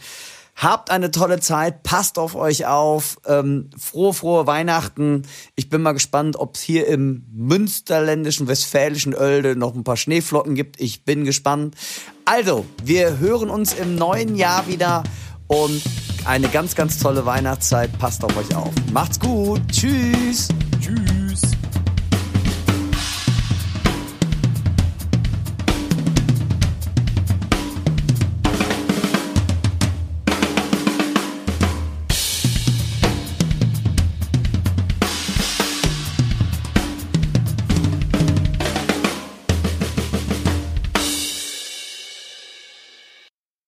Habt 0.57 0.91
eine 0.91 1.13
tolle 1.13 1.39
Zeit, 1.39 1.85
passt 1.85 2.19
auf 2.19 2.35
euch 2.35 2.67
auf, 2.67 3.19
ähm, 3.27 3.71
frohe, 3.79 4.13
frohe 4.13 4.47
Weihnachten. 4.47 5.23
Ich 5.55 5.69
bin 5.69 5.83
mal 5.83 5.93
gespannt, 5.93 6.37
ob 6.37 6.57
es 6.57 6.63
hier 6.63 6.89
im 6.89 7.25
münsterländischen, 7.33 8.49
westfälischen 8.49 9.15
Oelde 9.15 9.55
noch 9.57 9.75
ein 9.75 9.85
paar 9.85 9.97
Schneeflocken 9.97 10.57
gibt. 10.57 10.81
Ich 10.81 11.05
bin 11.05 11.25
gespannt. 11.25 11.77
Also, 12.25 12.65
wir 12.83 13.19
hören 13.19 13.51
uns 13.51 13.73
im 13.73 13.95
neuen 13.95 14.35
Jahr 14.37 14.67
wieder 14.67 15.05
und 15.47 15.83
eine 16.27 16.49
ganz, 16.49 16.75
ganz 16.75 16.99
tolle 16.99 17.25
Weihnachtszeit. 17.27 17.97
Passt 17.99 18.25
auf 18.25 18.37
euch 18.37 18.55
auf. 18.55 18.73
Macht's 18.93 19.19
gut. 19.21 19.61
Tschüss. 19.71 20.49
Tschüss. 20.81 21.24